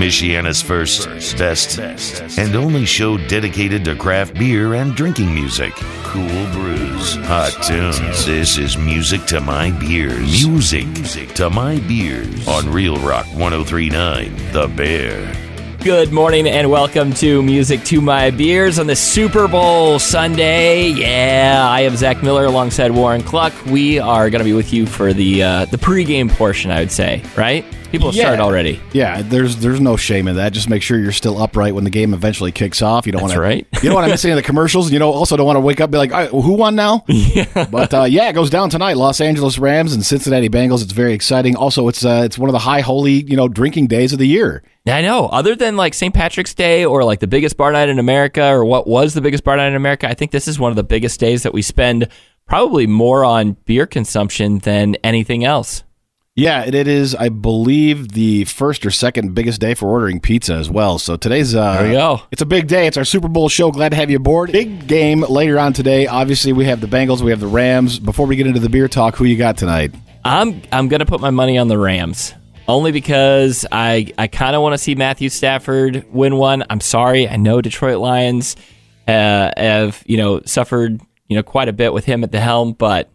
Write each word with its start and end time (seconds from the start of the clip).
Michiana's 0.00 0.62
first, 0.62 1.06
best, 1.36 1.78
and 2.38 2.56
only 2.56 2.86
show 2.86 3.18
dedicated 3.28 3.84
to 3.84 3.94
craft 3.94 4.32
beer 4.32 4.72
and 4.72 4.94
drinking 4.94 5.34
music. 5.34 5.74
Cool 6.04 6.46
brews, 6.52 7.16
hot 7.26 7.52
tunes. 7.62 8.24
This 8.24 8.56
is 8.56 8.78
music 8.78 9.26
to 9.26 9.42
my 9.42 9.72
beers. 9.72 10.46
Music 10.46 10.86
to 11.34 11.50
my 11.50 11.80
beers 11.80 12.48
on 12.48 12.72
Real 12.72 12.96
Rock 12.96 13.26
1039, 13.34 14.34
The 14.52 14.68
Bear. 14.68 15.36
Good 15.84 16.12
morning 16.12 16.46
and 16.48 16.70
welcome 16.70 17.12
to 17.14 17.42
Music 17.42 17.84
to 17.84 18.00
My 18.00 18.30
Beers 18.30 18.78
on 18.78 18.86
the 18.86 18.96
Super 18.96 19.48
Bowl 19.48 19.98
Sunday. 19.98 20.88
Yeah, 20.88 21.66
I 21.68 21.82
am 21.82 21.94
Zach 21.96 22.22
Miller 22.22 22.46
alongside 22.46 22.90
Warren 22.92 23.22
Cluck. 23.22 23.52
We 23.66 23.98
are 23.98 24.30
going 24.30 24.40
to 24.40 24.46
be 24.46 24.54
with 24.54 24.72
you 24.72 24.86
for 24.86 25.12
the 25.12 25.42
uh, 25.42 25.64
the 25.66 25.76
pregame 25.76 26.30
portion, 26.30 26.70
I 26.70 26.80
would 26.80 26.90
say, 26.90 27.22
right? 27.36 27.66
People 27.90 28.08
have 28.08 28.14
Yeah. 28.14 28.22
started 28.24 28.42
already. 28.42 28.80
Yeah, 28.92 29.22
there's 29.22 29.56
there's 29.56 29.80
no 29.80 29.96
shame 29.96 30.28
in 30.28 30.36
that. 30.36 30.52
Just 30.52 30.68
make 30.68 30.82
sure 30.82 30.98
you're 30.98 31.10
still 31.12 31.42
upright 31.42 31.74
when 31.74 31.84
the 31.84 31.90
game 31.90 32.14
eventually 32.14 32.52
kicks 32.52 32.82
off. 32.82 33.04
You 33.06 33.12
don't 33.12 33.22
want 33.22 33.36
right. 33.36 33.66
You 33.74 33.88
don't 33.88 33.94
want 33.94 34.06
to 34.06 34.10
miss 34.12 34.24
any 34.24 34.32
of 34.32 34.36
the 34.36 34.42
commercials. 34.42 34.92
You 34.92 34.98
know, 34.98 35.10
also 35.10 35.36
don't 35.36 35.46
want 35.46 35.56
to 35.56 35.60
wake 35.60 35.80
up 35.80 35.86
and 35.86 35.92
be 35.92 35.98
like, 35.98 36.12
All 36.12 36.18
right, 36.20 36.32
well, 36.32 36.42
who 36.42 36.52
won 36.54 36.74
now? 36.76 37.04
Yeah. 37.08 37.66
But 37.70 37.92
uh, 37.94 38.04
yeah, 38.04 38.28
it 38.28 38.32
goes 38.34 38.50
down 38.50 38.70
tonight. 38.70 38.96
Los 38.96 39.20
Angeles 39.20 39.58
Rams 39.58 39.92
and 39.92 40.04
Cincinnati 40.04 40.48
Bengals. 40.48 40.82
It's 40.82 40.92
very 40.92 41.12
exciting. 41.12 41.54
Also, 41.56 41.88
it's 41.88 42.04
uh, 42.04 42.22
it's 42.24 42.38
one 42.38 42.48
of 42.48 42.52
the 42.52 42.58
high 42.60 42.80
holy 42.80 43.12
you 43.24 43.36
know 43.36 43.48
drinking 43.48 43.86
days 43.88 44.12
of 44.12 44.18
the 44.18 44.26
year. 44.26 44.62
I 44.86 45.02
know. 45.02 45.26
Other 45.26 45.54
than 45.54 45.76
like 45.76 45.94
St. 45.94 46.14
Patrick's 46.14 46.54
Day 46.54 46.84
or 46.84 47.04
like 47.04 47.20
the 47.20 47.26
biggest 47.26 47.56
bar 47.56 47.70
night 47.72 47.88
in 47.88 47.98
America 47.98 48.44
or 48.46 48.64
what 48.64 48.86
was 48.86 49.14
the 49.14 49.20
biggest 49.20 49.44
bar 49.44 49.56
night 49.56 49.68
in 49.68 49.74
America, 49.76 50.08
I 50.08 50.14
think 50.14 50.30
this 50.30 50.48
is 50.48 50.58
one 50.58 50.70
of 50.72 50.76
the 50.76 50.82
biggest 50.84 51.20
days 51.20 51.42
that 51.42 51.52
we 51.52 51.62
spend 51.62 52.08
probably 52.46 52.86
more 52.86 53.24
on 53.24 53.52
beer 53.66 53.86
consumption 53.86 54.58
than 54.60 54.96
anything 55.04 55.44
else. 55.44 55.84
Yeah, 56.40 56.64
it, 56.64 56.74
is. 56.74 57.14
I 57.14 57.28
believe 57.28 58.12
the 58.12 58.46
first 58.46 58.86
or 58.86 58.90
second 58.90 59.34
biggest 59.34 59.60
day 59.60 59.74
for 59.74 59.88
ordering 59.90 60.20
pizza 60.20 60.54
as 60.54 60.70
well. 60.70 60.98
So 60.98 61.18
today's 61.18 61.54
uh, 61.54 61.74
There 61.74 61.88
we 61.88 61.92
go. 61.92 62.22
It's 62.30 62.40
a 62.40 62.46
big 62.46 62.66
day. 62.66 62.86
It's 62.86 62.96
our 62.96 63.04
Super 63.04 63.28
Bowl 63.28 63.50
show. 63.50 63.70
Glad 63.70 63.90
to 63.90 63.96
have 63.96 64.08
you 64.08 64.16
aboard. 64.16 64.50
Big 64.50 64.86
game 64.86 65.20
later 65.20 65.58
on 65.58 65.74
today. 65.74 66.06
Obviously, 66.06 66.54
we 66.54 66.64
have 66.64 66.80
the 66.80 66.86
Bengals. 66.86 67.20
We 67.20 67.30
have 67.30 67.40
the 67.40 67.46
Rams. 67.46 67.98
Before 67.98 68.26
we 68.26 68.36
get 68.36 68.46
into 68.46 68.58
the 68.58 68.70
beer 68.70 68.88
talk, 68.88 69.16
who 69.16 69.26
you 69.26 69.36
got 69.36 69.58
tonight? 69.58 69.94
I'm 70.24 70.62
I'm 70.72 70.88
gonna 70.88 71.04
put 71.04 71.20
my 71.20 71.28
money 71.28 71.58
on 71.58 71.68
the 71.68 71.76
Rams 71.76 72.32
only 72.66 72.90
because 72.90 73.66
I 73.70 74.10
I 74.16 74.26
kind 74.26 74.56
of 74.56 74.62
want 74.62 74.72
to 74.72 74.78
see 74.78 74.94
Matthew 74.94 75.28
Stafford 75.28 76.06
win 76.10 76.36
one. 76.36 76.64
I'm 76.70 76.80
sorry, 76.80 77.28
I 77.28 77.36
know 77.36 77.60
Detroit 77.60 77.98
Lions 77.98 78.56
uh, 79.06 79.50
have 79.58 80.02
you 80.06 80.16
know 80.16 80.40
suffered 80.46 81.02
you 81.28 81.36
know 81.36 81.42
quite 81.42 81.68
a 81.68 81.74
bit 81.74 81.92
with 81.92 82.06
him 82.06 82.24
at 82.24 82.32
the 82.32 82.40
helm, 82.40 82.72
but 82.72 83.10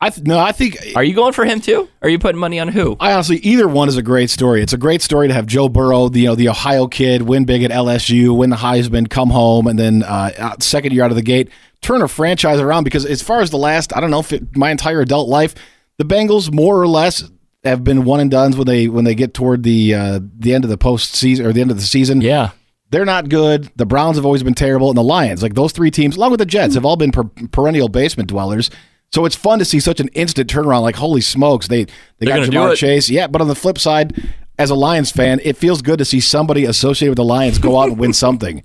I 0.00 0.10
th- 0.10 0.26
no, 0.26 0.38
I 0.38 0.52
think 0.52 0.78
are 0.94 1.02
you 1.02 1.12
going 1.14 1.32
for 1.32 1.44
him 1.44 1.60
too? 1.60 1.88
Are 2.02 2.08
you 2.08 2.20
putting 2.20 2.38
money 2.38 2.60
on 2.60 2.68
who? 2.68 2.96
I 3.00 3.12
honestly 3.12 3.38
either 3.38 3.66
one 3.66 3.88
is 3.88 3.96
a 3.96 4.02
great 4.02 4.30
story. 4.30 4.62
It's 4.62 4.72
a 4.72 4.76
great 4.78 5.02
story 5.02 5.26
to 5.26 5.34
have 5.34 5.46
Joe 5.46 5.68
Burrow, 5.68 6.08
the 6.08 6.20
you 6.20 6.26
know 6.28 6.34
the 6.36 6.48
Ohio 6.48 6.86
kid, 6.86 7.22
win 7.22 7.44
big 7.44 7.64
at 7.64 7.72
LSU, 7.72 8.36
win 8.36 8.50
the 8.50 8.56
Heisman, 8.56 9.10
come 9.10 9.30
home, 9.30 9.66
and 9.66 9.76
then 9.78 10.04
uh, 10.04 10.54
second 10.60 10.92
year 10.92 11.02
out 11.04 11.10
of 11.10 11.16
the 11.16 11.22
gate, 11.22 11.50
turn 11.82 12.00
a 12.02 12.06
franchise 12.08 12.60
around. 12.60 12.84
Because 12.84 13.04
as 13.06 13.22
far 13.22 13.40
as 13.40 13.50
the 13.50 13.58
last, 13.58 13.96
I 13.96 14.00
don't 14.00 14.12
know, 14.12 14.22
fi- 14.22 14.40
my 14.54 14.70
entire 14.70 15.00
adult 15.00 15.28
life, 15.28 15.54
the 15.96 16.04
Bengals 16.04 16.52
more 16.52 16.80
or 16.80 16.86
less 16.86 17.28
have 17.64 17.82
been 17.82 18.04
one 18.04 18.20
and 18.20 18.30
duns 18.30 18.56
when 18.56 18.68
they 18.68 18.86
when 18.86 19.04
they 19.04 19.16
get 19.16 19.34
toward 19.34 19.64
the 19.64 19.94
uh, 19.94 20.20
the 20.38 20.54
end 20.54 20.62
of 20.62 20.70
the 20.70 20.78
postseason 20.78 21.44
or 21.44 21.52
the 21.52 21.60
end 21.60 21.72
of 21.72 21.76
the 21.76 21.82
season. 21.82 22.20
Yeah, 22.20 22.50
They're 22.90 23.04
not 23.04 23.28
good. 23.28 23.68
The 23.74 23.84
Browns 23.84 24.16
have 24.16 24.24
always 24.24 24.44
been 24.44 24.54
terrible, 24.54 24.90
and 24.90 24.96
the 24.96 25.02
Lions, 25.02 25.42
like 25.42 25.54
those 25.54 25.72
three 25.72 25.90
teams, 25.90 26.16
along 26.16 26.30
with 26.30 26.38
the 26.38 26.46
Jets, 26.46 26.74
have 26.76 26.84
all 26.84 26.96
been 26.96 27.10
per- 27.10 27.24
perennial 27.50 27.88
basement 27.88 28.28
dwellers. 28.28 28.70
So 29.12 29.24
it's 29.24 29.36
fun 29.36 29.58
to 29.58 29.64
see 29.64 29.80
such 29.80 30.00
an 30.00 30.08
instant 30.08 30.50
turnaround. 30.50 30.82
Like 30.82 30.96
holy 30.96 31.20
smokes, 31.22 31.68
they 31.68 31.84
they 32.18 32.26
They're 32.26 32.36
got 32.36 32.48
Ja'Marr. 32.48 32.76
Chase. 32.76 33.08
Yeah, 33.08 33.26
but 33.26 33.40
on 33.40 33.48
the 33.48 33.54
flip 33.54 33.78
side, 33.78 34.14
as 34.58 34.70
a 34.70 34.74
Lions 34.74 35.10
fan, 35.10 35.40
it 35.44 35.56
feels 35.56 35.80
good 35.82 35.98
to 35.98 36.04
see 36.04 36.20
somebody 36.20 36.64
associated 36.64 37.12
with 37.12 37.16
the 37.16 37.24
Lions 37.24 37.58
go 37.58 37.78
out 37.80 37.88
and 37.90 37.98
win 37.98 38.12
something. 38.24 38.62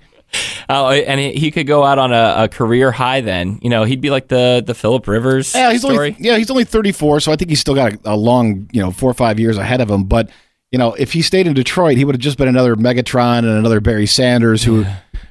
oh, 0.68 0.90
and 0.90 1.20
he, 1.20 1.32
he 1.32 1.50
could 1.52 1.66
go 1.66 1.84
out 1.84 1.98
on 1.98 2.12
a, 2.12 2.34
a 2.44 2.48
career 2.48 2.90
high. 2.90 3.20
Then 3.20 3.58
you 3.62 3.70
know 3.70 3.84
he'd 3.84 4.00
be 4.00 4.10
like 4.10 4.28
the 4.28 4.62
the 4.66 4.74
Philip 4.74 5.06
Rivers 5.06 5.54
Yeah, 5.54 5.70
he's 5.72 5.80
story. 5.80 5.96
only 5.96 6.16
yeah 6.18 6.36
he's 6.36 6.50
only 6.50 6.64
34, 6.64 7.20
so 7.20 7.32
I 7.32 7.36
think 7.36 7.50
he's 7.50 7.60
still 7.60 7.74
got 7.74 7.92
a, 7.94 7.98
a 8.12 8.16
long 8.16 8.68
you 8.72 8.82
know 8.82 8.90
four 8.90 9.10
or 9.10 9.14
five 9.14 9.38
years 9.40 9.56
ahead 9.56 9.80
of 9.80 9.88
him. 9.90 10.04
But 10.04 10.30
you 10.74 10.78
know, 10.78 10.92
if 10.94 11.12
he 11.12 11.22
stayed 11.22 11.46
in 11.46 11.54
Detroit, 11.54 11.96
he 11.98 12.04
would 12.04 12.16
have 12.16 12.20
just 12.20 12.36
been 12.36 12.48
another 12.48 12.74
Megatron 12.74 13.38
and 13.38 13.46
another 13.46 13.80
Barry 13.80 14.06
Sanders 14.06 14.64
who 14.64 14.84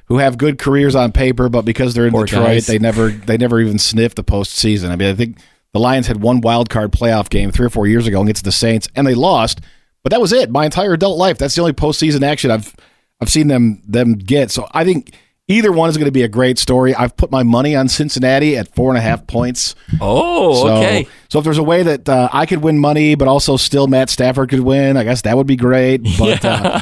who 0.06 0.16
have 0.16 0.38
good 0.38 0.58
careers 0.58 0.94
on 0.94 1.12
paper, 1.12 1.50
but 1.50 1.66
because 1.66 1.92
they're 1.92 2.06
in 2.06 2.12
Poor 2.12 2.24
Detroit, 2.24 2.46
guys. 2.46 2.66
they 2.66 2.78
never 2.78 3.10
they 3.10 3.36
never 3.36 3.60
even 3.60 3.78
sniffed 3.78 4.16
the 4.16 4.24
postseason. 4.24 4.88
I 4.88 4.96
mean, 4.96 5.10
I 5.10 5.14
think 5.14 5.36
the 5.74 5.80
Lions 5.80 6.06
had 6.06 6.22
one 6.22 6.40
wild 6.40 6.70
card 6.70 6.92
playoff 6.92 7.28
game 7.28 7.50
three 7.50 7.66
or 7.66 7.68
four 7.68 7.86
years 7.86 8.06
ago 8.06 8.22
against 8.22 8.44
the 8.44 8.52
Saints, 8.52 8.88
and 8.96 9.06
they 9.06 9.12
lost. 9.14 9.60
But 10.02 10.12
that 10.12 10.20
was 10.22 10.32
it. 10.32 10.48
My 10.48 10.64
entire 10.64 10.94
adult 10.94 11.18
life, 11.18 11.36
that's 11.36 11.54
the 11.54 11.60
only 11.60 11.74
postseason 11.74 12.22
action 12.22 12.50
I've 12.50 12.74
I've 13.20 13.28
seen 13.28 13.48
them 13.48 13.82
them 13.86 14.14
get. 14.14 14.50
So 14.50 14.66
I 14.72 14.82
think 14.86 15.12
either 15.48 15.72
one 15.72 15.90
is 15.90 15.96
going 15.96 16.06
to 16.06 16.12
be 16.12 16.22
a 16.22 16.28
great 16.28 16.58
story. 16.58 16.94
I've 16.94 17.16
put 17.16 17.30
my 17.30 17.42
money 17.42 17.74
on 17.76 17.88
Cincinnati 17.88 18.56
at 18.56 18.74
four 18.74 18.90
and 18.90 18.98
a 18.98 19.00
half 19.00 19.26
points. 19.26 19.74
Oh, 20.00 20.66
So, 20.66 20.76
okay. 20.76 21.06
So 21.28 21.38
if 21.38 21.44
there's 21.44 21.58
a 21.58 21.62
way 21.62 21.82
that 21.82 22.08
uh, 22.08 22.28
I 22.32 22.46
could 22.46 22.62
win 22.62 22.78
money, 22.78 23.14
but 23.14 23.28
also 23.28 23.56
still 23.56 23.86
Matt 23.86 24.10
Stafford 24.10 24.50
could 24.50 24.60
win, 24.60 24.96
I 24.96 25.04
guess 25.04 25.22
that 25.22 25.36
would 25.36 25.46
be 25.46 25.56
great. 25.56 26.02
But 26.18 26.44
uh, 26.44 26.80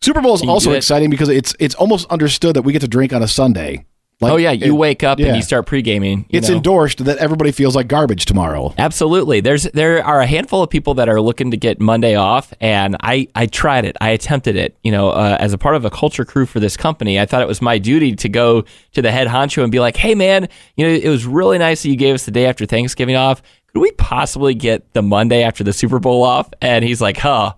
Super 0.00 0.20
Bowl 0.20 0.34
is 0.34 0.42
also 0.42 0.70
exciting 0.72 1.10
because 1.10 1.28
it's 1.28 1.54
it's 1.58 1.74
almost 1.74 2.06
understood 2.10 2.54
that 2.56 2.62
we 2.62 2.72
get 2.72 2.80
to 2.80 2.88
drink 2.88 3.12
on 3.12 3.22
a 3.22 3.28
Sunday. 3.28 3.84
Like, 4.20 4.32
oh 4.32 4.36
yeah, 4.36 4.50
you 4.50 4.74
it- 4.74 4.76
wake 4.76 5.04
up 5.04 5.20
yeah. 5.20 5.28
and 5.28 5.36
you 5.36 5.42
start 5.42 5.66
pre 5.66 5.80
gaming. 5.80 6.26
It's 6.28 6.48
endorsed 6.48 7.04
that 7.04 7.18
everybody 7.18 7.52
feels 7.52 7.76
like 7.76 7.86
garbage 7.86 8.24
tomorrow. 8.24 8.74
Absolutely. 8.76 9.40
There's 9.40 9.64
there 9.74 10.04
are 10.04 10.20
a 10.20 10.26
handful 10.26 10.62
of 10.62 10.70
people 10.70 10.94
that 10.94 11.08
are 11.08 11.20
looking 11.20 11.52
to 11.52 11.56
get 11.56 11.80
Monday 11.80 12.16
off, 12.16 12.52
and 12.60 12.96
I 13.00 13.28
I 13.36 13.46
tried 13.46 13.84
it. 13.84 13.96
I 14.00 14.10
attempted 14.10 14.56
it. 14.56 14.76
You 14.82 14.90
know, 14.90 15.10
uh, 15.10 15.36
as 15.38 15.52
a 15.52 15.58
part 15.58 15.76
of 15.76 15.84
a 15.84 15.90
culture 15.90 16.24
crew 16.24 16.46
for 16.46 16.58
this 16.58 16.76
company, 16.76 17.20
I 17.20 17.26
thought 17.26 17.42
it 17.42 17.48
was 17.48 17.62
my 17.62 17.78
duty 17.78 18.16
to 18.16 18.28
go 18.28 18.64
to 18.94 19.02
the 19.02 19.12
head 19.12 19.28
honcho 19.28 19.62
and 19.62 19.70
be 19.70 19.78
like, 19.78 19.96
"Hey, 19.96 20.16
man, 20.16 20.48
you 20.76 20.84
know, 20.84 20.92
it 20.92 21.08
was 21.08 21.24
really 21.24 21.58
nice 21.58 21.82
that 21.84 21.88
you 21.88 21.96
gave 21.96 22.14
us 22.16 22.24
the 22.24 22.32
day 22.32 22.46
after 22.46 22.66
Thanksgiving 22.66 23.14
off. 23.14 23.40
Could 23.72 23.80
we 23.80 23.92
possibly 23.92 24.54
get 24.54 24.92
the 24.94 25.02
Monday 25.02 25.44
after 25.44 25.62
the 25.62 25.72
Super 25.72 26.00
Bowl 26.00 26.24
off?" 26.24 26.50
And 26.60 26.84
he's 26.84 27.00
like, 27.00 27.18
"Huh." 27.18 27.54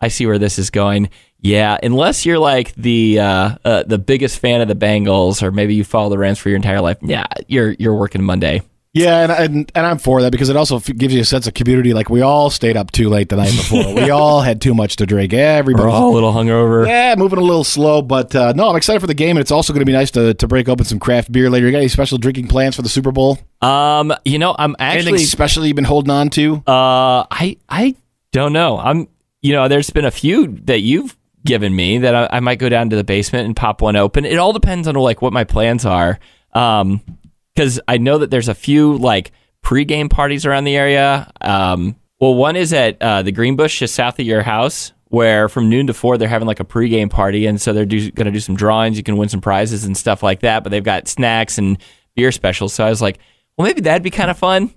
I 0.00 0.08
see 0.08 0.26
where 0.26 0.38
this 0.38 0.58
is 0.58 0.68
going. 0.68 1.08
Yeah, 1.44 1.76
unless 1.82 2.24
you're 2.24 2.38
like 2.38 2.74
the 2.74 3.20
uh, 3.20 3.56
uh, 3.64 3.82
the 3.82 3.98
biggest 3.98 4.38
fan 4.38 4.62
of 4.62 4.68
the 4.68 4.74
Bengals, 4.74 5.42
or 5.42 5.52
maybe 5.52 5.74
you 5.74 5.84
follow 5.84 6.08
the 6.08 6.16
Rams 6.18 6.38
for 6.38 6.48
your 6.48 6.56
entire 6.56 6.80
life. 6.80 6.96
Yeah, 7.02 7.26
you're 7.48 7.72
you're 7.78 7.94
working 7.94 8.22
Monday. 8.22 8.62
Yeah, 8.94 9.24
and, 9.24 9.32
and 9.32 9.72
and 9.74 9.86
I'm 9.86 9.98
for 9.98 10.22
that 10.22 10.30
because 10.32 10.48
it 10.48 10.56
also 10.56 10.76
f- 10.76 10.86
gives 10.86 11.12
you 11.12 11.20
a 11.20 11.24
sense 11.24 11.46
of 11.46 11.52
community. 11.52 11.92
Like 11.92 12.08
we 12.08 12.22
all 12.22 12.48
stayed 12.48 12.76
up 12.78 12.92
too 12.92 13.10
late 13.10 13.28
the 13.28 13.36
night 13.36 13.50
before. 13.50 13.92
we 13.94 14.08
all 14.08 14.40
had 14.40 14.62
too 14.62 14.72
much 14.72 14.96
to 14.96 15.04
drink. 15.04 15.32
We're 15.32 15.40
Everybody. 15.40 15.90
all 15.90 16.12
a 16.12 16.14
little 16.14 16.32
hungover. 16.32 16.86
Yeah, 16.86 17.14
moving 17.18 17.40
a 17.40 17.42
little 17.42 17.64
slow, 17.64 18.00
but 18.00 18.34
uh, 18.34 18.52
no, 18.54 18.70
I'm 18.70 18.76
excited 18.76 19.00
for 19.00 19.06
the 19.08 19.12
game, 19.14 19.30
and 19.36 19.40
it's 19.40 19.50
also 19.50 19.72
going 19.72 19.80
to 19.80 19.84
be 19.86 19.92
nice 19.92 20.12
to, 20.12 20.32
to 20.34 20.46
break 20.46 20.68
open 20.68 20.86
some 20.86 20.98
craft 21.00 21.30
beer 21.30 21.50
later. 21.50 21.66
You 21.66 21.72
got 21.72 21.78
any 21.78 21.88
special 21.88 22.16
drinking 22.18 22.46
plans 22.48 22.76
for 22.76 22.82
the 22.82 22.88
Super 22.88 23.10
Bowl? 23.12 23.38
Um, 23.60 24.14
you 24.24 24.38
know, 24.38 24.54
I'm 24.58 24.76
actually 24.78 25.08
Anything 25.08 25.26
special 25.26 25.66
you've 25.66 25.76
been 25.76 25.84
holding 25.84 26.10
on 26.12 26.30
to? 26.30 26.62
uh 26.66 27.26
I 27.30 27.58
I 27.68 27.96
don't 28.32 28.52
know. 28.52 28.78
I'm 28.78 29.08
you 29.42 29.52
know, 29.52 29.68
there's 29.68 29.90
been 29.90 30.04
a 30.06 30.10
few 30.10 30.46
that 30.64 30.80
you've 30.80 31.16
given 31.44 31.74
me 31.74 31.98
that 31.98 32.14
I, 32.14 32.36
I 32.36 32.40
might 32.40 32.58
go 32.58 32.68
down 32.68 32.90
to 32.90 32.96
the 32.96 33.04
basement 33.04 33.46
and 33.46 33.56
pop 33.56 33.82
one 33.82 33.96
open. 33.96 34.24
It 34.24 34.38
all 34.38 34.52
depends 34.52 34.88
on 34.88 34.94
like 34.94 35.22
what 35.22 35.32
my 35.32 35.44
plans 35.44 35.84
are. 35.84 36.18
Um 36.52 37.02
cuz 37.56 37.80
I 37.86 37.98
know 37.98 38.18
that 38.18 38.30
there's 38.30 38.48
a 38.48 38.54
few 38.54 38.96
like 38.96 39.32
pregame 39.62 40.10
parties 40.10 40.46
around 40.46 40.64
the 40.64 40.76
area. 40.76 41.30
Um 41.40 41.96
well, 42.20 42.34
one 42.34 42.56
is 42.56 42.72
at 42.72 43.02
uh, 43.02 43.22
the 43.22 43.32
Greenbush 43.32 43.80
just 43.80 43.94
south 43.94 44.18
of 44.18 44.24
your 44.24 44.42
house 44.42 44.92
where 45.08 45.48
from 45.48 45.68
noon 45.68 45.86
to 45.88 45.94
4 45.94 46.16
they're 46.16 46.28
having 46.28 46.48
like 46.48 46.60
a 46.60 46.64
pregame 46.64 47.10
party 47.10 47.46
and 47.46 47.60
so 47.60 47.72
they're 47.72 47.84
to 47.84 48.10
do 48.10 48.40
some 48.40 48.56
drawings, 48.56 48.96
you 48.96 49.02
can 49.02 49.16
win 49.16 49.28
some 49.28 49.40
prizes 49.40 49.84
and 49.84 49.96
stuff 49.96 50.22
like 50.22 50.40
that, 50.40 50.62
but 50.62 50.70
they've 50.70 50.82
got 50.82 51.06
snacks 51.06 51.58
and 51.58 51.78
beer 52.14 52.32
specials. 52.32 52.72
So 52.72 52.84
I 52.84 52.88
was 52.88 53.02
like, 53.02 53.18
well 53.58 53.66
maybe 53.66 53.82
that'd 53.82 54.02
be 54.02 54.10
kind 54.10 54.30
of 54.30 54.38
fun 54.38 54.72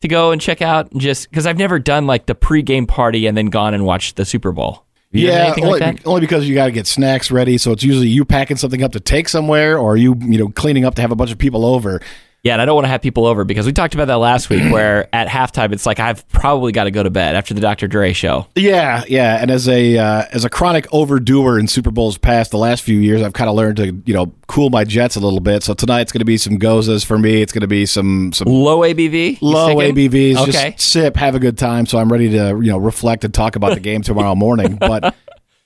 to 0.00 0.08
go 0.08 0.30
and 0.30 0.40
check 0.40 0.62
out 0.62 0.90
and 0.92 1.00
just 1.00 1.28
because 1.28 1.46
I've 1.46 1.58
never 1.58 1.78
done 1.78 2.06
like 2.06 2.26
the 2.26 2.34
pregame 2.34 2.88
party 2.88 3.26
and 3.26 3.36
then 3.36 3.46
gone 3.46 3.74
and 3.74 3.84
watched 3.84 4.16
the 4.16 4.24
Super 4.24 4.52
Bowl. 4.52 4.85
Yeah, 5.12 5.54
only, 5.56 5.70
like 5.70 5.80
that? 5.80 6.06
only 6.06 6.20
because 6.20 6.48
you 6.48 6.54
got 6.54 6.66
to 6.66 6.72
get 6.72 6.86
snacks 6.86 7.30
ready. 7.30 7.58
So 7.58 7.72
it's 7.72 7.82
usually 7.82 8.08
you 8.08 8.24
packing 8.24 8.56
something 8.56 8.82
up 8.82 8.92
to 8.92 9.00
take 9.00 9.28
somewhere, 9.28 9.78
or 9.78 9.96
you 9.96 10.16
you 10.20 10.38
know 10.38 10.48
cleaning 10.48 10.84
up 10.84 10.94
to 10.96 11.02
have 11.02 11.10
a 11.10 11.16
bunch 11.16 11.32
of 11.32 11.38
people 11.38 11.64
over. 11.64 12.00
Yeah, 12.46 12.52
and 12.52 12.62
I 12.62 12.64
don't 12.64 12.76
want 12.76 12.84
to 12.84 12.90
have 12.90 13.02
people 13.02 13.26
over 13.26 13.42
because 13.42 13.66
we 13.66 13.72
talked 13.72 13.94
about 13.94 14.04
that 14.04 14.18
last 14.18 14.50
week 14.50 14.72
where 14.72 15.08
at 15.12 15.26
halftime 15.26 15.72
it's 15.72 15.84
like 15.84 15.98
I've 15.98 16.28
probably 16.28 16.70
got 16.70 16.84
to 16.84 16.92
go 16.92 17.02
to 17.02 17.10
bed 17.10 17.34
after 17.34 17.54
the 17.54 17.60
Dr. 17.60 17.88
Dre 17.88 18.12
show. 18.12 18.46
Yeah, 18.54 19.02
yeah. 19.08 19.42
And 19.42 19.50
as 19.50 19.68
a 19.68 19.98
uh, 19.98 20.26
as 20.30 20.44
a 20.44 20.48
chronic 20.48 20.86
overdoer 20.92 21.58
in 21.58 21.66
Super 21.66 21.90
Bowls 21.90 22.18
past 22.18 22.52
the 22.52 22.58
last 22.58 22.84
few 22.84 23.00
years, 23.00 23.20
I've 23.20 23.32
kind 23.32 23.50
of 23.50 23.56
learned 23.56 23.78
to 23.78 24.00
you 24.06 24.14
know 24.14 24.32
cool 24.46 24.70
my 24.70 24.84
jets 24.84 25.16
a 25.16 25.20
little 25.20 25.40
bit. 25.40 25.64
So 25.64 25.74
tonight's 25.74 26.12
going 26.12 26.20
to 26.20 26.24
be 26.24 26.38
some 26.38 26.56
goses 26.56 27.02
for 27.02 27.18
me. 27.18 27.42
It's 27.42 27.52
going 27.52 27.62
to 27.62 27.66
be 27.66 27.84
some 27.84 28.32
some 28.32 28.46
Low 28.46 28.82
ABV? 28.82 29.38
Low? 29.42 29.74
ABVs. 29.74 30.36
Okay. 30.36 30.70
Just 30.70 30.88
sip, 30.88 31.16
have 31.16 31.34
a 31.34 31.40
good 31.40 31.58
time. 31.58 31.84
So 31.84 31.98
I'm 31.98 32.12
ready 32.12 32.30
to 32.30 32.60
you 32.62 32.70
know 32.70 32.78
reflect 32.78 33.24
and 33.24 33.34
talk 33.34 33.56
about 33.56 33.74
the 33.74 33.80
game 33.80 34.02
tomorrow 34.02 34.34
morning. 34.36 34.76
But 34.76 35.16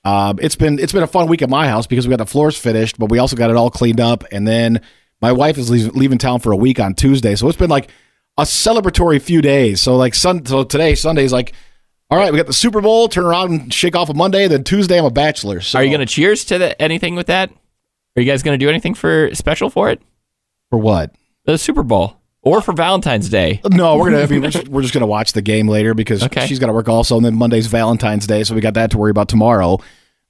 um, 0.03 0.38
it's 0.41 0.56
been 0.56 0.79
it's 0.79 0.93
been 0.94 1.03
a 1.03 1.06
fun 1.06 1.29
week 1.29 1.43
at 1.43 1.50
my 1.50 1.69
house 1.69 1.87
because 1.87 2.09
we 2.09 2.11
got 2.11 2.25
the 2.25 2.26
floors 2.26 2.56
finished, 2.56 2.99
but 2.99 3.11
we 3.11 3.19
also 3.19 3.37
got 3.37 3.50
it 3.50 3.56
all 3.56 3.71
cleaned 3.71 4.00
up. 4.00 4.25
And 4.33 4.49
then 4.49 4.81
my 5.23 5.33
wife 5.33 5.59
is 5.59 5.71
leaving, 5.71 5.93
leaving 5.93 6.19
town 6.19 6.41
for 6.41 6.53
a 6.53 6.57
week 6.57 6.81
on 6.81 6.95
Tuesday, 6.95 7.35
so 7.35 7.49
it's 7.49 7.59
been 7.59 7.71
like 7.71 7.91
a 8.39 8.43
celebratory 8.43 9.21
few 9.21 9.43
days. 9.43 9.81
So 9.83 9.97
like 9.97 10.15
sun, 10.15 10.47
so 10.47 10.65
today 10.65 10.95
Sunday's 10.95 11.33
like 11.33 11.53
All 12.11 12.19
right, 12.19 12.33
we 12.33 12.39
got 12.39 12.47
the 12.47 12.53
Super 12.53 12.81
Bowl. 12.81 13.09
Turn 13.09 13.25
around 13.25 13.51
and 13.53 13.75
shake 13.75 13.95
off 13.97 14.09
a 14.09 14.15
Monday. 14.15 14.49
Then 14.49 14.65
Tuesday, 14.65 14.99
I'm 14.99 15.05
a 15.05 15.11
bachelor. 15.11 15.61
So 15.61 15.79
Are 15.79 15.83
you 15.85 15.91
going 15.91 16.01
to 16.07 16.13
cheers 16.13 16.45
to 16.47 16.59
the, 16.59 16.81
anything 16.83 17.15
with 17.15 17.27
that? 17.29 17.51
Are 18.17 18.23
you 18.23 18.27
guys 18.31 18.43
going 18.43 18.59
to 18.59 18.65
do 18.65 18.69
anything 18.69 18.95
for 18.95 19.33
special 19.35 19.71
for 19.71 19.91
it? 19.91 20.01
for 20.71 20.79
what? 20.79 21.15
The 21.45 21.59
Super 21.59 21.83
Bowl 21.83 22.17
or 22.43 22.61
for 22.63 22.73
Valentine's 22.73 23.29
Day? 23.29 23.61
No, 23.71 23.97
we're 23.97 24.11
gonna. 24.11 24.23
I 24.23 24.27
mean, 24.27 24.43
we're 24.43 24.51
just, 24.51 24.69
we're 24.69 24.83
just 24.83 24.95
gonna 24.95 25.07
watch 25.07 25.33
the 25.33 25.43
game 25.43 25.69
later 25.69 25.95
because 25.95 26.23
Okay. 26.25 26.47
she's 26.47 26.59
got 26.59 26.67
to 26.69 26.73
work 26.73 26.89
also, 26.89 27.17
and 27.17 27.25
then 27.25 27.35
Monday's 27.37 27.67
Valentine's 27.67 28.27
Day, 28.27 28.43
so 28.45 28.55
we 28.55 28.61
got 28.61 28.75
that 28.75 28.91
to 28.93 28.99
worry 28.99 29.11
about 29.11 29.29
tomorrow. 29.29 29.79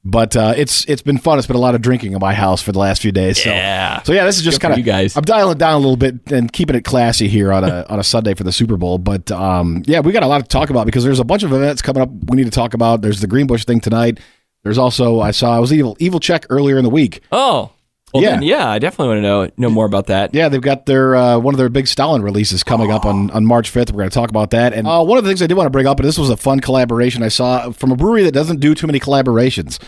But 0.02 0.34
uh, 0.34 0.54
it's 0.56 0.86
it's 0.86 1.02
been 1.02 1.18
fun. 1.18 1.38
It's 1.38 1.46
been 1.46 1.56
a 1.56 1.60
lot 1.60 1.74
of 1.74 1.82
drinking 1.82 2.14
in 2.14 2.20
my 2.20 2.32
house 2.32 2.62
for 2.62 2.72
the 2.72 2.78
last 2.78 3.02
few 3.02 3.12
days. 3.12 3.42
So, 3.42 3.50
Yeah. 3.50 4.02
So 4.02 4.14
yeah, 4.14 4.24
this 4.24 4.38
is 4.38 4.42
just 4.42 4.58
kind 4.58 4.72
of 4.72 4.78
you 4.78 4.84
guys. 4.84 5.14
I'm 5.14 5.24
dialing 5.24 5.58
down 5.58 5.74
a 5.74 5.78
little 5.78 5.98
bit 5.98 6.32
and 6.32 6.50
keeping 6.50 6.74
it 6.74 6.84
classy 6.84 7.28
here 7.28 7.52
on 7.52 7.64
a 7.64 7.84
on 7.90 7.98
a 7.98 8.04
Sunday 8.04 8.32
for 8.32 8.42
the 8.44 8.52
Super 8.52 8.78
Bowl. 8.78 8.96
But 8.96 9.30
um, 9.30 9.82
yeah, 9.86 10.00
we 10.00 10.12
got 10.12 10.22
a 10.22 10.26
lot 10.26 10.40
to 10.40 10.48
talk 10.48 10.70
about 10.70 10.86
because 10.86 11.04
there's 11.04 11.20
a 11.20 11.24
bunch 11.24 11.42
of 11.42 11.52
events 11.52 11.82
coming 11.82 12.02
up. 12.02 12.08
We 12.28 12.36
need 12.36 12.44
to 12.44 12.50
talk 12.50 12.72
about. 12.72 13.02
There's 13.02 13.20
the 13.20 13.26
Greenbush 13.26 13.64
thing 13.66 13.80
tonight. 13.80 14.20
There's 14.62 14.78
also 14.78 15.20
I 15.20 15.32
saw 15.32 15.54
I 15.54 15.58
was 15.58 15.70
evil 15.70 15.96
Evil 16.00 16.20
Czech 16.20 16.46
earlier 16.48 16.78
in 16.78 16.84
the 16.84 16.90
week. 16.90 17.20
Oh, 17.30 17.70
well 18.12 18.22
Yeah. 18.22 18.30
then, 18.30 18.42
yeah, 18.42 18.68
I 18.68 18.78
definitely 18.78 19.08
want 19.14 19.18
to 19.18 19.22
know 19.22 19.50
know 19.56 19.70
more 19.70 19.86
about 19.86 20.06
that. 20.06 20.34
Yeah, 20.34 20.48
they've 20.48 20.60
got 20.60 20.86
their 20.86 21.14
uh, 21.16 21.38
one 21.38 21.54
of 21.54 21.58
their 21.58 21.68
big 21.68 21.86
Stalin 21.86 22.22
releases 22.22 22.62
coming 22.64 22.90
up 22.90 23.04
on, 23.04 23.30
on 23.32 23.44
March 23.46 23.70
5th. 23.72 23.92
We're 23.92 23.98
going 23.98 24.10
to 24.10 24.14
talk 24.14 24.30
about 24.30 24.50
that. 24.50 24.72
And 24.72 24.86
uh, 24.86 25.02
one 25.04 25.18
of 25.18 25.24
the 25.24 25.30
things 25.30 25.42
I 25.42 25.46
did 25.46 25.56
want 25.56 25.66
to 25.66 25.70
bring 25.70 25.86
up, 25.86 25.98
and 26.00 26.08
this 26.08 26.18
was 26.18 26.30
a 26.30 26.36
fun 26.36 26.60
collaboration 26.60 27.22
I 27.22 27.28
saw 27.28 27.70
from 27.70 27.92
a 27.92 27.96
brewery 27.96 28.22
that 28.24 28.32
doesn't 28.32 28.60
do 28.60 28.74
too 28.74 28.86
many 28.86 29.00
collaborations. 29.00 29.78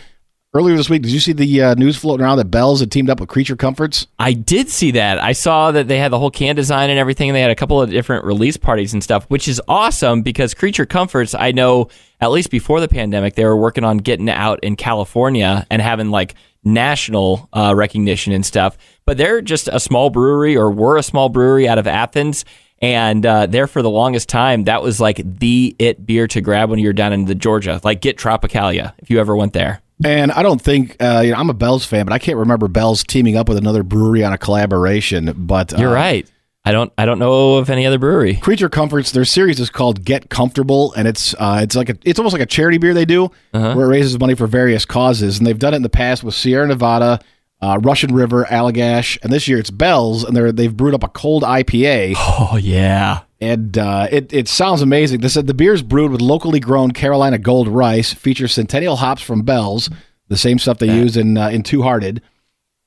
Earlier 0.54 0.76
this 0.76 0.90
week, 0.90 1.00
did 1.00 1.12
you 1.12 1.18
see 1.20 1.32
the 1.32 1.62
uh, 1.62 1.74
news 1.76 1.96
floating 1.96 2.22
around 2.26 2.36
that 2.36 2.50
Bell's 2.50 2.80
had 2.80 2.92
teamed 2.92 3.08
up 3.08 3.20
with 3.20 3.30
Creature 3.30 3.56
Comforts? 3.56 4.06
I 4.18 4.34
did 4.34 4.68
see 4.68 4.90
that. 4.90 5.18
I 5.18 5.32
saw 5.32 5.70
that 5.72 5.88
they 5.88 5.96
had 5.96 6.12
the 6.12 6.18
whole 6.18 6.30
can 6.30 6.54
design 6.56 6.90
and 6.90 6.98
everything. 6.98 7.30
And 7.30 7.36
they 7.36 7.40
had 7.40 7.50
a 7.50 7.54
couple 7.54 7.80
of 7.80 7.88
different 7.88 8.26
release 8.26 8.58
parties 8.58 8.92
and 8.92 9.02
stuff, 9.02 9.24
which 9.28 9.48
is 9.48 9.62
awesome 9.66 10.20
because 10.20 10.52
Creature 10.52 10.84
Comforts, 10.84 11.34
I 11.34 11.52
know 11.52 11.88
at 12.20 12.30
least 12.32 12.50
before 12.50 12.80
the 12.80 12.88
pandemic, 12.88 13.34
they 13.34 13.46
were 13.46 13.56
working 13.56 13.82
on 13.82 13.96
getting 13.96 14.28
out 14.28 14.62
in 14.62 14.76
California 14.76 15.66
and 15.70 15.80
having 15.80 16.10
like 16.10 16.34
national 16.64 17.48
uh, 17.52 17.72
recognition 17.74 18.32
and 18.32 18.44
stuff. 18.44 18.76
But 19.04 19.18
they're 19.18 19.40
just 19.40 19.68
a 19.68 19.80
small 19.80 20.10
brewery 20.10 20.56
or 20.56 20.70
were 20.70 20.96
a 20.96 21.02
small 21.02 21.28
brewery 21.28 21.68
out 21.68 21.78
of 21.78 21.86
Athens. 21.86 22.44
And 22.80 23.24
uh, 23.24 23.46
there 23.46 23.66
for 23.66 23.80
the 23.80 23.90
longest 23.90 24.28
time, 24.28 24.64
that 24.64 24.82
was 24.82 25.00
like 25.00 25.20
the 25.24 25.76
it 25.78 26.04
beer 26.04 26.26
to 26.28 26.40
grab 26.40 26.70
when 26.70 26.80
you're 26.80 26.92
down 26.92 27.12
in 27.12 27.26
the 27.26 27.34
Georgia. 27.34 27.80
Like 27.84 28.00
get 28.00 28.18
Tropicalia 28.18 28.92
if 28.98 29.08
you 29.08 29.20
ever 29.20 29.36
went 29.36 29.52
there. 29.52 29.80
And 30.04 30.32
I 30.32 30.42
don't 30.42 30.60
think, 30.60 30.96
uh, 31.00 31.22
you 31.24 31.30
know, 31.30 31.36
I'm 31.36 31.48
a 31.48 31.54
Bell's 31.54 31.84
fan, 31.84 32.04
but 32.04 32.12
I 32.12 32.18
can't 32.18 32.38
remember 32.38 32.66
Bell's 32.66 33.04
teaming 33.04 33.36
up 33.36 33.48
with 33.48 33.56
another 33.56 33.84
brewery 33.84 34.24
on 34.24 34.32
a 34.32 34.38
collaboration. 34.38 35.32
But 35.36 35.72
uh, 35.72 35.76
You're 35.76 35.92
right. 35.92 36.28
I 36.64 36.70
don't. 36.70 36.92
I 36.96 37.06
don't 37.06 37.18
know 37.18 37.56
of 37.56 37.70
any 37.70 37.86
other 37.86 37.98
brewery. 37.98 38.36
Creature 38.36 38.68
Comforts, 38.68 39.10
their 39.10 39.24
series 39.24 39.58
is 39.58 39.68
called 39.68 40.04
Get 40.04 40.30
Comfortable, 40.30 40.92
and 40.94 41.08
it's 41.08 41.34
uh, 41.38 41.58
it's 41.62 41.74
like 41.74 41.88
a, 41.88 41.96
it's 42.04 42.20
almost 42.20 42.32
like 42.34 42.42
a 42.42 42.46
charity 42.46 42.78
beer 42.78 42.94
they 42.94 43.04
do, 43.04 43.24
Uh-huh. 43.52 43.74
where 43.74 43.86
it 43.86 43.90
raises 43.90 44.18
money 44.20 44.34
for 44.34 44.46
various 44.46 44.84
causes, 44.84 45.38
and 45.38 45.46
they've 45.46 45.58
done 45.58 45.72
it 45.74 45.76
in 45.78 45.82
the 45.82 45.88
past 45.88 46.22
with 46.22 46.34
Sierra 46.36 46.66
Nevada, 46.68 47.18
uh, 47.60 47.78
Russian 47.82 48.14
River, 48.14 48.44
Allagash, 48.48 49.18
and 49.24 49.32
this 49.32 49.48
year 49.48 49.58
it's 49.58 49.70
Bell's, 49.72 50.22
and 50.22 50.36
they're 50.36 50.52
they've 50.52 50.76
brewed 50.76 50.94
up 50.94 51.02
a 51.02 51.08
cold 51.08 51.42
IPA, 51.42 52.14
Oh 52.16 52.56
yeah. 52.62 53.22
and 53.40 53.76
uh, 53.76 54.06
it 54.12 54.32
it 54.32 54.46
sounds 54.46 54.82
amazing. 54.82 55.20
They 55.20 55.28
said 55.28 55.48
the 55.48 55.54
beer 55.54 55.74
is 55.74 55.82
brewed 55.82 56.12
with 56.12 56.20
locally 56.20 56.60
grown 56.60 56.92
Carolina 56.92 57.38
Gold 57.38 57.66
rice, 57.66 58.12
features 58.14 58.52
Centennial 58.52 58.94
hops 58.96 59.20
from 59.22 59.42
Bell's, 59.42 59.90
the 60.28 60.36
same 60.36 60.60
stuff 60.60 60.78
they 60.78 60.94
use 60.94 61.16
in 61.16 61.36
uh, 61.36 61.48
in 61.48 61.64
Two 61.64 61.82
Hearted. 61.82 62.22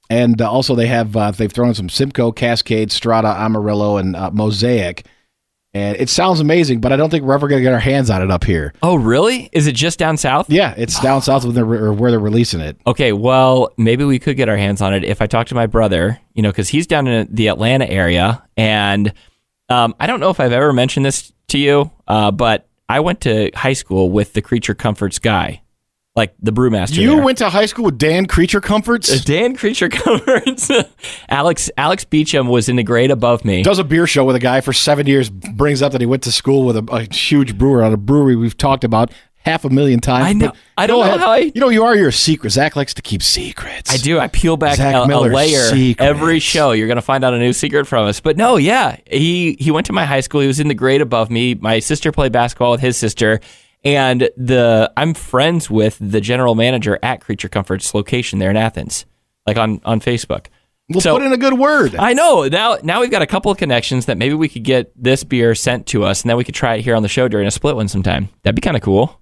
And 0.09 0.41
uh, 0.41 0.51
also, 0.51 0.75
they 0.75 0.87
have 0.87 1.15
uh, 1.15 1.31
they've 1.31 1.51
thrown 1.51 1.73
some 1.73 1.89
Simcoe, 1.89 2.31
Cascade, 2.31 2.91
Strata, 2.91 3.27
Amarillo, 3.27 3.97
and 3.97 4.15
uh, 4.15 4.31
Mosaic. 4.31 5.05
And 5.73 5.97
it 5.97 6.07
sounds 6.07 6.39
amazing, 6.39 6.79
but 6.79 6.93
I 6.93 6.95
don't 6.95 7.09
think 7.09 7.25
we're 7.25 7.33
ever 7.33 7.49
going 7.49 7.59
to 7.59 7.63
get 7.63 7.73
our 7.73 7.81
hands 7.81 8.09
on 8.09 8.21
it 8.21 8.31
up 8.31 8.45
here. 8.45 8.73
Oh 8.81 8.95
really? 8.95 9.49
Is 9.51 9.67
it 9.67 9.73
just 9.75 9.99
down 9.99 10.15
south? 10.15 10.49
Yeah, 10.49 10.73
it's 10.77 10.97
down 11.01 11.21
south 11.21 11.43
of 11.43 11.53
the, 11.53 11.65
or 11.65 11.91
where 11.91 12.11
they're 12.11 12.19
releasing 12.19 12.61
it. 12.61 12.79
Okay. 12.87 13.11
Well, 13.11 13.73
maybe 13.75 14.05
we 14.05 14.17
could 14.17 14.37
get 14.37 14.47
our 14.47 14.55
hands 14.55 14.81
on 14.81 14.93
it 14.93 15.03
if 15.03 15.21
I 15.21 15.27
talk 15.27 15.47
to 15.47 15.55
my 15.55 15.65
brother. 15.65 16.21
You 16.33 16.43
know, 16.43 16.49
because 16.49 16.69
he's 16.69 16.87
down 16.87 17.07
in 17.07 17.27
the 17.29 17.47
Atlanta 17.47 17.85
area, 17.89 18.41
and 18.55 19.13
um, 19.67 19.95
I 19.99 20.07
don't 20.07 20.21
know 20.21 20.29
if 20.29 20.39
I've 20.39 20.53
ever 20.53 20.71
mentioned 20.71 21.05
this 21.05 21.33
to 21.49 21.57
you, 21.57 21.91
uh, 22.07 22.31
but 22.31 22.69
I 22.87 23.01
went 23.01 23.19
to 23.21 23.51
high 23.53 23.73
school 23.73 24.09
with 24.09 24.31
the 24.31 24.41
Creature 24.41 24.75
Comforts 24.75 25.19
guy, 25.19 25.61
like 26.15 26.33
the 26.41 26.51
brewmaster. 26.51 26.97
You 26.97 27.15
there. 27.15 27.23
went 27.23 27.37
to 27.39 27.49
high 27.49 27.65
school 27.65 27.85
with 27.85 27.97
Dan 27.97 28.25
Creature 28.25 28.61
Comforts. 28.61 29.11
Uh, 29.11 29.17
Dan 29.23 29.55
Creature 29.55 29.89
Comforts. 29.89 30.71
Alex 31.29 31.69
Alex 31.77 32.05
Beauchamp 32.05 32.49
was 32.49 32.69
in 32.69 32.77
the 32.77 32.83
grade 32.83 33.11
above 33.11 33.43
me. 33.43 33.63
Does 33.63 33.79
a 33.79 33.83
beer 33.83 34.07
show 34.07 34.23
with 34.23 34.35
a 34.35 34.39
guy 34.39 34.61
for 34.61 34.73
seven 34.73 35.07
years. 35.07 35.29
Brings 35.29 35.81
up 35.81 35.91
that 35.91 36.01
he 36.01 36.07
went 36.07 36.23
to 36.23 36.31
school 36.31 36.65
with 36.65 36.77
a, 36.77 36.83
a 36.91 37.13
huge 37.13 37.57
brewer 37.57 37.83
on 37.83 37.93
a 37.93 37.97
brewery 37.97 38.35
we've 38.35 38.57
talked 38.57 38.83
about 38.83 39.11
half 39.37 39.63
a 39.63 39.69
million 39.69 39.99
times. 39.99 40.25
I 40.25 40.33
know- 40.33 40.53
I 40.77 40.87
don't 40.87 41.01
know 41.01 41.05
ahead. 41.05 41.19
how 41.19 41.31
I- 41.31 41.37
You 41.53 41.61
know, 41.61 41.69
you 41.69 41.83
are 41.83 41.95
your 41.95 42.11
secret. 42.11 42.49
Zach 42.49 42.75
likes 42.75 42.95
to 42.95 43.01
keep 43.03 43.21
secrets. 43.21 43.93
I 43.93 43.97
do. 43.97 44.17
I 44.17 44.27
peel 44.27 44.57
back 44.57 44.79
a, 44.79 45.03
a 45.03 45.05
layer 45.05 45.59
secrets. 45.69 46.01
every 46.01 46.39
show. 46.39 46.71
You're 46.71 46.87
going 46.87 46.95
to 46.95 47.01
find 47.03 47.23
out 47.23 47.33
a 47.35 47.37
new 47.37 47.53
secret 47.53 47.85
from 47.85 48.07
us. 48.07 48.19
But 48.21 48.37
no, 48.37 48.55
yeah, 48.57 48.97
he 49.05 49.55
he 49.59 49.69
went 49.69 49.85
to 49.87 49.93
my 49.93 50.05
high 50.05 50.21
school. 50.21 50.41
He 50.41 50.47
was 50.47 50.59
in 50.59 50.67
the 50.69 50.73
grade 50.73 51.01
above 51.01 51.29
me. 51.29 51.53
My 51.55 51.77
sister 51.79 52.11
played 52.11 52.31
basketball 52.31 52.71
with 52.71 52.81
his 52.81 52.97
sister, 52.97 53.39
and 53.85 54.29
the 54.35 54.91
I'm 54.97 55.13
friends 55.13 55.69
with 55.69 55.97
the 56.01 56.19
general 56.19 56.55
manager 56.55 56.99
at 57.03 57.21
Creature 57.21 57.49
Comforts 57.49 57.93
location 57.93 58.39
there 58.39 58.49
in 58.49 58.57
Athens, 58.57 59.05
like 59.47 59.57
on 59.57 59.79
on 59.85 60.01
Facebook. 60.01 60.47
We'll 60.89 61.01
So- 61.01 61.15
put 61.17 61.25
in 61.25 61.31
a 61.33 61.37
good 61.37 61.53
word. 61.57 61.95
I 61.95 62.13
know 62.13 62.47
now. 62.47 62.77
Now 62.83 63.01
we've 63.01 63.09
got 63.09 63.21
a 63.21 63.27
couple 63.27 63.51
of 63.51 63.57
connections 63.57 64.05
that 64.07 64.17
maybe 64.17 64.35
we 64.35 64.49
could 64.49 64.63
get 64.63 64.91
this 65.01 65.23
beer 65.23 65.55
sent 65.55 65.85
to 65.87 66.03
us, 66.03 66.21
and 66.21 66.29
then 66.29 66.37
we 66.37 66.43
could 66.43 66.53
try 66.55 66.75
it 66.75 66.81
here 66.81 66.95
on 66.95 67.01
the 67.03 67.09
show 67.09 67.27
during 67.27 67.47
a 67.47 67.51
split 67.51 67.75
one 67.75 67.87
sometime. 67.87 68.29
That'd 68.43 68.55
be 68.55 68.61
kind 68.61 68.75
of 68.77 68.83
cool. 68.83 69.19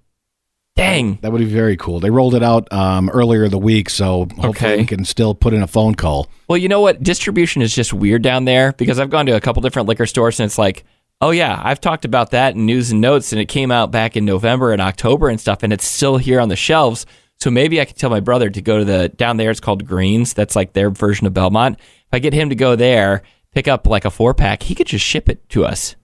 Dang. 0.76 1.20
That 1.22 1.30
would 1.30 1.38
be 1.38 1.44
very 1.44 1.76
cool. 1.76 2.00
They 2.00 2.10
rolled 2.10 2.34
it 2.34 2.42
out 2.42 2.70
um, 2.72 3.08
earlier 3.10 3.48
the 3.48 3.58
week, 3.58 3.88
so 3.88 4.26
hopefully 4.36 4.48
Okay. 4.48 4.76
we 4.78 4.84
can 4.86 5.04
still 5.04 5.32
put 5.32 5.54
in 5.54 5.62
a 5.62 5.68
phone 5.68 5.94
call. 5.94 6.28
Well, 6.48 6.58
you 6.58 6.68
know 6.68 6.80
what? 6.80 7.00
Distribution 7.00 7.62
is 7.62 7.72
just 7.72 7.94
weird 7.94 8.22
down 8.22 8.44
there 8.44 8.72
because 8.72 8.98
I've 8.98 9.08
gone 9.08 9.26
to 9.26 9.36
a 9.36 9.40
couple 9.40 9.62
different 9.62 9.86
liquor 9.86 10.04
stores 10.04 10.40
and 10.40 10.46
it's 10.46 10.58
like, 10.58 10.84
oh 11.24 11.30
yeah, 11.30 11.58
I've 11.64 11.80
talked 11.80 12.04
about 12.04 12.32
that 12.32 12.54
in 12.54 12.66
news 12.66 12.90
and 12.90 13.00
notes 13.00 13.32
and 13.32 13.40
it 13.40 13.46
came 13.46 13.70
out 13.70 13.90
back 13.90 14.14
in 14.14 14.26
November 14.26 14.72
and 14.72 14.82
October 14.82 15.30
and 15.30 15.40
stuff 15.40 15.62
and 15.62 15.72
it's 15.72 15.86
still 15.86 16.18
here 16.18 16.38
on 16.38 16.50
the 16.50 16.56
shelves. 16.56 17.06
So 17.40 17.50
maybe 17.50 17.80
I 17.80 17.86
could 17.86 17.96
tell 17.96 18.10
my 18.10 18.20
brother 18.20 18.50
to 18.50 18.60
go 18.60 18.78
to 18.78 18.84
the 18.84 19.08
down 19.08 19.38
there. 19.38 19.50
It's 19.50 19.58
called 19.58 19.86
Greens. 19.86 20.34
That's 20.34 20.54
like 20.54 20.74
their 20.74 20.90
version 20.90 21.26
of 21.26 21.32
Belmont. 21.32 21.78
If 21.80 22.12
I 22.12 22.18
get 22.18 22.34
him 22.34 22.50
to 22.50 22.54
go 22.54 22.76
there, 22.76 23.22
pick 23.52 23.66
up 23.68 23.86
like 23.86 24.04
a 24.04 24.10
four 24.10 24.34
pack, 24.34 24.64
he 24.64 24.74
could 24.74 24.86
just 24.86 25.04
ship 25.04 25.30
it 25.30 25.48
to 25.48 25.64
us. 25.64 25.96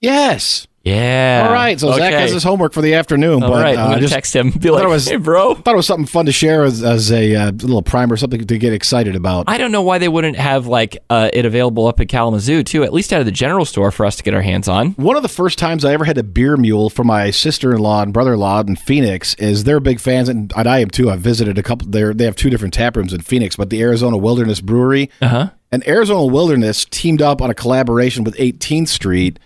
Yes. 0.00 0.66
Yeah. 0.84 1.42
All 1.46 1.52
right. 1.52 1.78
So 1.78 1.92
Zach 1.92 2.14
has 2.14 2.32
his 2.32 2.42
homework 2.42 2.72
for 2.72 2.80
the 2.80 2.94
afternoon. 2.94 3.42
All 3.42 3.50
but 3.50 3.62
right. 3.62 3.76
uh, 3.76 3.88
I'm 3.88 4.00
just 4.00 4.14
text 4.14 4.34
him. 4.34 4.50
Be 4.52 4.70
like, 4.70 4.86
was- 4.86 5.06
hey, 5.06 5.16
bro. 5.16 5.54
thought 5.54 5.74
it 5.74 5.76
was 5.76 5.86
something 5.86 6.06
fun 6.06 6.24
to 6.26 6.32
share 6.32 6.64
as, 6.64 6.82
as 6.82 7.12
a 7.12 7.34
uh, 7.34 7.50
little 7.50 7.82
primer, 7.82 8.16
something 8.16 8.42
to 8.46 8.58
get 8.58 8.72
excited 8.72 9.14
about. 9.14 9.44
I 9.48 9.58
don't 9.58 9.70
know 9.72 9.82
why 9.82 9.98
they 9.98 10.08
wouldn't 10.08 10.36
have 10.36 10.66
like 10.66 10.96
uh, 11.10 11.28
it 11.34 11.44
available 11.44 11.86
up 11.88 12.00
at 12.00 12.08
Kalamazoo 12.08 12.62
too, 12.62 12.84
at 12.84 12.94
least 12.94 13.12
out 13.12 13.20
of 13.20 13.26
the 13.26 13.32
general 13.32 13.66
store 13.66 13.90
for 13.90 14.06
us 14.06 14.16
to 14.16 14.22
get 14.22 14.32
our 14.32 14.40
hands 14.40 14.66
on. 14.66 14.92
One 14.92 15.16
of 15.16 15.22
the 15.22 15.28
first 15.28 15.58
times 15.58 15.84
I 15.84 15.92
ever 15.92 16.06
had 16.06 16.16
a 16.16 16.22
beer 16.22 16.56
mule 16.56 16.88
for 16.88 17.04
my 17.04 17.30
sister 17.32 17.74
in 17.74 17.80
law 17.80 18.00
and 18.00 18.12
brother 18.14 18.32
in 18.32 18.38
law 18.40 18.60
in 18.60 18.76
Phoenix 18.76 19.34
is 19.34 19.64
they're 19.64 19.80
big 19.80 20.00
fans, 20.00 20.30
and, 20.30 20.50
and 20.56 20.66
I 20.66 20.78
am 20.78 20.88
too. 20.88 21.10
I've 21.10 21.20
visited 21.20 21.58
a 21.58 21.62
couple. 21.62 21.86
They 21.88 22.12
they 22.14 22.24
have 22.24 22.36
two 22.36 22.48
different 22.48 22.72
tap 22.72 22.96
rooms 22.96 23.12
in 23.12 23.20
Phoenix, 23.20 23.56
but 23.56 23.68
the 23.68 23.82
Arizona 23.82 24.16
Wilderness 24.16 24.62
Brewery 24.62 25.10
Uh 25.20 25.28
huh. 25.28 25.50
and 25.70 25.86
Arizona 25.86 26.24
Wilderness 26.24 26.86
teamed 26.86 27.20
up 27.20 27.42
on 27.42 27.50
a 27.50 27.54
collaboration 27.54 28.24
with 28.24 28.36
18th 28.36 28.88
Street, 28.88 29.38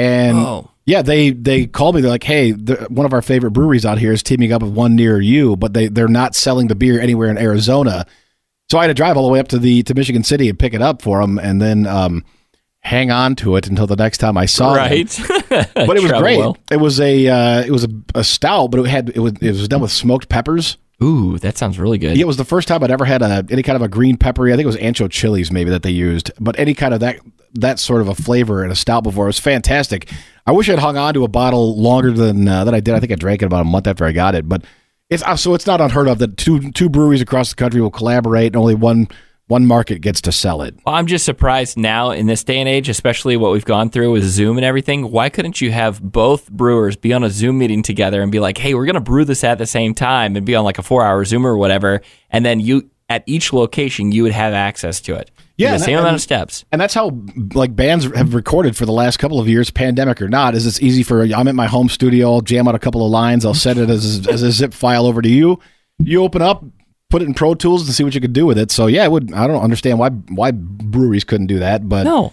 and 0.00 0.36
Oh. 0.38 0.70
yeah, 0.86 1.02
they 1.02 1.30
they 1.30 1.66
called 1.66 1.94
me. 1.94 2.00
They're 2.00 2.10
like, 2.10 2.24
"Hey, 2.24 2.52
the, 2.52 2.86
one 2.90 3.06
of 3.06 3.12
our 3.12 3.22
favorite 3.22 3.52
breweries 3.52 3.84
out 3.86 3.98
here 3.98 4.12
is 4.12 4.22
teaming 4.22 4.52
up 4.52 4.62
with 4.62 4.72
one 4.72 4.96
near 4.96 5.20
you, 5.20 5.56
but 5.56 5.74
they 5.74 5.88
they're 5.88 6.08
not 6.08 6.34
selling 6.34 6.68
the 6.68 6.74
beer 6.74 7.00
anywhere 7.00 7.30
in 7.30 7.38
Arizona." 7.38 8.06
So 8.70 8.78
I 8.78 8.82
had 8.82 8.88
to 8.88 8.94
drive 8.94 9.16
all 9.16 9.26
the 9.26 9.32
way 9.32 9.40
up 9.40 9.48
to 9.48 9.58
the 9.58 9.82
to 9.84 9.94
Michigan 9.94 10.22
City 10.24 10.48
and 10.48 10.58
pick 10.58 10.74
it 10.74 10.82
up 10.82 11.02
for 11.02 11.20
them, 11.20 11.38
and 11.38 11.60
then 11.60 11.86
um, 11.86 12.24
hang 12.80 13.10
on 13.10 13.34
to 13.36 13.56
it 13.56 13.66
until 13.68 13.86
the 13.86 13.96
next 13.96 14.18
time 14.18 14.36
I 14.38 14.46
saw 14.46 14.74
it. 14.74 14.76
Right. 14.76 15.20
But 15.74 15.96
it 15.96 16.02
was 16.02 16.12
great. 16.12 16.38
well. 16.38 16.56
It 16.70 16.76
was 16.76 17.00
a 17.00 17.26
uh, 17.26 17.62
it 17.64 17.70
was 17.72 17.84
a, 17.84 17.88
a 18.14 18.22
stout, 18.24 18.70
but 18.70 18.78
it 18.80 18.86
had 18.86 19.08
it 19.10 19.18
was 19.18 19.32
it 19.40 19.50
was 19.50 19.66
done 19.68 19.80
with 19.80 19.90
smoked 19.90 20.28
peppers. 20.28 20.76
Ooh, 21.02 21.38
that 21.38 21.56
sounds 21.58 21.78
really 21.78 21.98
good. 21.98 22.16
It 22.18 22.26
was 22.26 22.36
the 22.36 22.44
first 22.44 22.68
time 22.68 22.84
I'd 22.84 22.90
ever 22.92 23.04
had 23.06 23.22
a 23.22 23.44
any 23.50 23.62
kind 23.64 23.74
of 23.74 23.82
a 23.82 23.88
green 23.88 24.16
peppery. 24.16 24.52
I 24.52 24.56
think 24.56 24.64
it 24.64 24.66
was 24.68 24.76
ancho 24.76 25.10
chilies 25.10 25.50
maybe 25.50 25.70
that 25.70 25.82
they 25.82 25.90
used, 25.90 26.30
but 26.38 26.56
any 26.58 26.74
kind 26.74 26.94
of 26.94 27.00
that 27.00 27.16
that 27.54 27.78
sort 27.78 28.00
of 28.00 28.08
a 28.08 28.14
flavor 28.14 28.64
in 28.64 28.70
a 28.70 28.76
stout 28.76 29.02
before 29.02 29.26
it 29.26 29.28
was 29.28 29.38
fantastic. 29.38 30.10
I 30.46 30.52
wish 30.52 30.68
I'd 30.68 30.78
hung 30.78 30.96
on 30.96 31.14
to 31.14 31.24
a 31.24 31.28
bottle 31.28 31.80
longer 31.80 32.12
than 32.12 32.48
uh, 32.48 32.64
than 32.64 32.74
I 32.74 32.80
did. 32.80 32.94
I 32.94 33.00
think 33.00 33.12
I 33.12 33.16
drank 33.16 33.42
it 33.42 33.46
about 33.46 33.62
a 33.62 33.64
month 33.64 33.86
after 33.86 34.04
I 34.04 34.12
got 34.12 34.34
it, 34.34 34.48
but 34.48 34.64
it's 35.08 35.22
uh, 35.22 35.36
so 35.36 35.54
it's 35.54 35.66
not 35.66 35.80
unheard 35.80 36.08
of 36.08 36.18
that 36.18 36.36
two 36.36 36.70
two 36.72 36.88
breweries 36.88 37.20
across 37.20 37.50
the 37.50 37.56
country 37.56 37.80
will 37.80 37.90
collaborate 37.90 38.48
and 38.48 38.56
only 38.56 38.74
one 38.74 39.08
one 39.50 39.66
market 39.66 40.00
gets 40.00 40.20
to 40.20 40.30
sell 40.30 40.62
it. 40.62 40.76
Well, 40.86 40.94
I'm 40.94 41.08
just 41.08 41.24
surprised 41.24 41.76
now 41.76 42.12
in 42.12 42.26
this 42.26 42.44
day 42.44 42.60
and 42.60 42.68
age, 42.68 42.88
especially 42.88 43.36
what 43.36 43.50
we've 43.50 43.64
gone 43.64 43.90
through 43.90 44.12
with 44.12 44.22
Zoom 44.22 44.56
and 44.56 44.64
everything. 44.64 45.10
Why 45.10 45.28
couldn't 45.28 45.60
you 45.60 45.72
have 45.72 46.00
both 46.00 46.48
brewers 46.48 46.94
be 46.94 47.12
on 47.12 47.24
a 47.24 47.30
Zoom 47.30 47.58
meeting 47.58 47.82
together 47.82 48.22
and 48.22 48.30
be 48.30 48.38
like, 48.38 48.58
"Hey, 48.58 48.74
we're 48.74 48.86
going 48.86 48.94
to 48.94 49.00
brew 49.00 49.24
this 49.24 49.42
at 49.42 49.58
the 49.58 49.66
same 49.66 49.92
time," 49.92 50.36
and 50.36 50.46
be 50.46 50.54
on 50.54 50.64
like 50.64 50.78
a 50.78 50.84
four-hour 50.84 51.24
Zoom 51.24 51.44
or 51.44 51.56
whatever, 51.56 52.00
and 52.30 52.44
then 52.44 52.60
you 52.60 52.90
at 53.10 53.22
each 53.26 53.52
location 53.52 54.12
you 54.12 54.22
would 54.22 54.32
have 54.32 54.54
access 54.54 55.00
to 55.02 55.14
it. 55.16 55.30
Yeah, 55.58 55.72
the 55.72 55.80
same 55.80 55.96
amount 55.98 56.08
and- 56.08 56.14
of 56.14 56.22
steps. 56.22 56.64
And 56.72 56.80
that's 56.80 56.94
how 56.94 57.20
like 57.52 57.76
bands 57.76 58.06
have 58.14 58.32
recorded 58.32 58.76
for 58.78 58.86
the 58.86 58.92
last 58.92 59.18
couple 59.18 59.38
of 59.38 59.46
years, 59.46 59.70
pandemic 59.70 60.22
or 60.22 60.28
not. 60.28 60.54
Is 60.54 60.66
it's 60.66 60.80
easy 60.80 61.02
for 61.02 61.22
I'm 61.22 61.48
at 61.48 61.54
my 61.54 61.66
home 61.66 61.90
studio, 61.90 62.32
I'll 62.32 62.40
jam 62.40 62.66
out 62.66 62.74
a 62.74 62.78
couple 62.78 63.04
of 63.04 63.10
lines, 63.10 63.44
I'll 63.44 63.52
send 63.52 63.78
it 63.78 63.90
as 63.90 64.26
as 64.26 64.42
a 64.42 64.50
zip 64.50 64.72
file 64.72 65.04
over 65.04 65.20
to 65.20 65.28
you. 65.28 65.58
You 65.98 66.22
open 66.22 66.40
up, 66.40 66.64
put 67.10 67.20
it 67.20 67.26
in 67.26 67.34
Pro 67.34 67.54
Tools, 67.54 67.84
and 67.86 67.94
see 67.94 68.04
what 68.04 68.14
you 68.14 68.22
could 68.22 68.32
do 68.32 68.46
with 68.46 68.56
it. 68.56 68.70
So 68.70 68.86
yeah, 68.86 69.04
it 69.04 69.10
would. 69.10 69.34
I 69.34 69.46
don't 69.46 69.62
understand 69.62 69.98
why 69.98 70.08
why 70.08 70.52
breweries 70.52 71.24
couldn't 71.24 71.48
do 71.48 71.58
that, 71.58 71.86
but 71.88 72.04
No. 72.04 72.32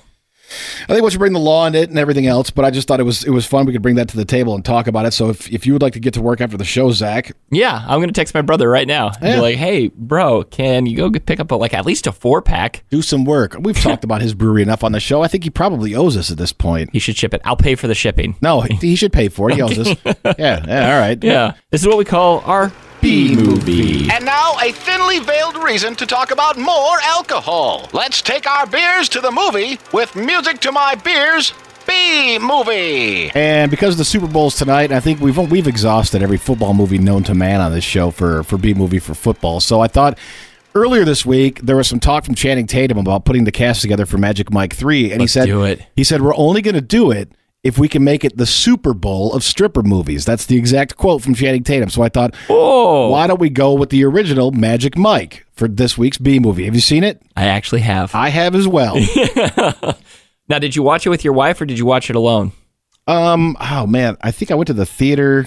I 0.83 0.85
think 0.93 1.01
once 1.01 1.13
you 1.13 1.19
bring 1.19 1.33
the 1.33 1.39
law 1.39 1.65
in 1.67 1.75
it 1.75 1.89
and 1.89 1.99
everything 1.99 2.25
else, 2.27 2.49
but 2.49 2.63
I 2.63 2.71
just 2.71 2.87
thought 2.87 2.99
it 2.99 3.03
was 3.03 3.23
it 3.25 3.31
was 3.31 3.45
fun. 3.45 3.65
We 3.65 3.73
could 3.73 3.81
bring 3.81 3.95
that 3.95 4.07
to 4.09 4.17
the 4.17 4.23
table 4.25 4.55
and 4.55 4.63
talk 4.63 4.87
about 4.87 5.05
it. 5.05 5.11
So 5.11 5.29
if, 5.29 5.51
if 5.51 5.65
you 5.65 5.73
would 5.73 5.81
like 5.81 5.93
to 5.93 5.99
get 5.99 6.13
to 6.13 6.21
work 6.21 6.39
after 6.39 6.55
the 6.57 6.63
show, 6.65 6.91
Zach, 6.91 7.31
Yeah, 7.51 7.83
I'm 7.87 7.99
gonna 7.99 8.13
text 8.13 8.33
my 8.33 8.41
brother 8.41 8.69
right 8.69 8.87
now. 8.87 9.07
and 9.19 9.23
Yeah. 9.29 9.35
Be 9.35 9.41
like, 9.41 9.55
hey, 9.57 9.87
bro, 9.89 10.43
can 10.43 10.85
you 10.85 10.95
go 10.95 11.11
pick 11.19 11.39
up 11.41 11.51
a, 11.51 11.55
like 11.55 11.73
at 11.73 11.85
least 11.85 12.07
a 12.07 12.11
four 12.11 12.41
pack? 12.41 12.83
do 12.89 13.01
some 13.01 13.25
work. 13.25 13.55
We've 13.59 13.77
talked 13.77 14.03
about 14.05 14.21
his 14.21 14.33
brewery 14.33 14.61
enough 14.61 14.83
on 14.83 14.93
the 14.93 14.99
show. 15.01 15.21
I 15.21 15.27
think 15.27 15.43
he 15.43 15.49
probably 15.49 15.93
owes 15.95 16.15
us 16.15 16.31
at 16.31 16.37
this 16.37 16.53
point. 16.53 16.91
He 16.93 16.99
should 16.99 17.17
ship 17.17 17.33
it. 17.33 17.41
I'll 17.43 17.57
pay 17.57 17.75
for 17.75 17.87
the 17.87 17.95
shipping. 17.95 18.35
No, 18.41 18.61
he 18.61 18.95
should 18.95 19.11
pay 19.11 19.27
for 19.29 19.49
it. 19.49 19.55
He 19.55 19.61
owes 19.61 19.77
us. 19.79 19.87
Yeah, 20.37 20.63
yeah, 20.67 20.93
all 20.93 20.99
right. 20.99 21.21
Yeah, 21.23 21.53
this 21.71 21.81
is 21.81 21.87
what 21.87 21.97
we 21.97 22.05
call 22.05 22.39
our 22.41 22.71
B 23.07 23.37
movie. 23.37 24.11
And 24.11 24.25
now, 24.25 24.57
a 24.61 24.73
thinly 24.73 25.19
veiled 25.19 25.55
reason 25.63 25.95
to 25.95 26.05
talk 26.05 26.31
about 26.31 26.57
more 26.57 26.99
alcohol. 27.03 27.87
Let's 27.93 28.21
take 28.21 28.45
our 28.45 28.67
beers 28.67 29.07
to 29.07 29.21
the 29.21 29.31
movie 29.31 29.79
with 29.93 30.13
music 30.17 30.59
to 30.59 30.73
my 30.73 30.95
beers. 30.95 31.53
B 31.87 32.37
movie. 32.37 33.31
And 33.33 33.71
because 33.71 33.93
of 33.93 33.97
the 33.99 34.03
Super 34.03 34.27
Bowl's 34.27 34.55
tonight, 34.55 34.91
I 34.91 34.99
think 34.99 35.21
we've 35.21 35.37
we've 35.37 35.67
exhausted 35.67 36.21
every 36.21 36.35
football 36.35 36.73
movie 36.73 36.97
known 36.97 37.23
to 37.23 37.33
man 37.33 37.61
on 37.61 37.71
this 37.71 37.85
show 37.85 38.11
for 38.11 38.43
for 38.43 38.57
B 38.57 38.73
movie 38.73 38.99
for 38.99 39.13
football. 39.13 39.61
So 39.61 39.79
I 39.79 39.87
thought 39.87 40.19
earlier 40.75 41.05
this 41.05 41.25
week 41.25 41.61
there 41.61 41.77
was 41.77 41.87
some 41.87 42.01
talk 42.01 42.25
from 42.25 42.35
Channing 42.35 42.67
Tatum 42.67 42.97
about 42.97 43.23
putting 43.23 43.45
the 43.45 43.53
cast 43.53 43.81
together 43.81 44.05
for 44.05 44.17
Magic 44.17 44.51
Mike 44.51 44.75
Three, 44.75 45.13
and 45.13 45.21
Let's 45.21 45.33
he 45.33 45.39
said 45.39 45.87
he 45.95 46.03
said 46.03 46.21
we're 46.21 46.35
only 46.35 46.61
going 46.61 46.75
to 46.75 46.81
do 46.81 47.11
it 47.11 47.31
if 47.67 47.77
we 47.77 47.88
can 47.88 48.03
make 48.03 48.24
it 48.25 48.38
the 48.38 48.45
Super 48.45 48.93
Bowl 48.93 49.33
of 49.33 49.43
stripper 49.43 49.83
movies. 49.83 50.25
That's 50.25 50.45
the 50.45 50.57
exact 50.57 50.95
quote 50.97 51.21
from 51.21 51.36
Channing 51.36 51.63
Tatum. 51.63 51.89
So 51.89 52.01
I 52.01 52.09
thought, 52.09 52.33
Oh, 52.50 53.09
why 53.09 53.27
don't 53.27 53.39
we 53.39 53.50
go 53.50 53.74
with 53.74 53.89
the 53.89 54.03
original 54.05 54.51
Magic 54.51 54.97
Mike 54.97 55.45
for 55.53 55.67
this 55.67 55.97
week's 55.97 56.17
B 56.17 56.39
movie? 56.39 56.65
Have 56.65 56.75
you 56.75 56.81
seen 56.81 57.03
it? 57.03 57.21
I 57.36 57.45
actually 57.45 57.81
have. 57.81 58.15
I 58.15 58.29
have 58.29 58.55
as 58.55 58.67
well. 58.67 58.97
Now, 60.50 60.59
did 60.59 60.75
you 60.75 60.83
watch 60.83 61.05
it 61.05 61.09
with 61.09 61.24
your 61.24 61.33
wife 61.33 61.59
or 61.59 61.65
did 61.65 61.77
you 61.77 61.86
watch 61.86 62.09
it 62.09 62.15
alone? 62.15 62.53
Um. 63.05 63.55
Oh 63.59 63.86
man, 63.88 64.17
I 64.21 64.31
think 64.31 64.51
I 64.51 64.55
went 64.55 64.67
to 64.67 64.74
the 64.74 64.86
theater. 64.86 65.45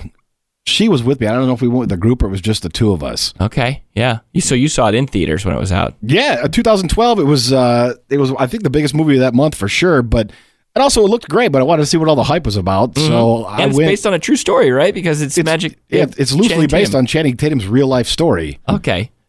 She 0.66 0.88
was 0.88 1.02
with 1.02 1.20
me. 1.20 1.26
I 1.26 1.32
don't 1.32 1.46
know 1.46 1.54
if 1.54 1.62
we 1.62 1.68
went 1.68 1.80
with 1.80 1.88
the 1.88 1.96
group 1.96 2.22
or 2.22 2.26
it 2.26 2.30
was 2.30 2.40
just 2.40 2.62
the 2.62 2.68
two 2.68 2.92
of 2.92 3.02
us. 3.02 3.32
Okay, 3.40 3.82
yeah. 3.94 4.20
So 4.38 4.54
you 4.54 4.68
saw 4.68 4.88
it 4.88 4.94
in 4.94 5.06
theaters 5.06 5.44
when 5.44 5.54
it 5.54 5.58
was 5.58 5.72
out. 5.72 5.94
Yeah, 6.02 6.42
uh, 6.44 6.48
2012. 6.48 7.18
It 7.18 7.24
was. 7.24 7.52
Uh, 7.52 7.94
it 8.10 8.18
was. 8.18 8.32
I 8.38 8.46
think 8.46 8.62
the 8.62 8.70
biggest 8.70 8.94
movie 8.94 9.14
of 9.14 9.20
that 9.20 9.34
month 9.34 9.54
for 9.54 9.68
sure. 9.68 10.02
But 10.02 10.32
and 10.74 10.82
also 10.82 11.02
it 11.04 11.08
looked 11.10 11.28
great. 11.28 11.52
But 11.52 11.60
I 11.60 11.64
wanted 11.64 11.82
to 11.82 11.86
see 11.86 11.96
what 11.96 12.08
all 12.08 12.16
the 12.16 12.22
hype 12.24 12.44
was 12.46 12.56
about. 12.56 12.96
So 12.96 13.44
I 13.44 13.50
Mm-hmm. 13.50 13.60
and 13.62 13.70
it's 13.70 13.76
went. 13.78 13.88
based 13.90 14.06
on 14.06 14.14
a 14.14 14.18
true 14.18 14.36
story, 14.36 14.70
right? 14.70 14.92
Because 14.94 15.20
it's, 15.22 15.36
magic. 15.42 15.78
yeah, 15.88 16.06
it's 16.18 16.32
loosely 16.32 16.48
Channing 16.48 16.68
based 16.68 16.92
Tatum. 16.92 16.98
on 16.98 17.06
Channing 17.06 17.36
Tatum's 17.36 17.66
real 17.66 17.86
life 17.88 18.06
story. 18.06 18.58
Okay. 18.68 19.10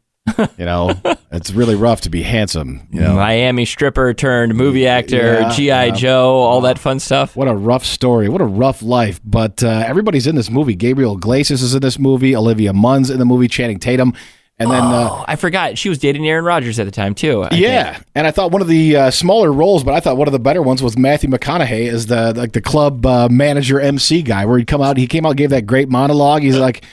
You 0.57 0.65
know, 0.65 0.93
it's 1.31 1.51
really 1.51 1.74
rough 1.74 2.01
to 2.01 2.10
be 2.12 2.21
handsome. 2.21 2.88
You 2.91 3.01
know, 3.01 3.15
Miami 3.15 3.65
stripper 3.65 4.13
turned 4.13 4.53
movie 4.53 4.86
actor, 4.86 5.17
Yeah, 5.41 5.50
GI 5.51 5.63
yeah. 5.65 5.89
Joe, 5.89 6.29
all 6.41 6.62
that 6.62 6.77
fun 6.77 7.00
stuff. 7.00 7.36
What 7.36 7.48
a 7.48 7.55
rough 7.55 7.83
story. 7.83 8.29
What 8.29 8.39
a 8.39 8.45
rough 8.45 8.83
life. 8.83 9.19
But 9.25 9.63
uh, 9.63 9.83
everybody's 9.86 10.27
in 10.27 10.36
this 10.36 10.51
movie. 10.51 10.75
Gabriel 10.75 11.15
Iglesias 11.17 11.63
is 11.63 11.74
in 11.74 11.81
this 11.81 11.98
movie. 11.98 12.36
Olivia 12.36 12.71
Munn's 12.71 13.10
in 13.10 13.17
the 13.17 13.25
movie. 13.25 13.48
Channing 13.48 13.79
Tatum. 13.79 14.13
And 14.62 14.72
then, 14.72 14.84
uh, 14.84 15.10
Oh, 15.12 15.25
I 15.27 15.36
forgot 15.36 15.77
she 15.77 15.89
was 15.89 15.98
dating 15.98 16.27
Aaron 16.27 16.46
Rodgers 16.46 16.80
at 16.80 16.86
the 16.86 16.91
time 16.91 17.13
too. 17.15 17.44
I 17.44 17.50
yeah, 17.56 17.94
think. 17.94 18.06
and 18.15 18.27
I 18.27 18.32
thought 18.32 18.51
one 18.51 18.62
of 18.62 18.68
the 18.68 18.96
uh, 18.96 19.12
smaller 19.12 19.51
roles, 19.51 19.84
but 19.84 19.94
I 19.94 20.00
thought 20.00 20.18
one 20.18 20.27
of 20.27 20.32
the 20.32 20.39
better 20.39 20.62
ones 20.62 20.82
was 20.84 20.98
Matthew 20.98 21.30
McConaughey 21.30 21.89
as 21.91 22.06
the 22.08 22.34
like 22.34 22.53
the 22.53 22.62
club 22.62 23.06
uh, 23.06 23.27
manager 23.30 23.80
MC 23.80 24.22
guy, 24.22 24.46
where 24.46 24.58
he'd 24.58 24.68
come 24.68 24.82
out. 24.82 24.98
He 24.98 25.08
came 25.08 25.25
out, 25.25 25.30
and 25.32 25.38
gave 25.38 25.50
that 25.51 25.65
great 25.65 25.89
monologue. 25.89 26.41
He's 26.44 26.58
like, 26.58 26.84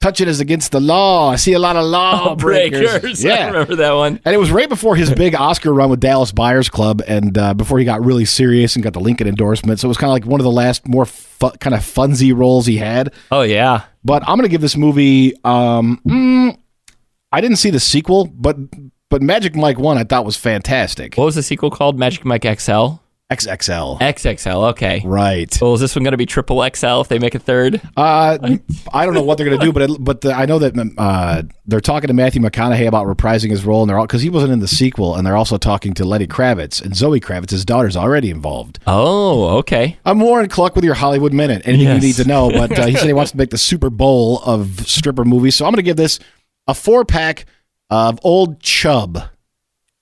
"Touching 0.00 0.28
is 0.28 0.40
against 0.40 0.72
the 0.72 0.80
law. 0.80 1.30
I 1.30 1.36
see 1.36 1.52
a 1.52 1.58
lot 1.58 1.76
of 1.76 1.84
law 1.98 2.34
breakers." 2.34 2.90
breakers. 3.00 3.24
I 3.24 3.28
Yeah, 3.28 3.46
remember 3.48 3.76
that 3.76 3.92
one. 3.92 4.20
and 4.24 4.34
it 4.34 4.38
was 4.38 4.50
right 4.50 4.68
before 4.68 4.96
his 4.96 5.12
big 5.12 5.34
Oscar 5.34 5.72
run 5.74 5.90
with 5.90 6.00
Dallas 6.00 6.32
Buyers 6.32 6.68
Club, 6.68 7.02
and 7.06 7.36
uh, 7.36 7.54
before 7.54 7.78
he 7.78 7.84
got 7.84 8.04
really 8.04 8.24
serious 8.24 8.74
and 8.76 8.82
got 8.82 8.92
the 8.94 9.00
Lincoln 9.00 9.28
endorsement. 9.28 9.78
So 9.80 9.86
it 9.86 9.90
was 9.90 9.98
kind 9.98 10.08
of 10.10 10.14
like 10.14 10.24
one 10.24 10.40
of 10.40 10.44
the 10.44 10.50
last 10.50 10.86
more 10.88 11.04
fu- 11.06 11.50
kind 11.60 11.74
of 11.74 11.80
funsy 11.80 12.34
roles 12.36 12.66
he 12.66 12.76
had. 12.78 13.12
Oh 13.30 13.42
yeah. 13.42 13.82
But 14.02 14.22
I'm 14.22 14.36
going 14.38 14.44
to 14.44 14.48
give 14.48 14.62
this 14.62 14.78
movie. 14.78 15.34
Um, 15.44 16.00
mm, 16.06 16.56
I 17.32 17.40
didn't 17.40 17.56
see 17.58 17.70
the 17.70 17.80
sequel, 17.80 18.26
but 18.26 18.56
but 19.08 19.22
Magic 19.22 19.54
Mike 19.54 19.78
One 19.78 19.98
I 19.98 20.04
thought 20.04 20.24
was 20.24 20.36
fantastic. 20.36 21.14
What 21.16 21.24
was 21.26 21.34
the 21.34 21.42
sequel 21.42 21.70
called? 21.70 21.98
Magic 21.98 22.24
Mike 22.24 22.42
XL. 22.44 22.94
XXL. 23.30 24.00
XXL. 24.00 24.70
Okay. 24.70 25.02
Right. 25.04 25.56
Well, 25.62 25.74
is 25.74 25.80
this 25.80 25.94
one 25.94 26.02
going 26.02 26.10
to 26.10 26.16
be 26.18 26.26
triple 26.26 26.68
XL 26.74 27.00
if 27.02 27.06
they 27.06 27.20
make 27.20 27.36
a 27.36 27.38
third? 27.38 27.80
Uh, 27.96 28.56
I 28.92 29.04
don't 29.04 29.14
know 29.14 29.22
what 29.22 29.38
they're 29.38 29.46
going 29.46 29.60
to 29.60 29.64
do, 29.64 29.72
but 29.72 29.82
it, 29.82 29.96
but 30.00 30.22
the, 30.22 30.32
I 30.34 30.46
know 30.46 30.58
that 30.58 30.74
uh, 30.98 31.42
they're 31.64 31.80
talking 31.80 32.08
to 32.08 32.12
Matthew 32.14 32.42
McConaughey 32.42 32.88
about 32.88 33.06
reprising 33.06 33.50
his 33.50 33.64
role, 33.64 33.82
and 33.82 33.88
they're 33.90 33.98
all 33.98 34.06
because 34.08 34.22
he 34.22 34.30
wasn't 34.30 34.52
in 34.52 34.58
the 34.58 34.66
sequel, 34.66 35.14
and 35.14 35.24
they're 35.24 35.36
also 35.36 35.58
talking 35.58 35.94
to 35.94 36.04
Lenny 36.04 36.26
Kravitz 36.26 36.82
and 36.82 36.96
Zoe 36.96 37.20
Kravitz, 37.20 37.50
his 37.50 37.64
daughter's 37.64 37.96
already 37.96 38.30
involved. 38.30 38.80
Oh, 38.88 39.58
okay. 39.58 39.96
I'm 40.04 40.18
Warren 40.18 40.48
Cluck 40.48 40.74
with 40.74 40.84
your 40.84 40.94
Hollywood 40.94 41.32
Minute. 41.32 41.62
Anything 41.64 41.86
Yes. 41.86 42.02
you 42.02 42.08
need 42.08 42.16
to 42.16 42.24
know, 42.24 42.50
but 42.50 42.76
uh, 42.76 42.86
he 42.86 42.96
said 42.96 43.06
he 43.06 43.12
wants 43.12 43.30
to 43.30 43.36
make 43.38 43.50
the 43.50 43.58
Super 43.58 43.90
Bowl 43.90 44.40
of 44.44 44.80
stripper 44.88 45.24
movies, 45.24 45.54
so 45.54 45.66
I'm 45.66 45.70
going 45.70 45.76
to 45.76 45.82
give 45.84 45.96
this 45.96 46.18
a 46.70 46.74
four 46.74 47.04
pack 47.04 47.44
of 47.90 48.18
Old 48.22 48.60
Chub. 48.60 49.18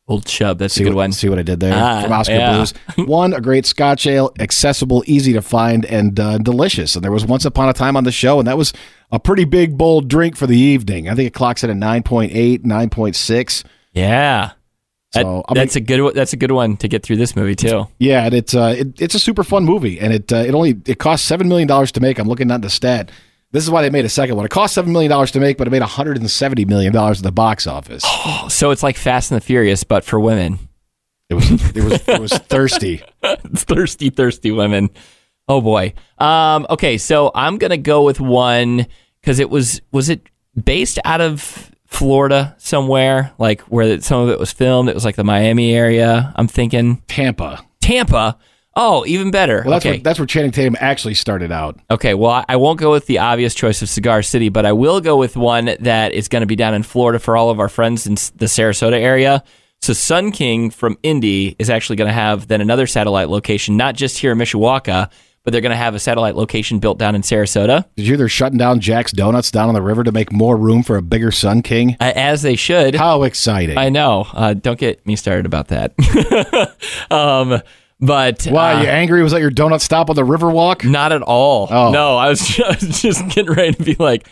Old 0.07 0.25
Chub. 0.25 0.59
That's 0.59 0.73
See 0.75 0.83
a 0.83 0.87
good 0.87 0.95
what, 0.95 1.03
one. 1.03 1.13
See 1.13 1.29
what 1.29 1.39
I 1.39 1.43
did 1.43 1.61
there 1.61 1.75
Ah, 1.75 2.03
from 2.03 2.13
Oskar 2.13 2.33
yeah. 2.35 2.55
Blues. 2.57 2.73
One, 3.09 3.35
a 3.35 3.43
great 3.43 3.67
Scotch 3.67 4.07
ale, 4.07 4.33
accessible, 4.39 5.05
easy 5.07 5.35
to 5.35 5.43
find, 5.43 5.85
and 5.85 6.19
uh, 6.19 6.39
delicious. 6.39 6.95
And 6.95 7.05
there 7.05 7.13
was 7.13 7.27
once 7.27 7.45
upon 7.45 7.69
a 7.69 7.75
time 7.75 7.95
on 7.95 8.05
the 8.05 8.11
show, 8.13 8.39
and 8.39 8.49
that 8.49 8.57
was 8.57 8.73
a 9.13 9.19
pretty 9.21 9.45
big, 9.45 9.77
bold 9.77 10.09
drink 10.09 10.35
for 10.35 10.47
the 10.47 10.57
evening. 10.57 11.11
I 11.11 11.15
think 11.15 11.27
it 11.27 11.35
clocks 11.35 11.63
at 11.63 11.69
9.8, 11.69 12.65
9.6. 12.65 13.65
Yeah. 13.93 14.53
That- 15.13 15.23
So, 15.25 15.45
I'm 15.47 15.55
that's 15.55 15.77
a 15.77 15.81
good. 15.81 16.01
one- 16.01 16.15
That's 16.15 16.33
a 16.33 16.37
good 16.39 16.53
one 16.53 16.79
to 16.79 16.89
get 16.89 17.03
through 17.03 17.17
this 17.17 17.37
movie 17.37 17.55
too. 17.55 17.87
Yeah, 17.99 18.25
and 18.25 18.35
it's 18.35 18.55
uh, 18.55 18.75
it, 18.79 19.01
it's 19.03 19.15
a 19.15 19.19
super 19.19 19.45
fun 19.45 19.65
movie, 19.67 19.99
and 20.01 20.13
it 20.15 20.33
uh, 20.33 20.37
it 20.37 20.55
only 20.55 20.77
it 20.87 20.99
cost 20.99 21.25
seven 21.27 21.49
million 21.49 21.69
dollars 21.69 21.93
to 21.93 22.01
make. 22.01 22.19
I'm 22.19 22.29
looking 22.29 22.51
at 22.51 22.63
the 22.63 22.71
stat. 22.71 23.11
This 23.51 23.65
is 23.65 23.71
why 23.71 23.83
they 23.83 23.91
made 23.91 24.05
a 24.05 24.11
second 24.11 24.37
one. 24.37 24.45
It 24.45 24.51
cost 24.51 24.75
seven 24.75 24.93
million 24.93 25.11
dollars 25.11 25.31
to 25.33 25.41
make, 25.41 25.57
but 25.57 25.67
it 25.67 25.71
made 25.71 25.81
170 25.81 26.65
million 26.67 26.93
dollars 26.93 27.21
at 27.21 27.25
the 27.25 27.33
box 27.33 27.67
office. 27.67 28.05
So 28.53 28.71
it's 28.71 28.83
like 28.83 28.97
Fast 28.97 29.31
and 29.31 29.41
the 29.41 29.45
Furious, 29.45 29.85
but 29.85 30.05
for 30.05 30.21
women. 30.21 30.59
It 31.31 31.35
was 31.35 31.51
it 31.51 31.85
was 31.85 32.09
it 32.09 32.21
was 32.21 32.33
thirsty. 32.33 33.03
It's 33.23 33.65
thirsty, 33.65 34.11
thirsty 34.11 34.51
women. 34.51 34.91
Oh 35.49 35.61
boy. 35.61 35.95
Um, 36.19 36.67
okay, 36.71 36.99
so 36.99 37.31
I'm 37.35 37.59
gonna 37.59 37.77
go 37.79 38.03
with 38.03 38.21
one 38.21 38.87
because 39.21 39.39
it 39.39 39.51
was 39.51 39.81
was 39.93 40.09
it 40.09 40.23
based 40.63 40.99
out 41.05 41.21
of 41.21 41.71
Florida 41.87 42.55
somewhere, 42.59 43.33
like 43.39 43.63
where 43.63 44.01
some 44.01 44.23
of 44.23 44.29
it 44.31 44.39
was 44.39 44.53
filmed. 44.53 44.89
It 44.89 44.95
was 44.95 45.05
like 45.05 45.17
the 45.17 45.25
Miami 45.25 45.75
area. 45.75 46.33
I'm 46.37 46.49
thinking 46.49 47.03
Tampa. 47.09 47.65
Tampa. 47.81 48.39
Oh, 48.81 49.05
even 49.07 49.31
better. 49.33 49.63
Well, 49.65 49.73
that's 49.73 49.85
okay. 49.85 49.97
where 49.97 50.01
that's 50.03 50.19
where 50.21 50.27
Channing 50.27 50.53
Tatum 50.53 50.77
actually 50.79 51.15
started 51.15 51.51
out. 51.51 51.79
Okay, 51.91 52.15
well, 52.15 52.45
I- 52.49 52.57
won't 52.57 52.79
go 52.79 52.91
with 52.93 53.07
the 53.07 53.19
obvious 53.19 53.55
choice 53.55 53.83
of 53.83 53.89
Cigar 53.89 54.23
City, 54.23 54.49
but 54.51 54.65
I 54.65 54.73
will 54.73 55.01
go 55.01 55.17
with 55.17 55.37
one 55.37 55.71
that 55.81 56.13
is 56.13 56.29
going 56.29 56.43
to 56.43 56.47
be 56.47 56.57
down 56.57 56.75
in 56.75 56.83
Florida 56.85 57.19
for 57.19 57.37
all 57.37 57.51
of 57.51 57.59
our 57.61 57.69
friends 57.69 58.07
in 58.07 58.15
the 58.15 58.47
Sarasota 58.47 58.99
area. 59.01 59.43
So 59.81 59.93
Sun 59.93 60.33
King 60.33 60.71
from 60.71 60.97
Indy 61.03 61.55
is 61.59 61.71
actually 61.71 61.97
going 61.97 62.09
to 62.09 62.13
have 62.15 62.49
then 62.49 62.61
another 62.61 62.87
satellite 62.87 63.29
location, 63.29 63.77
not 63.77 63.95
just 63.95 64.19
here 64.19 64.33
in 64.33 64.39
Mishawaka, 64.39 65.11
but 65.45 65.53
they're 65.53 65.61
going 65.63 65.71
to 65.71 65.77
have 65.77 65.95
a 65.95 65.99
satellite 65.99 66.35
location 66.37 66.79
built 66.79 66.99
down 66.99 67.15
in 67.15 67.23
Sarasota, 67.23 67.85
Did 67.97 68.03
you 68.03 68.09
hear 68.09 68.17
they're 68.17 68.29
shutting 68.29 68.59
down 68.59 68.81
Jack's 68.81 69.13
Donuts 69.13 69.51
down 69.51 69.69
on 69.69 69.75
the 69.75 69.81
river 69.81 70.05
to 70.05 70.13
make 70.13 70.31
more 70.33 70.57
room 70.57 70.83
for 70.83 70.97
a 70.97 71.03
bigger 71.03 71.31
Sun 71.31 71.63
King? 71.63 71.97
uh, 72.01 72.13
as 72.15 72.43
they 72.43 72.55
should. 72.57 72.95
How 72.97 73.23
exciting! 73.23 73.79
I 73.79 73.89
know. 73.89 74.27
Uh, 74.33 74.55
don't 74.55 74.79
get 74.79 75.07
me 75.07 75.17
started 75.17 75.47
about 75.47 75.69
that. 75.69 75.95
um, 77.11 77.63
but 78.01 78.45
Why 78.45 78.75
uh, 78.75 78.83
you 78.83 78.89
angry? 78.89 79.23
Was 79.23 79.33
that 79.33 79.41
your 79.41 79.51
donut 79.51 79.81
stop 79.81 80.11
on 80.11 80.17
the 80.17 80.23
Riverwalk? 80.23 80.89
Not 80.89 81.13
at 81.13 81.23
all. 81.23 81.69
Oh. 81.71 81.91
No, 81.91 82.17
I 82.17 82.29
was, 82.29 82.41
just, 82.47 82.61
I 82.61 82.87
was 82.87 83.03
just 83.03 83.29
getting 83.29 83.53
ready 83.53 83.73
to 83.73 83.83
be 83.83 83.97
like, 83.99 84.29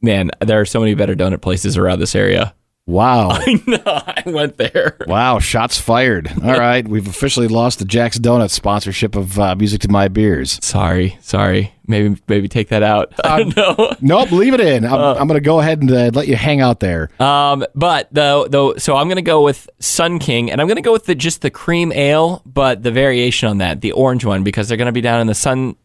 man, 0.00 0.30
there 0.40 0.60
are 0.60 0.66
so 0.66 0.80
many 0.80 0.94
better 0.94 1.14
donut 1.14 1.40
places 1.40 1.76
around 1.76 1.98
this 1.98 2.14
area. 2.14 2.54
Wow, 2.86 3.30
I 3.32 3.62
know. 3.66 3.82
I 3.86 4.22
went 4.26 4.58
there. 4.58 4.96
wow! 5.06 5.38
Shots 5.38 5.78
fired. 5.80 6.30
All 6.42 6.58
right, 6.58 6.86
we've 6.86 7.08
officially 7.08 7.48
lost 7.48 7.78
the 7.78 7.86
Jack's 7.86 8.18
Donuts 8.18 8.52
sponsorship 8.52 9.16
of 9.16 9.38
uh, 9.38 9.54
music 9.54 9.80
to 9.82 9.88
my 9.88 10.08
beers. 10.08 10.58
Sorry, 10.62 11.16
sorry. 11.22 11.72
Maybe 11.86 12.20
maybe 12.28 12.46
take 12.46 12.68
that 12.68 12.82
out. 12.82 13.14
I 13.24 13.42
don't 13.44 13.56
know. 13.56 13.96
Nope, 14.02 14.32
leave 14.32 14.52
it 14.52 14.60
in. 14.60 14.84
I'm, 14.84 14.94
I'm 14.94 15.26
going 15.28 15.40
to 15.40 15.44
go 15.44 15.60
ahead 15.60 15.80
and 15.80 15.90
uh, 15.90 16.10
let 16.12 16.28
you 16.28 16.36
hang 16.36 16.60
out 16.60 16.80
there. 16.80 17.08
Um, 17.20 17.64
but 17.74 18.08
though 18.12 18.48
the 18.48 18.78
so 18.78 18.96
I'm 18.96 19.08
gonna 19.08 19.22
go 19.22 19.42
with 19.42 19.68
Sun 19.80 20.18
King, 20.18 20.50
and 20.50 20.60
I'm 20.60 20.68
gonna 20.68 20.82
go 20.82 20.92
with 20.92 21.06
the 21.06 21.14
just 21.14 21.40
the 21.40 21.50
cream 21.50 21.90
ale, 21.92 22.42
but 22.44 22.82
the 22.82 22.90
variation 22.90 23.48
on 23.48 23.58
that, 23.58 23.80
the 23.80 23.92
orange 23.92 24.26
one, 24.26 24.44
because 24.44 24.68
they're 24.68 24.78
gonna 24.78 24.92
be 24.92 25.00
down 25.00 25.20
in 25.22 25.26
the 25.26 25.34
sun. 25.34 25.76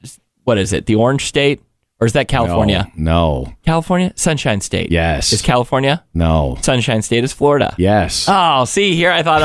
What 0.44 0.58
is 0.58 0.74
it? 0.74 0.86
The 0.88 0.96
Orange 0.96 1.26
State, 1.26 1.62
Or 2.02 2.08
is 2.08 2.14
that 2.14 2.30
California? 2.30 2.90
No. 2.96 3.54
California? 3.66 4.14
Sunshine 4.16 4.62
State. 4.62 4.90
Yes. 4.90 5.34
Is 5.34 5.42
California? 5.42 6.02
No. 6.14 6.58
Sunshine 6.62 7.02
State 7.02 7.26
is 7.26 7.34
Florida. 7.34 7.76
Yes. 7.78 8.26
Oh, 8.30 8.64
see 8.64 8.96
here, 8.96 9.12
I 9.12 9.22
thought. 9.22 9.42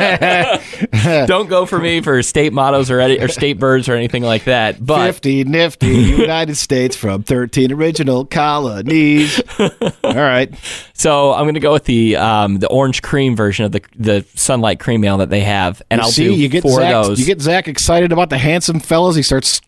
Uh, 0.00 1.26
don't 1.26 1.50
go 1.50 1.66
for 1.66 1.78
me 1.78 2.00
for 2.00 2.22
state 2.22 2.54
mottos 2.54 2.90
or 2.90 3.00
any, 3.00 3.20
or 3.20 3.28
state 3.28 3.58
birds 3.58 3.90
or 3.90 3.94
anything 3.94 4.22
like 4.22 4.44
that. 4.44 4.82
But 4.84 5.04
50 5.04 5.44
nifty 5.44 5.88
United 5.88 6.56
States 6.56 6.96
from 6.96 7.24
13 7.24 7.72
original 7.72 8.24
colonies. 8.24 9.42
All 9.58 10.14
right. 10.14 10.54
so 10.94 11.34
I'm 11.34 11.44
going 11.44 11.54
to 11.54 11.60
go 11.60 11.74
with 11.74 11.84
the 11.84 12.16
um, 12.16 12.58
the 12.58 12.68
orange 12.68 13.02
cream 13.02 13.36
version 13.36 13.66
of 13.66 13.72
the 13.72 13.82
the 13.96 14.24
sunlight 14.34 14.80
cream 14.80 15.04
ale 15.04 15.18
that 15.18 15.28
they 15.28 15.40
have, 15.40 15.82
and 15.90 16.00
I'll 16.00 16.10
See, 16.10 16.24
do 16.24 16.32
you 16.32 16.48
get 16.48 16.62
four 16.62 16.80
Zach, 16.80 16.94
of 16.94 17.06
those. 17.06 17.20
You 17.20 17.26
get 17.26 17.42
Zach 17.42 17.68
excited 17.68 18.12
about 18.12 18.30
the 18.30 18.38
handsome 18.38 18.80
fellas. 18.80 19.14
He 19.14 19.22
starts 19.22 19.60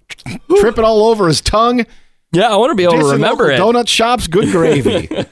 tripping 0.59 0.85
all 0.85 1.05
over 1.05 1.29
his 1.29 1.43
tongue. 1.43 1.85
Yeah, 2.33 2.49
I 2.49 2.57
want 2.57 2.71
to 2.71 2.75
be 2.75 2.85
able 2.85 2.99
to 3.01 3.13
remember 3.13 3.51
it. 3.51 3.59
Donut 3.61 3.89
shops, 3.89 4.27
good 4.27 4.51
gravy. 4.51 5.09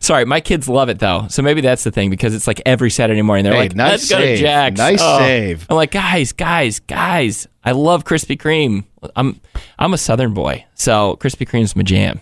Sorry, 0.00 0.24
my 0.24 0.40
kids 0.40 0.66
love 0.68 0.88
it 0.88 0.98
though, 0.98 1.26
so 1.28 1.42
maybe 1.42 1.60
that's 1.60 1.84
the 1.84 1.90
thing 1.90 2.08
because 2.08 2.34
it's 2.34 2.46
like 2.46 2.62
every 2.64 2.88
Saturday 2.90 3.20
morning 3.20 3.44
they're 3.44 3.52
Hey, 3.52 3.58
like, 3.64 3.74
nice 3.74 3.90
"Let's 3.90 4.08
go 4.10 4.16
to 4.18 4.22
save. 4.24 4.38
Jack's." 4.38 4.78
Nice 4.78 4.98
Oh. 5.02 5.18
save. 5.18 5.66
I'm 5.68 5.76
like, 5.76 5.90
guys, 5.90 6.32
guys, 6.32 6.80
guys. 6.80 7.46
I 7.64 7.72
love 7.72 8.04
Krispy 8.04 8.38
Kreme. 8.38 8.84
I'm 9.14 9.40
I'm 9.78 9.92
a 9.92 9.98
Southern 9.98 10.32
boy, 10.32 10.64
so 10.74 11.16
Krispy 11.20 11.46
Kreme's 11.46 11.76
my 11.76 11.82
jam. 11.82 12.20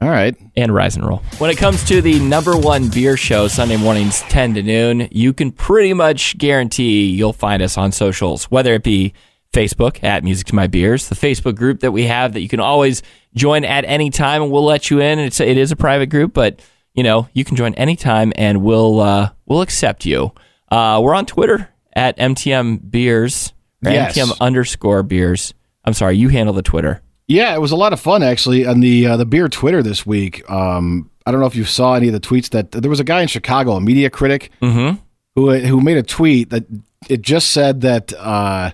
all 0.00 0.08
right. 0.08 0.34
and 0.56 0.74
Rise 0.74 0.96
and 0.96 1.06
Roll. 1.06 1.22
When 1.38 1.50
it 1.50 1.58
comes 1.58 1.84
to 1.84 2.02
the 2.02 2.18
number 2.18 2.56
one 2.56 2.88
beer 2.88 3.16
show, 3.16 3.46
Sunday 3.46 3.76
mornings, 3.76 4.22
10 4.22 4.54
to 4.54 4.62
noon, 4.62 5.06
you 5.12 5.32
can 5.32 5.52
pretty 5.52 5.92
much 5.92 6.38
guarantee 6.38 7.04
you'll 7.10 7.34
find 7.34 7.62
us 7.62 7.78
on 7.78 7.92
socials, 7.92 8.44
whether 8.50 8.74
it 8.74 8.82
be 8.82 9.12
Facebook 9.52 10.02
at 10.04 10.22
Music 10.24 10.46
to 10.48 10.54
My 10.54 10.66
Beers, 10.66 11.08
the 11.08 11.14
Facebook 11.14 11.56
group 11.56 11.80
that 11.80 11.92
we 11.92 12.04
have 12.04 12.32
that 12.34 12.40
you 12.40 12.48
can 12.48 12.60
always 12.60 13.02
join 13.34 13.64
at 13.64 13.84
any 13.84 14.10
time 14.10 14.42
and 14.42 14.52
we'll 14.52 14.64
let 14.64 14.90
you 14.90 15.00
in. 15.00 15.18
It's, 15.18 15.40
it 15.40 15.56
is 15.56 15.72
a 15.72 15.76
private 15.76 16.06
group, 16.06 16.32
but 16.32 16.60
you 16.94 17.02
know, 17.02 17.28
you 17.32 17.44
can 17.44 17.56
join 17.56 17.74
anytime 17.74 18.32
and 18.36 18.62
we'll, 18.62 19.00
uh, 19.00 19.30
we'll 19.46 19.60
accept 19.62 20.04
you. 20.06 20.32
Uh, 20.70 21.00
we're 21.02 21.14
on 21.14 21.26
Twitter 21.26 21.68
at 21.94 22.16
MTM 22.18 22.90
Beers, 22.90 23.52
Yes. 23.82 24.16
MTM 24.16 24.38
underscore 24.40 25.02
beers. 25.02 25.54
I'm 25.84 25.94
sorry, 25.94 26.16
you 26.16 26.28
handle 26.28 26.54
the 26.54 26.62
Twitter. 26.62 27.00
Yeah, 27.28 27.54
it 27.54 27.60
was 27.60 27.72
a 27.72 27.76
lot 27.76 27.92
of 27.92 28.00
fun 28.00 28.22
actually 28.22 28.66
on 28.66 28.80
the 28.80 29.06
uh, 29.06 29.16
the 29.16 29.24
beer 29.24 29.48
Twitter 29.48 29.82
this 29.82 30.04
week. 30.04 30.48
Um, 30.50 31.08
I 31.24 31.30
don't 31.30 31.40
know 31.40 31.46
if 31.46 31.56
you 31.56 31.64
saw 31.64 31.94
any 31.94 32.08
of 32.08 32.12
the 32.12 32.20
tweets 32.20 32.50
that 32.50 32.72
there 32.72 32.90
was 32.90 33.00
a 33.00 33.04
guy 33.04 33.22
in 33.22 33.28
Chicago, 33.28 33.72
a 33.72 33.80
media 33.80 34.10
critic, 34.10 34.50
Mm-hmm. 34.60 34.98
who 35.36 35.54
who 35.60 35.80
made 35.80 35.96
a 35.96 36.02
tweet 36.02 36.50
that 36.50 36.64
it 37.08 37.22
just 37.22 37.50
said 37.50 37.80
that 37.82 38.12
uh, 38.18 38.72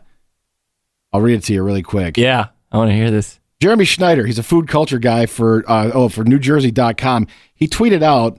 I'll 1.16 1.22
read 1.22 1.36
it 1.36 1.44
to 1.44 1.54
you 1.54 1.62
really 1.62 1.82
quick. 1.82 2.18
Yeah, 2.18 2.48
I 2.70 2.76
want 2.76 2.90
to 2.90 2.94
hear 2.94 3.10
this. 3.10 3.40
Jeremy 3.58 3.86
Schneider, 3.86 4.26
he's 4.26 4.38
a 4.38 4.42
food 4.42 4.68
culture 4.68 4.98
guy 4.98 5.24
for 5.24 5.64
uh, 5.66 5.90
oh 5.94 6.10
for 6.10 6.24
NewJersey.com. 6.24 7.26
He 7.54 7.66
tweeted 7.66 8.02
out 8.02 8.38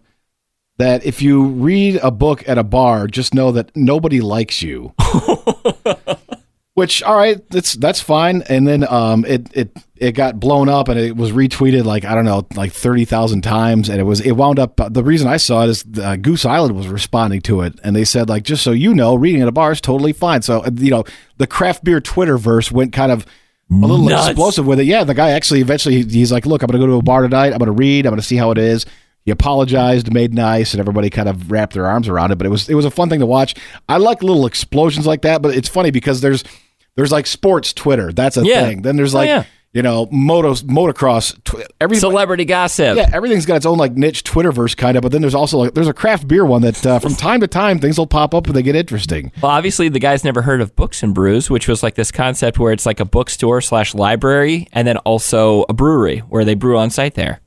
that 0.78 1.04
if 1.04 1.20
you 1.20 1.44
read 1.44 1.96
a 2.04 2.12
book 2.12 2.48
at 2.48 2.60
a 2.60 2.64
bar, 2.64 3.08
just 3.08 3.34
know 3.34 3.52
that 3.52 3.76
nobody 3.76 4.22
likes 4.22 4.62
you. 4.62 4.94
Which, 6.78 7.02
all 7.02 7.16
right, 7.16 7.42
that's 7.50 7.74
that's 7.74 8.00
fine. 8.02 8.44
And 8.50 8.68
then 8.68 8.88
um, 8.88 9.26
it 9.26 9.50
it 9.58 9.76
it 9.96 10.12
got 10.12 10.40
blown 10.40 10.70
up 10.70 10.90
and 10.90 11.00
it 11.00 11.18
was 11.18 11.32
retweeted 11.32 11.86
like 11.86 12.06
I 12.06 12.14
don't 12.14 12.24
know, 12.24 12.46
like 12.54 12.72
thirty 12.72 13.04
thousand 13.04 13.42
times, 13.42 13.90
and 13.90 14.00
it 14.00 14.04
was 14.04 14.22
it 14.22 14.34
wound 14.34 14.60
up. 14.60 14.80
The 14.94 15.04
reason 15.04 15.28
I 15.28 15.38
saw 15.38 15.64
it 15.64 15.70
is 15.70 15.84
uh, 16.00 16.18
Goose 16.18 16.46
Island 16.46 16.76
was 16.76 16.88
responding 16.88 17.42
to 17.42 17.62
it, 17.62 17.80
and 17.84 17.96
they 17.96 18.06
said 18.06 18.30
like, 18.30 18.44
just 18.44 18.64
so 18.64 18.74
you 18.74 18.94
know, 18.94 19.16
reading 19.16 19.42
at 19.42 19.48
a 19.48 19.52
bar 19.52 19.72
is 19.72 19.82
totally 19.82 20.14
fine. 20.14 20.44
So 20.44 20.60
uh, 20.62 20.70
you 20.76 20.92
know, 20.92 21.04
the 21.38 21.48
craft 21.48 21.84
beer 21.84 22.00
Twitterverse 22.00 22.72
went 22.72 22.94
kind 22.94 23.12
of 23.12 23.26
a 23.72 23.74
little 23.74 23.98
Nuts. 24.08 24.28
explosive 24.28 24.68
with 24.68 24.80
it. 24.80 24.86
Yeah, 24.86 25.04
the 25.04 25.16
guy 25.16 25.32
actually 25.32 25.62
eventually 25.62 26.04
he's 26.04 26.32
like, 26.32 26.46
look, 26.46 26.62
I'm 26.62 26.68
going 26.68 26.80
to 26.80 26.86
go 26.86 26.92
to 26.92 27.00
a 27.00 27.02
bar 27.02 27.24
tonight. 27.24 27.54
I'm 27.54 27.58
going 27.58 27.66
to 27.66 27.72
read. 27.72 28.06
I'm 28.06 28.12
going 28.12 28.22
to 28.22 28.28
see 28.28 28.38
how 28.38 28.52
it 28.52 28.60
is. 28.60 28.86
He 29.26 29.32
apologized, 29.32 30.14
made 30.14 30.32
nice, 30.32 30.76
and 30.76 30.80
everybody 30.80 31.10
kind 31.10 31.28
of 31.28 31.50
wrapped 31.50 31.74
their 31.74 31.88
arms 31.88 32.08
around 32.08 32.34
it. 32.34 32.38
But 32.38 32.46
it 32.46 32.52
was 32.52 32.70
it 32.70 32.76
was 32.76 32.86
a 32.86 32.92
fun 32.92 33.10
thing 33.10 33.20
to 33.22 33.26
watch. 33.26 33.56
I 33.90 33.98
like 33.98 34.22
little 34.22 34.46
explosions 34.46 35.08
like 35.08 35.24
that. 35.24 35.42
But 35.42 35.56
it's 35.56 35.68
funny 35.68 35.90
because 35.90 36.22
there's 36.22 36.44
there's 36.98 37.12
like 37.14 37.26
sports 37.28 37.72
Twitter. 37.72 38.12
That's 38.12 38.36
a 38.36 38.44
Yeah. 38.46 38.64
thing. 38.66 38.82
Then 38.82 38.98
there's 38.98 39.16
Oh, 39.16 39.20
like 39.20 39.30
yeah. 39.30 39.44
you 39.74 39.82
know 39.82 40.08
motos 40.08 40.64
motocross. 40.64 41.34
Tw- 41.46 41.64
every 41.80 41.98
Celebrity 41.98 42.44
gossip. 42.46 42.98
yeah, 42.98 43.10
everything's 43.14 43.46
got 43.46 43.56
its 43.58 43.66
own 43.66 43.78
like 43.78 43.94
niche 43.94 44.24
Twitterverse 44.24 44.76
kind 44.76 44.98
of. 44.98 45.04
But 45.04 45.12
then 45.14 45.22
there's 45.22 45.36
also 45.36 45.60
like 45.60 45.74
there's 45.74 45.88
a 45.88 45.94
craft 45.94 46.28
beer 46.28 46.44
one 46.46 46.62
that 46.64 46.86
uh, 46.86 47.00
from 47.00 47.16
time 47.16 47.40
to 47.42 47.48
time 47.48 47.80
things 47.80 47.98
will 47.98 48.08
pop 48.08 48.34
up 48.34 48.48
and 48.48 48.56
they 48.56 48.64
get 48.64 48.76
interesting. 48.76 49.32
Well, 49.42 49.52
obviously, 49.52 49.88
the 49.90 50.00
guy's 50.00 50.24
never 50.24 50.42
heard 50.42 50.60
of 50.62 50.76
Books 50.76 51.04
and 51.04 51.14
Brews, 51.14 51.50
which 51.50 51.68
was 51.68 51.84
like 51.84 51.96
this 51.96 52.12
concept 52.12 52.60
where 52.60 52.74
it's 52.74 52.86
like 52.86 53.00
a 53.00 53.06
bookstore 53.06 53.62
slash 53.62 53.94
library, 53.96 54.68
and 54.74 54.88
then 54.88 54.98
also 54.98 55.66
a 55.70 55.74
brewery 55.74 56.20
where 56.20 56.44
they 56.44 56.56
brew 56.56 56.78
on 56.78 56.90
site 56.90 57.14
there. 57.14 57.40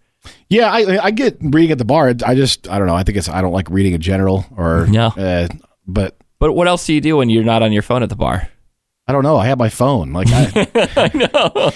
Yeah, 0.48 0.70
I 0.70 1.06
I 1.06 1.10
get 1.10 1.38
reading 1.40 1.70
at 1.72 1.78
the 1.78 1.84
bar. 1.84 2.14
I 2.26 2.34
just 2.34 2.68
I 2.68 2.78
don't 2.78 2.86
know. 2.86 2.94
I 2.94 3.02
think 3.02 3.16
it's 3.18 3.28
I 3.28 3.40
don't 3.40 3.52
like 3.52 3.68
reading 3.70 3.94
in 3.94 4.00
general 4.00 4.44
or 4.56 4.86
No. 4.86 5.06
Uh, 5.08 5.48
but 5.86 6.16
But 6.38 6.52
what 6.52 6.68
else 6.68 6.86
do 6.86 6.92
you 6.94 7.00
do 7.00 7.16
when 7.16 7.30
you're 7.30 7.42
not 7.44 7.62
on 7.62 7.72
your 7.72 7.82
phone 7.82 8.02
at 8.02 8.08
the 8.10 8.16
bar? 8.16 8.48
I 9.10 9.12
don't 9.12 9.24
know. 9.24 9.38
I 9.38 9.46
have 9.46 9.58
my 9.58 9.68
phone. 9.68 10.12
Like 10.12 10.28
I, 10.30 11.10
know. 11.14 11.72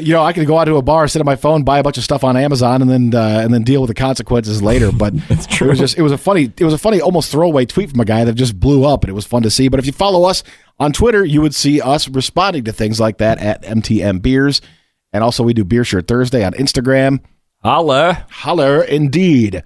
you 0.00 0.12
know, 0.12 0.24
I 0.24 0.32
can 0.32 0.44
go 0.44 0.58
out 0.58 0.64
to 0.64 0.74
a 0.74 0.82
bar, 0.82 1.06
sit 1.06 1.20
on 1.20 1.24
my 1.24 1.36
phone, 1.36 1.62
buy 1.62 1.78
a 1.78 1.84
bunch 1.84 1.98
of 1.98 2.02
stuff 2.02 2.24
on 2.24 2.36
Amazon, 2.36 2.82
and 2.82 2.90
then 2.90 3.14
uh, 3.14 3.42
and 3.44 3.54
then 3.54 3.62
deal 3.62 3.80
with 3.80 3.86
the 3.86 3.94
consequences 3.94 4.60
later. 4.60 4.90
But 4.90 5.14
it 5.30 5.60
was 5.60 5.78
just 5.78 5.96
it 5.96 6.02
was 6.02 6.10
a 6.10 6.18
funny 6.18 6.52
it 6.58 6.64
was 6.64 6.74
a 6.74 6.78
funny 6.78 7.00
almost 7.00 7.30
throwaway 7.30 7.64
tweet 7.64 7.92
from 7.92 8.00
a 8.00 8.04
guy 8.04 8.24
that 8.24 8.32
just 8.32 8.58
blew 8.58 8.84
up, 8.84 9.04
and 9.04 9.08
it 9.08 9.14
was 9.14 9.24
fun 9.24 9.44
to 9.44 9.50
see. 9.52 9.68
But 9.68 9.78
if 9.78 9.86
you 9.86 9.92
follow 9.92 10.24
us 10.24 10.42
on 10.80 10.92
Twitter, 10.92 11.24
you 11.24 11.40
would 11.40 11.54
see 11.54 11.80
us 11.80 12.08
responding 12.08 12.64
to 12.64 12.72
things 12.72 12.98
like 12.98 13.18
that 13.18 13.38
at 13.38 13.62
MTM 13.62 14.20
Beers, 14.20 14.60
and 15.12 15.22
also 15.22 15.44
we 15.44 15.54
do 15.54 15.62
Beer 15.62 15.84
Shirt 15.84 16.08
Thursday 16.08 16.44
on 16.44 16.54
Instagram. 16.54 17.20
Holla. 17.62 18.26
Holler, 18.30 18.82
indeed. 18.82 19.62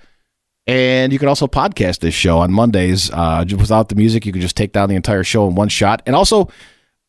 And 0.68 1.14
you 1.14 1.18
can 1.18 1.28
also 1.28 1.46
podcast 1.46 2.00
this 2.00 2.12
show 2.12 2.40
on 2.40 2.52
Mondays. 2.52 3.10
Uh, 3.10 3.42
without 3.56 3.88
the 3.88 3.94
music, 3.94 4.26
you 4.26 4.32
can 4.32 4.42
just 4.42 4.54
take 4.54 4.72
down 4.72 4.90
the 4.90 4.96
entire 4.96 5.24
show 5.24 5.48
in 5.48 5.54
one 5.54 5.70
shot. 5.70 6.02
And 6.04 6.14
also, 6.14 6.50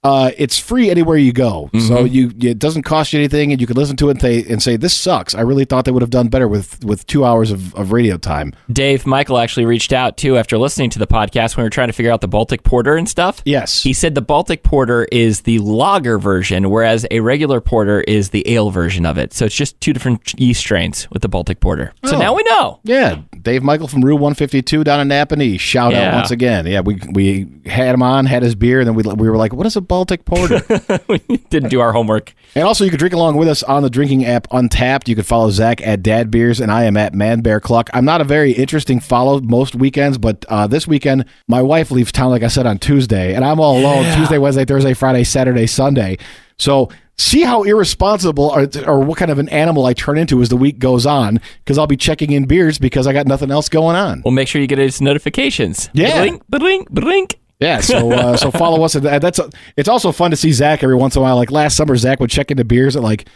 uh, 0.03 0.31
it's 0.37 0.57
free 0.57 0.89
anywhere 0.89 1.17
you 1.17 1.33
go, 1.33 1.69
so 1.87 2.05
you 2.05 2.31
it 2.41 2.57
doesn't 2.57 2.83
cost 2.83 3.11
you 3.11 3.19
anything, 3.19 3.51
and 3.51 3.59
you 3.59 3.67
can 3.67 3.75
listen 3.75 3.97
to 3.97 4.07
it 4.07 4.11
and 4.11 4.21
say, 4.21 4.43
and 4.49 4.63
say 4.63 4.77
this 4.77 4.93
sucks. 4.95 5.35
I 5.35 5.41
really 5.41 5.65
thought 5.65 5.83
they 5.83 5.91
would 5.91 6.01
have 6.01 6.09
done 6.09 6.29
better 6.29 6.47
with 6.47 6.83
with 6.85 7.05
two 7.05 7.25
hours 7.25 7.51
of, 7.51 7.75
of 7.75 7.91
radio 7.91 8.17
time. 8.17 8.53
Dave 8.71 9.05
Michael 9.05 9.37
actually 9.37 9.65
reached 9.65 9.91
out 9.91 10.15
too 10.15 10.37
after 10.37 10.57
listening 10.57 10.89
to 10.91 10.99
the 10.99 11.07
podcast 11.07 11.57
when 11.57 11.63
we 11.63 11.65
were 11.65 11.69
trying 11.69 11.89
to 11.89 11.93
figure 11.93 12.11
out 12.13 12.21
the 12.21 12.29
Baltic 12.29 12.63
Porter 12.63 12.95
and 12.95 13.09
stuff. 13.09 13.41
Yes, 13.43 13.83
He 13.83 13.91
said 13.91 14.15
the 14.15 14.21
Baltic 14.21 14.63
Porter 14.63 15.05
is 15.11 15.41
the 15.41 15.59
lager 15.59 16.17
version, 16.17 16.69
whereas 16.69 17.05
a 17.11 17.19
regular 17.19 17.59
porter 17.59 17.99
is 18.01 18.29
the 18.29 18.47
ale 18.49 18.69
version 18.71 19.05
of 19.05 19.17
it. 19.17 19.33
So 19.33 19.45
it's 19.45 19.55
just 19.55 19.79
two 19.81 19.91
different 19.91 20.39
yeast 20.39 20.61
strains 20.61 21.09
with 21.11 21.21
the 21.23 21.29
Baltic 21.29 21.59
Porter. 21.59 21.91
So 22.05 22.15
Oh. 22.15 22.19
now 22.19 22.33
we 22.35 22.43
know. 22.43 22.79
yeah. 22.83 23.17
Dave 23.41 23.63
Michael 23.63 23.87
from 23.87 24.01
Rue 24.03 24.15
One 24.15 24.33
Fifty 24.33 24.61
Two 24.61 24.83
down 24.83 24.99
in 24.99 25.07
Nappanee. 25.07 25.59
Shout 25.59 25.93
Yeah. 25.93 26.09
out 26.09 26.13
once 26.15 26.31
again. 26.31 26.65
Yeah, 26.65 26.81
we 26.81 26.99
we 27.13 27.47
had 27.65 27.93
him 27.95 28.01
on, 28.03 28.25
had 28.25 28.43
his 28.43 28.55
beer, 28.55 28.79
and 28.79 28.87
then 28.87 28.95
we 28.95 29.03
we 29.03 29.29
were 29.29 29.37
like, 29.37 29.53
what 29.53 29.65
is 29.65 29.75
a 29.75 29.81
Baltic 29.81 30.25
Porter? 30.25 30.61
we 31.07 31.19
didn't 31.49 31.69
do 31.69 31.79
our 31.79 31.93
homework. 31.93 32.33
And 32.55 32.65
also, 32.65 32.83
you 32.83 32.89
can 32.89 32.99
drink 32.99 33.13
along 33.13 33.37
with 33.37 33.47
us 33.47 33.63
on 33.63 33.83
the 33.83 33.89
drinking 33.89 34.25
app 34.25 34.47
Untappd. 34.49 35.07
You 35.07 35.15
can 35.15 35.23
follow 35.23 35.49
Zach 35.51 35.85
at 35.85 36.03
Dad 36.03 36.31
Beers, 36.31 36.59
and 36.59 36.71
I 36.71 36.83
am 36.83 36.97
at 36.97 37.13
Man 37.13 37.41
Bear 37.41 37.59
Cluck. 37.59 37.89
I'm 37.93 38.05
not 38.05 38.21
a 38.21 38.25
very 38.25 38.51
interesting 38.51 38.99
follow 38.99 39.39
most 39.41 39.75
weekends, 39.75 40.17
but 40.17 40.45
uh, 40.49 40.67
this 40.67 40.87
weekend, 40.87 41.25
my 41.47 41.61
wife 41.61 41.91
leaves 41.91 42.11
town, 42.11 42.29
like 42.31 42.43
I 42.43 42.47
said, 42.47 42.65
on 42.65 42.77
Tuesday, 42.79 43.33
and 43.35 43.45
I'm 43.45 43.59
all 43.59 43.77
alone 43.79 44.03
Tuesday, 44.17 44.37
Wednesday, 44.37 44.65
Thursday, 44.65 44.93
Friday, 44.93 45.23
Saturday, 45.23 45.67
Sunday. 45.67 46.17
So 46.57 46.89
see 47.19 47.41
how 47.41 47.63
irresponsible 47.63 48.45
or, 48.45 48.67
or 48.87 49.01
what 49.01 49.17
kind 49.17 49.29
of 49.29 49.37
an 49.37 49.49
animal 49.49 49.85
I 49.85 49.93
turn 49.93 50.17
into 50.17 50.41
as 50.41 50.49
the 50.49 50.57
week 50.57 50.79
goes 50.79 51.05
on, 51.05 51.39
because 51.63 51.77
I'll 51.77 51.85
be 51.85 51.97
checking 51.97 52.31
in 52.31 52.45
beers 52.45 52.79
because 52.79 53.05
I 53.05 53.13
got 53.13 53.27
nothing 53.27 53.51
else 53.51 53.69
going 53.69 53.95
on. 53.95 54.21
Well, 54.23 54.31
make 54.31 54.47
sure 54.47 54.61
you 54.61 54.67
get 54.67 54.79
his 54.79 55.01
notifications. 55.01 55.89
Yeah. 55.93 56.21
Blink, 56.21 56.43
blink, 56.47 56.89
blink. 56.89 57.39
Yeah, 57.59 57.81
so 57.81 58.13
uh, 58.13 58.37
so 58.37 58.51
follow 58.51 58.83
us. 58.83 58.95
And 58.95 59.05
that's 59.05 59.37
it's 59.75 59.89
also 59.89 60.13
fun 60.13 60.31
to 60.31 60.37
see 60.37 60.53
Zach 60.53 60.81
every 60.81 60.95
once 60.95 61.17
in 61.17 61.19
a 61.19 61.23
while. 61.23 61.35
Like 61.35 61.51
last 61.51 61.75
summer, 61.75 61.97
Zach 61.97 62.21
would 62.21 62.29
check 62.29 62.51
into 62.51 62.63
beers 62.63 62.95
at 62.95 63.03
like 63.03 63.27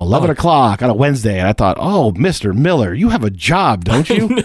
eleven 0.00 0.30
o'clock 0.30 0.82
on 0.82 0.90
a 0.90 0.94
Wednesday, 0.94 1.38
and 1.38 1.46
I 1.48 1.52
thought, 1.52 1.76
oh, 1.80 2.12
Mister 2.12 2.52
Miller, 2.52 2.92
you 2.94 3.10
have 3.10 3.24
a 3.24 3.30
job, 3.30 3.84
don't 3.84 4.08
you? 4.10 4.28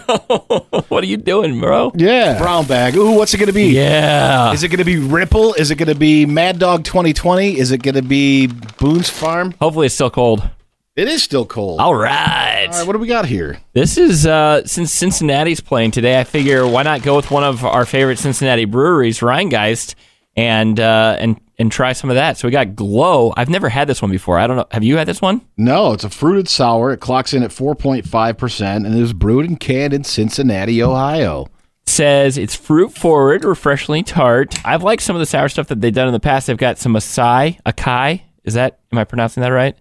What 0.88 1.04
are 1.04 1.06
you 1.06 1.16
doing, 1.18 1.60
bro? 1.60 1.92
yeah, 1.96 2.38
brown 2.38 2.66
bag. 2.66 2.96
Ooh, 2.96 3.12
what's 3.12 3.34
it 3.34 3.38
going 3.38 3.48
to 3.48 3.52
be? 3.52 3.66
Yeah. 3.68 4.52
Is 4.52 4.62
it 4.62 4.68
going 4.68 4.78
to 4.78 4.84
be 4.84 4.96
Ripple? 4.98 5.52
Is 5.54 5.70
it 5.70 5.76
going 5.76 5.88
to 5.88 5.94
be 5.94 6.24
Mad 6.24 6.58
Dog 6.58 6.84
2020? 6.84 7.58
Is 7.58 7.72
it 7.72 7.82
going 7.82 7.94
to 7.94 8.02
be 8.02 8.46
Boone's 8.78 9.10
Farm? 9.10 9.54
Hopefully 9.60 9.86
it's 9.86 9.94
still 9.94 10.10
cold. 10.10 10.48
It 10.96 11.06
is 11.08 11.22
still 11.22 11.44
cold. 11.44 11.78
All 11.80 11.94
right. 11.94 12.66
All 12.72 12.78
right, 12.78 12.86
what 12.86 12.94
do 12.94 12.98
we 12.98 13.06
got 13.06 13.26
here? 13.26 13.58
This 13.74 13.98
is 13.98 14.26
uh, 14.26 14.66
since 14.66 14.90
Cincinnati's 14.92 15.60
playing 15.60 15.90
today. 15.92 16.18
I 16.18 16.24
figure 16.24 16.66
why 16.66 16.82
not 16.84 17.02
go 17.02 17.14
with 17.16 17.30
one 17.30 17.44
of 17.44 17.64
our 17.64 17.84
favorite 17.84 18.18
Cincinnati 18.18 18.64
breweries, 18.64 19.20
Rhinegeist, 19.20 19.94
and 20.36 20.80
uh, 20.80 21.16
and 21.18 21.38
and 21.58 21.70
try 21.72 21.92
some 21.92 22.08
of 22.10 22.16
that. 22.16 22.36
So 22.38 22.46
we 22.48 22.52
got 22.52 22.76
Glow. 22.76 23.32
I've 23.36 23.48
never 23.48 23.68
had 23.68 23.88
this 23.88 24.00
one 24.00 24.10
before. 24.10 24.38
I 24.38 24.46
don't 24.46 24.56
know. 24.56 24.66
Have 24.70 24.84
you 24.84 24.96
had 24.96 25.08
this 25.08 25.20
one? 25.20 25.40
No, 25.56 25.92
it's 25.92 26.04
a 26.04 26.10
fruited 26.10 26.48
sour. 26.48 26.92
It 26.92 27.00
clocks 27.00 27.32
in 27.34 27.42
at 27.42 27.50
4.5%, 27.50 28.76
and 28.76 28.86
it 28.86 28.94
is 29.02 29.12
brewed 29.12 29.46
and 29.48 29.58
canned 29.58 29.92
in 29.92 30.04
Cincinnati, 30.04 30.82
Ohio. 30.82 31.46
says 31.86 32.38
it's 32.38 32.54
fruit 32.54 32.92
forward, 32.92 33.44
refreshingly 33.44 34.02
tart. 34.02 34.54
I've 34.64 34.82
liked 34.82 35.02
some 35.02 35.16
of 35.16 35.20
the 35.20 35.26
sour 35.26 35.48
stuff 35.48 35.68
that 35.68 35.80
they've 35.80 35.92
done 35.94 36.06
in 36.06 36.12
the 36.12 36.20
past. 36.20 36.46
They've 36.46 36.56
got 36.56 36.78
some 36.78 36.94
acai, 36.94 37.60
acai. 37.64 38.22
Is 38.44 38.54
that 38.54 38.78
am 38.92 38.98
I 38.98 39.04
pronouncing 39.04 39.42
that 39.42 39.48
right? 39.48 39.76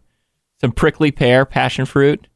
some 0.59 0.71
prickly 0.71 1.11
pear, 1.11 1.45
passion 1.45 1.85
fruit. 1.85 2.27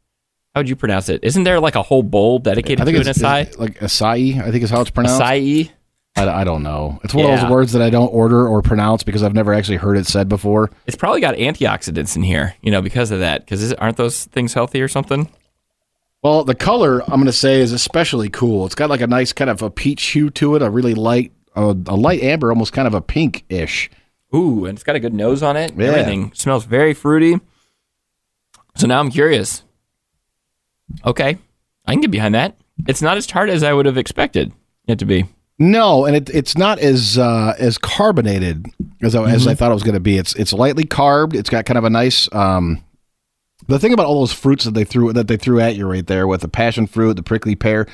How 0.53 0.59
would 0.59 0.69
you 0.69 0.75
pronounce 0.75 1.09
it? 1.09 1.23
Isn't 1.23 1.43
there 1.43 1.59
like 1.59 1.73
a 1.75 1.81
whole 1.81 2.03
bowl 2.03 2.37
dedicated 2.37 2.81
I 2.81 2.85
think 2.85 3.03
to 3.03 3.09
an 3.09 3.15
acai? 3.15 3.57
like 3.57 3.79
acai. 3.79 4.39
I 4.39 4.51
think 4.51 4.63
is 4.63 4.69
how 4.69 4.81
it's 4.81 4.91
pronounced. 4.91 5.19
Acai. 5.19 5.71
I, 6.15 6.27
I 6.27 6.43
don't 6.43 6.63
know. 6.63 6.99
It's 7.03 7.13
one 7.13 7.25
of 7.25 7.39
those 7.39 7.49
words 7.49 7.71
that 7.71 7.81
I 7.81 7.89
don't 7.89 8.09
order 8.09 8.47
or 8.47 8.61
pronounce 8.61 9.03
because 9.03 9.23
I've 9.23 9.33
never 9.33 9.53
actually 9.53 9.77
heard 9.77 9.97
it 9.97 10.05
said 10.05 10.27
before. 10.27 10.69
It's 10.85 10.97
probably 10.97 11.21
got 11.21 11.35
antioxidants 11.35 12.15
in 12.15 12.23
here, 12.23 12.55
you 12.61 12.71
know, 12.71 12.81
because 12.81 13.11
of 13.11 13.19
that. 13.19 13.45
Because 13.45 13.73
aren't 13.73 13.97
those 13.97 14.25
things 14.25 14.53
healthy 14.53 14.81
or 14.81 14.87
something? 14.87 15.29
Well, 16.21 16.43
the 16.43 16.53
color 16.53 17.01
I'm 17.03 17.15
going 17.15 17.25
to 17.25 17.31
say 17.31 17.61
is 17.61 17.71
especially 17.71 18.29
cool. 18.29 18.65
It's 18.65 18.75
got 18.75 18.89
like 18.89 19.01
a 19.01 19.07
nice 19.07 19.33
kind 19.33 19.49
of 19.49 19.61
a 19.61 19.71
peach 19.71 20.03
hue 20.07 20.29
to 20.31 20.55
it, 20.55 20.61
a 20.61 20.69
really 20.69 20.93
light, 20.93 21.31
uh, 21.55 21.73
a 21.87 21.95
light 21.95 22.21
amber, 22.21 22.49
almost 22.49 22.73
kind 22.73 22.87
of 22.87 22.93
a 22.93 23.01
pink-ish. 23.01 23.89
Ooh, 24.35 24.65
and 24.65 24.77
it's 24.77 24.83
got 24.83 24.95
a 24.95 24.99
good 24.99 25.13
nose 25.13 25.41
on 25.41 25.57
it. 25.57 25.73
Yeah. 25.75 25.87
Everything 25.87 26.31
smells 26.33 26.65
very 26.65 26.93
fruity. 26.93 27.39
So 28.75 28.85
now 28.85 28.99
I'm 28.99 29.11
curious. 29.11 29.63
Okay, 31.05 31.37
I 31.85 31.91
can 31.93 32.01
get 32.01 32.11
behind 32.11 32.35
that. 32.35 32.57
It's 32.87 33.01
not 33.01 33.17
as 33.17 33.25
tart 33.25 33.49
as 33.49 33.63
I 33.63 33.73
would 33.73 33.85
have 33.85 33.97
expected 33.97 34.53
it 34.87 34.99
to 34.99 35.05
be. 35.05 35.25
No, 35.61 36.05
and 36.05 36.15
it, 36.15 36.27
it's 36.31 36.57
not 36.57 36.79
as 36.79 37.19
uh, 37.19 37.53
as 37.59 37.77
carbonated 37.77 38.65
as 39.03 39.13
I, 39.13 39.29
as 39.29 39.45
I 39.45 39.53
thought 39.53 39.69
it 39.69 39.75
was 39.75 39.83
going 39.83 39.93
to 39.93 39.99
be. 39.99 40.17
It's 40.17 40.33
it's 40.33 40.53
lightly 40.53 40.85
carbed. 40.85 41.35
It's 41.35 41.51
got 41.51 41.65
kind 41.65 41.77
of 41.77 41.83
a 41.83 41.89
nice. 41.91 42.27
Um, 42.33 42.83
the 43.67 43.77
thing 43.77 43.93
about 43.93 44.07
all 44.07 44.21
those 44.21 44.33
fruits 44.33 44.65
that 44.65 44.73
they 44.73 44.83
threw 44.83 45.13
that 45.13 45.27
they 45.27 45.37
threw 45.37 45.59
at 45.59 45.75
you 45.75 45.87
right 45.87 46.07
there 46.07 46.25
with 46.25 46.41
the 46.41 46.47
passion 46.47 46.87
fruit, 46.87 47.13
the 47.13 47.21
prickly 47.21 47.53
pear, 47.53 47.85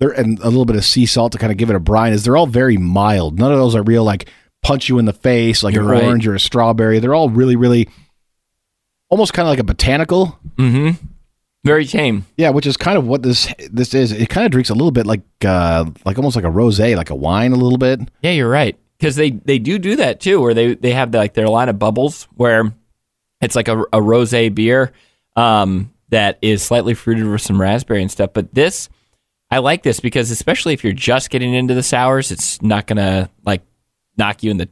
there 0.00 0.10
and 0.10 0.40
a 0.40 0.46
little 0.48 0.64
bit 0.64 0.74
of 0.74 0.84
sea 0.84 1.06
salt 1.06 1.30
to 1.30 1.38
kind 1.38 1.52
of 1.52 1.56
give 1.56 1.70
it 1.70 1.76
a 1.76 1.80
brine 1.80 2.12
is 2.12 2.24
they're 2.24 2.36
all 2.36 2.48
very 2.48 2.78
mild. 2.78 3.38
None 3.38 3.52
of 3.52 3.58
those 3.58 3.76
are 3.76 3.84
real 3.84 4.02
like 4.02 4.28
punch 4.64 4.88
you 4.88 4.98
in 4.98 5.04
the 5.04 5.12
face 5.12 5.62
like 5.62 5.72
You're 5.72 5.84
an 5.84 5.90
right. 5.90 6.02
orange 6.02 6.26
or 6.26 6.34
a 6.34 6.40
strawberry. 6.40 6.98
They're 6.98 7.14
all 7.14 7.30
really 7.30 7.54
really 7.54 7.88
almost 9.08 9.32
kind 9.34 9.46
of 9.46 9.50
like 9.50 9.60
a 9.60 9.64
botanical. 9.64 10.36
Mm-hmm. 10.56 11.06
Very 11.64 11.86
tame. 11.86 12.26
Yeah, 12.36 12.50
which 12.50 12.66
is 12.66 12.76
kind 12.76 12.98
of 12.98 13.06
what 13.06 13.22
this 13.22 13.52
this 13.70 13.94
is. 13.94 14.12
It 14.12 14.28
kind 14.28 14.44
of 14.44 14.52
drinks 14.52 14.68
a 14.68 14.74
little 14.74 14.90
bit 14.90 15.06
like 15.06 15.22
uh 15.44 15.86
like 16.04 16.18
almost 16.18 16.36
like 16.36 16.44
a 16.44 16.50
rosé, 16.50 16.94
like 16.94 17.10
a 17.10 17.14
wine 17.14 17.52
a 17.52 17.56
little 17.56 17.78
bit. 17.78 18.00
Yeah, 18.22 18.32
you're 18.32 18.50
right. 18.50 18.78
Because 18.98 19.16
they 19.16 19.30
they 19.30 19.58
do 19.58 19.78
do 19.78 19.96
that 19.96 20.20
too, 20.20 20.40
where 20.40 20.52
they 20.52 20.74
they 20.74 20.92
have 20.92 21.14
like 21.14 21.32
their 21.32 21.48
line 21.48 21.70
of 21.70 21.78
bubbles 21.78 22.28
where 22.34 22.72
it's 23.40 23.56
like 23.56 23.68
a, 23.68 23.80
a 23.80 24.00
rosé 24.00 24.54
beer 24.54 24.92
um, 25.36 25.92
that 26.10 26.38
is 26.42 26.62
slightly 26.62 26.92
fruited 26.92 27.26
with 27.26 27.40
some 27.40 27.60
raspberry 27.60 28.02
and 28.02 28.10
stuff. 28.10 28.30
But 28.34 28.54
this, 28.54 28.90
I 29.50 29.58
like 29.58 29.82
this 29.82 30.00
because 30.00 30.30
especially 30.30 30.74
if 30.74 30.84
you're 30.84 30.92
just 30.92 31.30
getting 31.30 31.54
into 31.54 31.74
the 31.74 31.82
sours, 31.82 32.30
it's 32.30 32.60
not 32.60 32.86
gonna 32.86 33.30
like 33.44 33.62
knock 34.18 34.42
you 34.42 34.50
in 34.50 34.58
the 34.58 34.68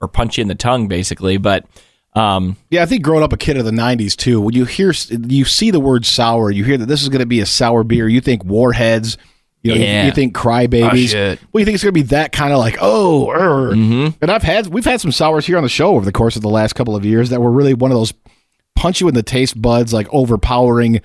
or 0.00 0.08
punch 0.08 0.38
you 0.38 0.42
in 0.42 0.48
the 0.48 0.56
tongue, 0.56 0.88
basically. 0.88 1.36
But 1.36 1.66
um, 2.14 2.56
Yeah, 2.70 2.82
I 2.82 2.86
think 2.86 3.02
growing 3.02 3.22
up 3.22 3.32
a 3.32 3.36
kid 3.36 3.56
of 3.56 3.64
the 3.64 3.70
'90s 3.70 4.16
too, 4.16 4.40
when 4.40 4.54
you 4.54 4.64
hear, 4.64 4.92
you 5.10 5.44
see 5.44 5.70
the 5.70 5.80
word 5.80 6.04
sour, 6.06 6.50
you 6.50 6.64
hear 6.64 6.76
that 6.78 6.86
this 6.86 7.02
is 7.02 7.08
going 7.08 7.20
to 7.20 7.26
be 7.26 7.40
a 7.40 7.46
sour 7.46 7.84
beer. 7.84 8.08
You 8.08 8.20
think 8.20 8.44
Warheads, 8.44 9.16
you 9.62 9.72
know, 9.74 9.80
Yeah. 9.80 10.06
you, 10.06 10.12
think 10.12 10.34
Crybabies. 10.34 11.14
Oh, 11.14 11.38
well, 11.52 11.60
you 11.60 11.64
think 11.64 11.74
it's 11.76 11.84
going 11.84 11.94
to 11.94 12.00
be 12.00 12.08
that 12.08 12.32
kind 12.32 12.52
of 12.52 12.58
like, 12.58 12.76
oh, 12.80 13.30
er. 13.30 13.72
Mhm. 13.74 14.14
and 14.20 14.30
I've 14.30 14.42
had, 14.42 14.66
we've 14.66 14.84
had 14.84 15.00
some 15.00 15.12
sours 15.12 15.46
here 15.46 15.56
on 15.56 15.62
the 15.62 15.68
show 15.68 15.94
over 15.94 16.04
the 16.04 16.12
course 16.12 16.36
of 16.36 16.42
the 16.42 16.48
last 16.50 16.74
couple 16.74 16.96
of 16.96 17.04
years 17.04 17.30
that 17.30 17.40
were 17.40 17.50
really 17.52 17.72
one 17.74 17.90
of 17.90 17.96
those 17.96 18.12
punch 18.74 19.00
you 19.00 19.08
in 19.08 19.14
the 19.14 19.22
taste 19.22 19.60
buds, 19.62 19.92
like 19.92 20.08
overpowering. 20.12 21.00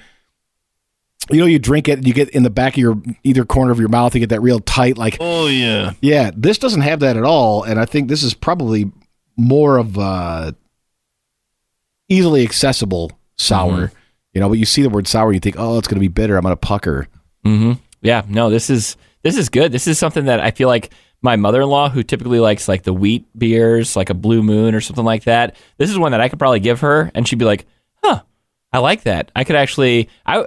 You 1.29 1.41
know, 1.41 1.45
you 1.45 1.59
drink 1.59 1.89
it, 1.89 1.97
and 1.99 2.07
you 2.07 2.13
get 2.13 2.29
in 2.29 2.43
the 2.43 2.49
back 2.49 2.73
of 2.75 2.77
your 2.79 3.01
either 3.23 3.43
corner 3.43 3.71
of 3.71 3.79
your 3.79 3.89
mouth, 3.89 4.13
you 4.15 4.21
get 4.21 4.29
that 4.29 4.39
real 4.41 4.59
tight, 4.61 4.97
like, 4.97 5.17
oh 5.19 5.47
yeah, 5.47 5.91
yeah, 5.99 6.31
this 6.33 6.57
doesn't 6.57 6.81
have 6.81 7.01
that 7.01 7.17
at 7.17 7.23
all, 7.23 7.63
and 7.63 7.77
I 7.79 7.85
think 7.85 8.07
this 8.07 8.23
is 8.23 8.33
probably 8.33 8.89
more 9.35 9.77
of 9.77 9.97
a 9.97 10.55
easily 12.09 12.43
accessible 12.43 13.11
sour. 13.37 13.91
You 14.33 14.41
know, 14.41 14.49
but 14.49 14.59
you 14.59 14.65
see 14.65 14.83
the 14.83 14.89
word 14.89 15.07
sour, 15.07 15.31
you 15.33 15.39
think, 15.39 15.55
oh, 15.57 15.77
it's 15.79 15.87
going 15.87 15.95
to 15.95 16.01
be 16.01 16.07
bitter. 16.09 16.35
I'm 16.37 16.43
going 16.43 16.51
to 16.53 16.57
pucker. 16.57 17.07
hmm 17.43 17.73
Yeah, 18.01 18.23
no, 18.27 18.49
this 18.49 18.69
is 18.69 18.95
this 19.23 19.35
is 19.37 19.49
good. 19.49 19.71
This 19.71 19.87
is 19.87 19.97
something 19.97 20.25
that 20.25 20.39
I 20.39 20.51
feel 20.51 20.67
like 20.67 20.93
my 21.21 21.35
mother-in-law, 21.35 21.89
who 21.89 22.03
typically 22.03 22.39
likes 22.39 22.67
like 22.67 22.83
the 22.83 22.93
wheat 22.93 23.25
beers, 23.37 23.95
like 23.95 24.11
a 24.11 24.13
Blue 24.13 24.43
Moon 24.43 24.75
or 24.75 24.81
something 24.81 25.03
like 25.05 25.23
that, 25.23 25.55
this 25.77 25.89
is 25.89 25.97
one 25.97 26.11
that 26.11 26.21
I 26.21 26.29
could 26.29 26.37
probably 26.37 26.59
give 26.59 26.81
her, 26.81 27.11
and 27.15 27.27
she'd 27.27 27.39
be 27.39 27.45
like, 27.45 27.65
"Huh, 28.03 28.21
I 28.71 28.77
like 28.77 29.03
that." 29.03 29.31
I 29.35 29.43
could 29.43 29.55
actually, 29.55 30.09
I, 30.27 30.45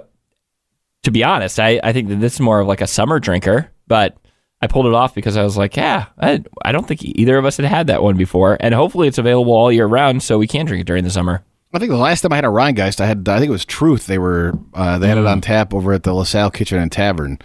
to 1.03 1.11
be 1.11 1.23
honest, 1.25 1.59
I 1.59 1.81
I 1.83 1.91
think 1.91 2.07
that 2.09 2.21
this 2.21 2.35
is 2.35 2.39
more 2.39 2.61
of 2.61 2.67
like 2.67 2.79
a 2.81 2.87
summer 2.87 3.19
drinker, 3.19 3.69
but 3.87 4.15
I 4.61 4.67
pulled 4.67 4.85
it 4.85 4.93
off 4.93 5.13
because 5.13 5.35
I 5.35 5.43
was 5.43 5.57
like, 5.57 5.75
yeah, 5.75 6.05
I 6.17 6.41
I 6.63 6.71
don't 6.71 6.87
think 6.87 7.03
either 7.03 7.37
of 7.37 7.43
us 7.45 7.57
had 7.57 7.65
had 7.65 7.87
that 7.87 8.01
one 8.01 8.15
before, 8.15 8.55
and 8.61 8.73
hopefully 8.73 9.09
it's 9.09 9.17
available 9.17 9.51
all 9.53 9.71
year 9.71 9.85
round, 9.87 10.23
so 10.23 10.37
we 10.37 10.47
can 10.47 10.65
drink 10.65 10.81
it 10.81 10.87
during 10.87 11.03
the 11.03 11.09
summer. 11.09 11.43
I 11.73 11.79
think 11.79 11.89
the 11.91 11.97
last 11.97 12.21
time 12.21 12.33
I 12.33 12.35
had 12.35 12.45
a 12.45 12.49
Rhinegeist, 12.49 12.99
I 12.99 13.05
had, 13.05 13.27
I 13.29 13.39
think 13.39 13.47
it 13.49 13.51
was 13.51 13.65
Truth. 13.65 14.07
They 14.07 14.17
were, 14.17 14.53
uh, 14.73 14.97
they 14.97 15.07
had 15.07 15.17
it 15.17 15.25
on 15.25 15.39
tap 15.41 15.73
over 15.73 15.93
at 15.93 16.03
the 16.03 16.13
LaSalle 16.13 16.51
Kitchen 16.51 16.77
and 16.79 16.91
Tavern. 16.91 17.39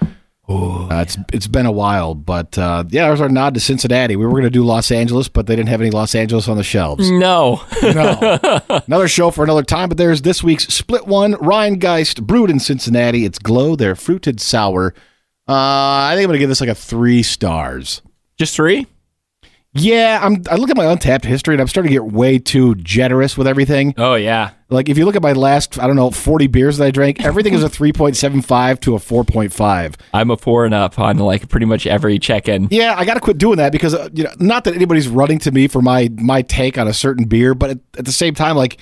Uh, 0.49 1.03
it's 1.03 1.19
it's 1.33 1.49
been 1.49 1.67
a 1.67 1.73
while, 1.73 2.15
but 2.15 2.57
uh, 2.57 2.85
yeah, 2.91 3.09
there's 3.09 3.21
our 3.21 3.29
nod 3.29 3.55
to 3.55 3.59
Cincinnati. 3.61 4.15
We 4.15 4.25
were 4.25 4.31
going 4.31 4.45
to 4.45 4.51
do 4.51 4.65
Los 4.65 4.93
Angeles, 4.93 5.27
but 5.29 5.49
they 5.49 5.57
didn't 5.57 5.71
have 5.71 5.81
any 5.81 5.91
Los 5.91 6.15
Angeles 6.15 6.47
on 6.47 6.57
the 6.57 6.63
shelves. 6.63 7.11
No, 7.11 7.63
No. 7.83 8.39
another 8.87 9.09
show 9.09 9.33
for 9.33 9.43
another 9.43 9.65
time, 9.65 9.89
but 9.89 9.99
there's 9.99 10.23
this 10.23 10.45
week's 10.45 10.69
Split 10.73 11.05
One 11.09 11.35
Rhinegeist 11.35 12.23
brewed 12.23 12.49
in 12.51 12.61
Cincinnati. 12.61 13.25
It's 13.25 13.41
Glow, 13.41 13.75
They're 13.75 13.97
fruited 13.97 14.41
sour. 14.41 14.95
Uh, 15.49 15.53
I 15.55 16.13
think 16.15 16.25
I'm 16.25 16.29
going 16.29 16.35
to 16.35 16.39
give 16.39 16.49
this 16.49 16.61
like 16.61 16.71
a 16.71 16.75
three 16.77 17.25
stars. 17.25 18.03
just 18.39 18.55
three. 18.55 18.87
Yeah, 19.77 20.21
I'm. 20.23 20.43
I 20.51 20.57
look 20.57 20.71
at 20.71 20.77
my 20.77 20.85
Untappd 20.85 21.25
history 21.25 21.55
and 21.55 21.61
I'm 21.61 21.69
starting 21.69 21.91
to 21.91 21.95
get 21.95 22.05
way 22.13 22.39
too 22.39 22.75
generous 22.77 23.37
with 23.37 23.47
everything. 23.47 23.95
Oh 23.97 24.15
yeah, 24.15 24.51
Like 24.71 24.89
if 24.89 24.99
you 24.99 25.05
look 25.05 25.17
at 25.17 25.23
my 25.23 25.33
last, 25.33 25.79
I 25.79 25.87
don't 25.87 25.97
know, 25.97 26.11
40 26.11 26.47
beers 26.49 26.79
that 26.79 26.87
I 26.87 26.91
drank, 26.91 27.25
everything 27.25 27.55
is 27.55 27.63
a 27.63 27.69
3.75 27.69 28.81
to 28.81 28.95
a 28.97 28.99
4.5. 28.99 29.95
I'm 30.15 30.31
a 30.31 30.37
four 30.37 30.65
and 30.65 30.75
up 30.75 30.99
on 30.99 31.19
like 31.19 31.49
pretty 31.49 31.67
much 31.67 31.87
every 31.87 32.19
check-in. 32.19 32.69
Yeah, 32.71 32.95
I 32.97 33.05
got 33.05 33.15
to 33.15 33.21
quit 33.21 33.39
doing 33.39 33.59
that 33.59 33.73
because 33.73 33.95
uh, 33.95 34.09
you 34.13 34.25
know, 34.25 34.33
not 34.39 34.65
that 34.65 34.75
anybody's 34.75 35.09
running 35.09 35.39
to 35.41 35.51
me 35.51 35.69
for 35.69 35.83
my 35.83 36.11
my 36.17 36.43
take 36.43 36.79
on 36.79 36.89
a 36.89 36.95
certain 36.95 37.25
beer, 37.27 37.55
but 37.55 37.71
at, 37.71 37.79
at 37.99 38.05
the 38.05 38.13
same 38.13 38.35
time, 38.35 38.57
like 38.57 38.79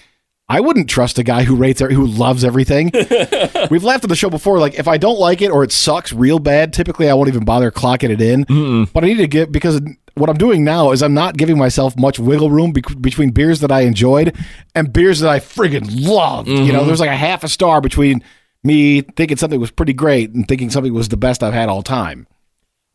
I 0.48 0.60
wouldn't 0.60 0.90
trust 0.90 1.18
a 1.18 1.22
guy 1.22 1.42
who 1.44 1.56
rates 1.56 1.80
who 1.80 2.06
loves 2.06 2.44
everything. 2.44 2.90
We've 3.70 3.82
laughed 3.82 4.04
at 4.04 4.10
the 4.10 4.16
show 4.16 4.28
before. 4.28 4.58
Like 4.58 4.74
if 4.78 4.86
I 4.86 4.98
don't 4.98 5.18
like 5.18 5.40
it 5.40 5.50
or 5.50 5.64
it 5.64 5.72
sucks 5.72 6.12
real 6.12 6.38
bad, 6.38 6.74
typically 6.74 7.08
I 7.08 7.14
won't 7.14 7.28
even 7.28 7.44
bother 7.46 7.70
clocking 7.70 8.10
it 8.10 8.20
in. 8.20 8.44
But 8.92 9.04
I 9.04 9.06
need 9.06 9.16
to 9.16 9.26
get 9.26 9.50
because 9.50 9.80
what 10.14 10.30
I'm 10.30 10.36
doing 10.36 10.64
now 10.64 10.92
is 10.92 11.02
I'm 11.02 11.14
not 11.14 11.36
giving 11.36 11.58
myself 11.58 11.96
much 11.96 12.18
wiggle 12.18 12.50
room 12.50 12.72
bec 12.72 12.84
between 13.00 13.30
beers 13.30 13.60
that 13.60 13.72
I 13.72 13.80
enjoyed 13.80 14.36
and 14.74 14.92
beers 14.92 15.20
that 15.20 15.30
I 15.30 15.40
friggin' 15.40 16.06
loved. 16.06 16.48
You 16.48 16.54
know, 16.54 16.78
mm-hmm. 16.78 16.86
there's 16.86 17.00
like 17.00 17.10
a 17.10 17.16
half 17.16 17.44
a 17.44 17.48
star 17.48 17.80
between 17.80 18.22
me 18.62 19.02
thinking 19.02 19.36
something 19.36 19.60
was 19.60 19.70
pretty 19.70 19.92
great 19.92 20.32
and 20.32 20.46
thinking 20.46 20.70
something 20.70 20.92
was 20.92 21.08
the 21.08 21.16
best 21.16 21.42
I've 21.42 21.52
had 21.52 21.68
all 21.68 21.82
time. 21.82 22.26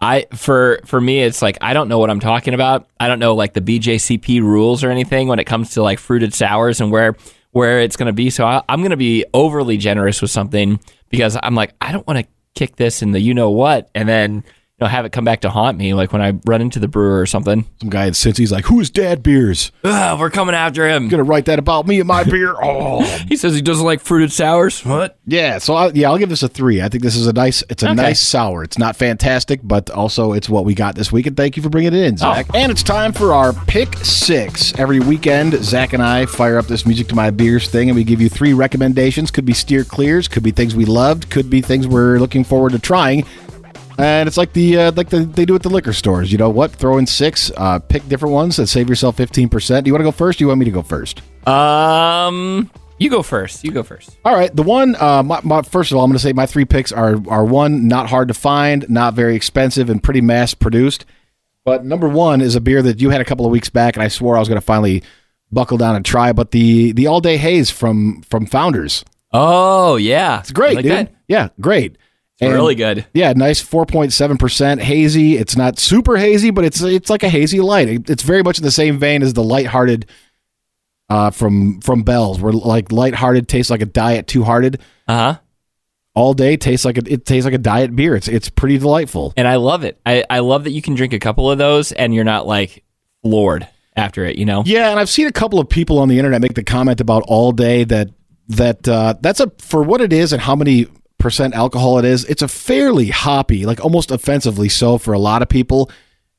I 0.01 0.27
for 0.34 0.79
for 0.86 1.01
me 1.01 1.21
it's 1.21 1.41
like 1.41 1.58
I 1.62 1.73
don't 1.73 1.89
know 1.89 1.99
what 1.99 2.10
I'm 2.10 2.21
talking 2.21 2.53
about. 2.53 2.88
I 2.99 3.08
don't 3.08 3.19
know 3.19 3.36
like 3.36 3.53
the 3.53 3.62
BJCP 3.62 4.41
rules 4.41 4.84
or 4.84 4.91
anything 4.91 5.27
when 5.27 5.39
it 5.39 5.45
comes 5.45 5.71
to 5.71 5.84
like 5.84 5.99
fruited 5.99 6.34
sours 6.34 6.79
and 6.79 6.89
where 6.89 7.15
where 7.51 7.82
it's 7.82 7.97
going 7.97 8.08
to 8.08 8.13
be. 8.13 8.29
So 8.29 8.45
I, 8.45 8.63
I'm 8.69 8.79
going 8.79 8.91
to 8.91 8.97
be 8.97 9.25
overly 9.34 9.77
generous 9.77 10.21
with 10.21 10.32
something 10.32 10.79
because 11.10 11.38
I'm 11.41 11.55
like 11.55 11.73
I 11.82 11.91
don't 11.91 12.08
want 12.08 12.19
to 12.19 12.27
kick 12.55 12.77
this 12.77 13.01
in 13.01 13.12
the 13.12 13.19
you 13.19 13.34
know 13.34 13.49
what 13.49 13.89
and 13.93 14.08
then 14.08 14.43
know 14.81 14.87
have 14.87 15.05
it 15.05 15.11
come 15.11 15.23
back 15.25 15.41
to 15.41 15.49
haunt 15.49 15.77
me 15.77 15.93
like 15.93 16.11
when 16.13 16.21
I 16.21 16.33
run 16.45 16.61
into 16.61 16.79
the 16.79 16.87
brewer 16.87 17.19
or 17.19 17.25
something. 17.25 17.65
Some 17.79 17.89
guy 17.89 18.05
in 18.05 18.13
Cincy's 18.13 18.51
like, 18.51 18.65
"Who's 18.65 18.89
Dad 18.89 19.21
Beers?" 19.23 19.71
Ugh, 19.83 20.19
we're 20.19 20.29
coming 20.29 20.55
after 20.55 20.87
him. 20.87 21.07
gonna 21.07 21.23
write 21.23 21.45
that 21.45 21.59
about 21.59 21.87
me 21.87 21.99
and 21.99 22.07
my 22.07 22.23
beer. 22.23 22.55
Oh, 22.61 23.01
He 23.27 23.35
says 23.35 23.55
he 23.55 23.61
doesn't 23.61 23.85
like 23.85 23.99
fruited 24.01 24.31
sours. 24.31 24.83
What? 24.85 25.17
yeah. 25.25 25.57
So 25.59 25.73
I, 25.75 25.89
yeah, 25.93 26.09
I'll 26.09 26.17
give 26.17 26.29
this 26.29 26.43
a 26.43 26.47
three. 26.47 26.81
I 26.81 26.89
think 26.89 27.03
this 27.03 27.15
is 27.15 27.27
a 27.27 27.33
nice. 27.33 27.63
It's 27.69 27.83
a 27.83 27.87
Okay. 27.87 27.95
nice 27.95 28.21
sour. 28.21 28.63
It's 28.63 28.77
not 28.77 28.95
fantastic, 28.95 29.61
but 29.63 29.89
also 29.89 30.33
it's 30.33 30.49
what 30.49 30.65
we 30.65 30.73
got 30.73 30.95
this 30.95 31.11
week. 31.11 31.25
And 31.27 31.35
thank 31.37 31.57
you 31.57 31.63
for 31.63 31.69
bringing 31.69 31.93
it 31.93 32.03
in, 32.03 32.17
Zach. 32.17 32.47
Oh. 32.53 32.57
And 32.57 32.71
it's 32.71 32.83
time 32.83 33.13
for 33.13 33.33
our 33.33 33.53
pick 33.53 33.95
six. 33.97 34.73
Every 34.77 34.99
weekend, 34.99 35.53
Zach 35.63 35.93
and 35.93 36.03
I 36.03 36.25
fire 36.25 36.57
up 36.57 36.67
this 36.67 36.85
music 36.85 37.07
to 37.09 37.15
my 37.15 37.29
beers 37.31 37.67
thing, 37.69 37.89
and 37.89 37.95
we 37.95 38.03
give 38.03 38.21
you 38.21 38.29
three 38.29 38.53
recommendations. 38.53 39.31
Could 39.31 39.45
be 39.45 39.53
steer 39.53 39.83
clears, 39.83 40.27
could 40.27 40.43
be 40.43 40.51
things 40.51 40.75
we 40.75 40.85
loved, 40.85 41.29
could 41.29 41.49
be 41.49 41.61
things 41.61 41.87
we're 41.87 42.19
looking 42.19 42.43
forward 42.43 42.71
to 42.73 42.79
trying. 42.79 43.25
And 43.99 44.27
it's 44.27 44.38
like 44.38 44.53
the 44.53 44.77
uh, 44.77 44.91
like 44.95 45.09
the, 45.09 45.19
they 45.19 45.45
do 45.45 45.55
at 45.55 45.62
the 45.62 45.69
liquor 45.69 45.91
stores. 45.93 46.31
You 46.31 46.38
know 46.38 46.49
what? 46.49 46.71
Throw 46.71 46.97
in 46.97 47.05
six, 47.05 47.51
uh, 47.57 47.79
pick 47.79 48.07
different 48.07 48.33
ones, 48.33 48.57
and 48.57 48.67
save 48.69 48.88
yourself 48.88 49.17
fifteen 49.17 49.49
percent. 49.49 49.83
Do 49.83 49.89
you 49.89 49.93
want 49.93 50.01
to 50.01 50.05
go 50.05 50.12
first? 50.12 50.39
Do 50.39 50.43
you 50.45 50.47
want 50.47 50.59
me 50.59 50.65
to 50.65 50.71
go 50.71 50.81
first? 50.81 51.21
Um, 51.45 52.71
you 52.97 53.09
go 53.09 53.21
first. 53.23 53.63
You 53.63 53.71
go 53.71 53.83
first. 53.83 54.17
All 54.23 54.33
right, 54.33 54.55
the 54.55 54.63
one. 54.63 54.95
Uh, 54.95 55.23
my, 55.23 55.41
my, 55.43 55.62
first 55.63 55.91
of 55.91 55.97
all, 55.97 56.03
I'm 56.03 56.09
going 56.09 56.17
to 56.17 56.23
say 56.23 56.33
my 56.33 56.45
three 56.45 56.65
picks 56.65 56.91
are 56.91 57.15
are 57.27 57.43
one 57.43 57.88
not 57.88 58.09
hard 58.09 58.29
to 58.29 58.33
find, 58.33 58.89
not 58.89 59.15
very 59.15 59.35
expensive, 59.35 59.89
and 59.89 60.01
pretty 60.01 60.21
mass 60.21 60.53
produced. 60.53 61.05
But 61.65 61.83
number 61.83 62.07
one 62.07 62.39
is 62.41 62.55
a 62.55 62.62
beer 62.62 62.81
that 62.81 63.01
you 63.01 63.09
had 63.09 63.19
a 63.21 63.25
couple 63.25 63.45
of 63.45 63.51
weeks 63.51 63.69
back, 63.69 63.95
and 63.95 64.03
I 64.03 64.07
swore 64.07 64.38
I 64.38 64.39
was 64.39 64.47
going 64.47 64.59
to 64.62 64.65
finally 64.65 65.03
buckle 65.51 65.77
down 65.77 65.95
and 65.95 66.05
try. 66.05 66.31
But 66.31 66.51
the 66.51 66.93
the 66.93 67.07
all 67.07 67.19
day 67.19 67.38
haze 67.38 67.69
from 67.69 68.21
from 68.21 68.45
Founders, 68.45 69.03
Oh 69.31 69.97
yeah, 69.97 70.39
it's 70.39 70.51
great, 70.51 70.75
like 70.75 70.83
dude. 70.83 70.91
that. 70.93 71.13
Yeah, 71.27 71.49
great. 71.59 71.97
And- 72.41 72.54
really 72.54 72.75
good. 72.75 73.06
Yeah, 73.13 73.34
nice 73.36 73.62
4.7% 73.62 74.80
hazy. 74.80 75.38
It's 75.38 75.56
not 75.58 75.78
super 75.80 76.17
hazy, 76.17 76.52
but 76.52 76.63
it's 76.65 76.82
it's 76.82 77.10
like 77.10 77.23
a 77.23 77.30
hazy 77.30 77.60
light. 77.60 78.10
It's 78.10 78.23
very 78.23 78.43
much 78.43 78.58
in 78.60 78.63
the 78.63 78.71
same 78.71 78.97
vein 78.97 79.21
as 79.23 79.34
the 79.34 79.43
lighthearted 79.43 80.06
uh, 81.10 81.32
from 81.32 81.82
from 81.82 82.04
Bell's, 82.04 82.39
where 82.39 82.54
like 82.54 82.91
lighthearted 82.91 83.47
tastes 83.47 83.69
like 83.69 83.82
a 83.82 83.86
diet 83.86 84.28
Two 84.28 84.43
Hearted. 84.43 84.80
Uh 85.08 85.15
huh. 85.34 85.39
All 86.15 86.34
day 86.34 86.58
tastes 86.58 86.86
like 86.86 86.97
a, 86.97 87.02
it 87.12 87.25
tastes 87.25 87.45
like 87.45 87.54
a 87.54 87.58
diet 87.60 87.95
beer. 87.95 88.15
It's 88.15 88.28
it's 88.28 88.49
pretty 88.49 88.78
delightful. 88.78 89.34
And 89.38 89.47
I 89.47 89.56
love 89.56 89.84
it. 89.84 89.99
I, 90.06 90.23
I 90.30 90.39
love 90.39 90.63
that 90.65 90.71
you 90.71 90.82
can 90.82 90.95
drink 90.95 91.13
a 91.13 91.19
couple 91.19 91.49
of 91.49 91.58
those 91.58 91.91
and 91.91 92.13
you're 92.13 92.23
not 92.23 92.45
like 92.47 92.84
floored 93.21 93.67
after 93.95 94.25
it, 94.25 94.38
you 94.38 94.45
know? 94.45 94.63
Yeah, 94.65 94.91
and 94.91 94.99
I've 94.99 95.10
seen 95.10 95.28
a 95.28 95.32
couple 95.32 95.60
of 95.60 95.67
people 95.69 95.99
on 95.99 96.08
the 96.08 96.17
internet 96.17 96.41
make 96.41 96.54
the 96.54 96.63
comment 96.63 97.02
about 97.02 97.23
all 97.28 97.52
day 97.52 97.84
that 97.86 98.10
that 98.49 98.88
uh, 98.88 99.15
that's 99.21 99.39
a 99.39 99.52
for 99.60 99.84
what 99.84 100.02
it 100.02 100.12
is 100.12 100.34
and 100.34 100.41
how 100.41 100.56
many 100.56 100.88
percent 101.19 101.53
alcohol 101.53 101.99
it 101.99 102.05
is. 102.05 102.25
It's 102.25 102.41
a 102.41 102.47
fairly 102.47 103.10
hoppy, 103.10 103.65
like 103.65 103.84
almost 103.84 104.12
offensively 104.12 104.69
so 104.69 104.97
for 104.97 105.13
a 105.13 105.19
lot 105.19 105.41
of 105.41 105.49
people. 105.49 105.91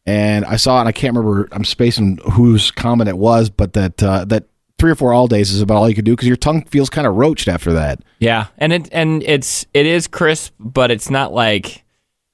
And 0.06 0.44
I 0.44 0.56
saw 0.56 0.80
and 0.80 0.88
I 0.88 0.92
can't 0.92 1.14
remember. 1.14 1.48
I'm 1.52 1.64
spacing 1.64 2.18
whose 2.32 2.70
comment 2.70 3.08
it 3.08 3.18
was, 3.18 3.50
but 3.50 3.74
that 3.74 4.02
uh, 4.02 4.24
that 4.26 4.44
three 4.78 4.90
or 4.90 4.94
four 4.94 5.12
all 5.12 5.28
days 5.28 5.52
is 5.52 5.60
about 5.60 5.76
all 5.76 5.88
you 5.88 5.94
can 5.94 6.04
do 6.04 6.12
because 6.12 6.26
your 6.26 6.38
tongue 6.38 6.64
feels 6.64 6.90
kind 6.90 7.06
of 7.06 7.14
roached 7.14 7.48
after 7.48 7.74
that. 7.74 8.00
Yeah. 8.18 8.46
And 8.58 8.72
it 8.72 8.88
and 8.90 9.22
it's 9.22 9.66
it 9.74 9.86
is 9.86 10.08
crisp, 10.08 10.54
but 10.58 10.90
it's 10.90 11.10
not 11.10 11.32
like 11.32 11.84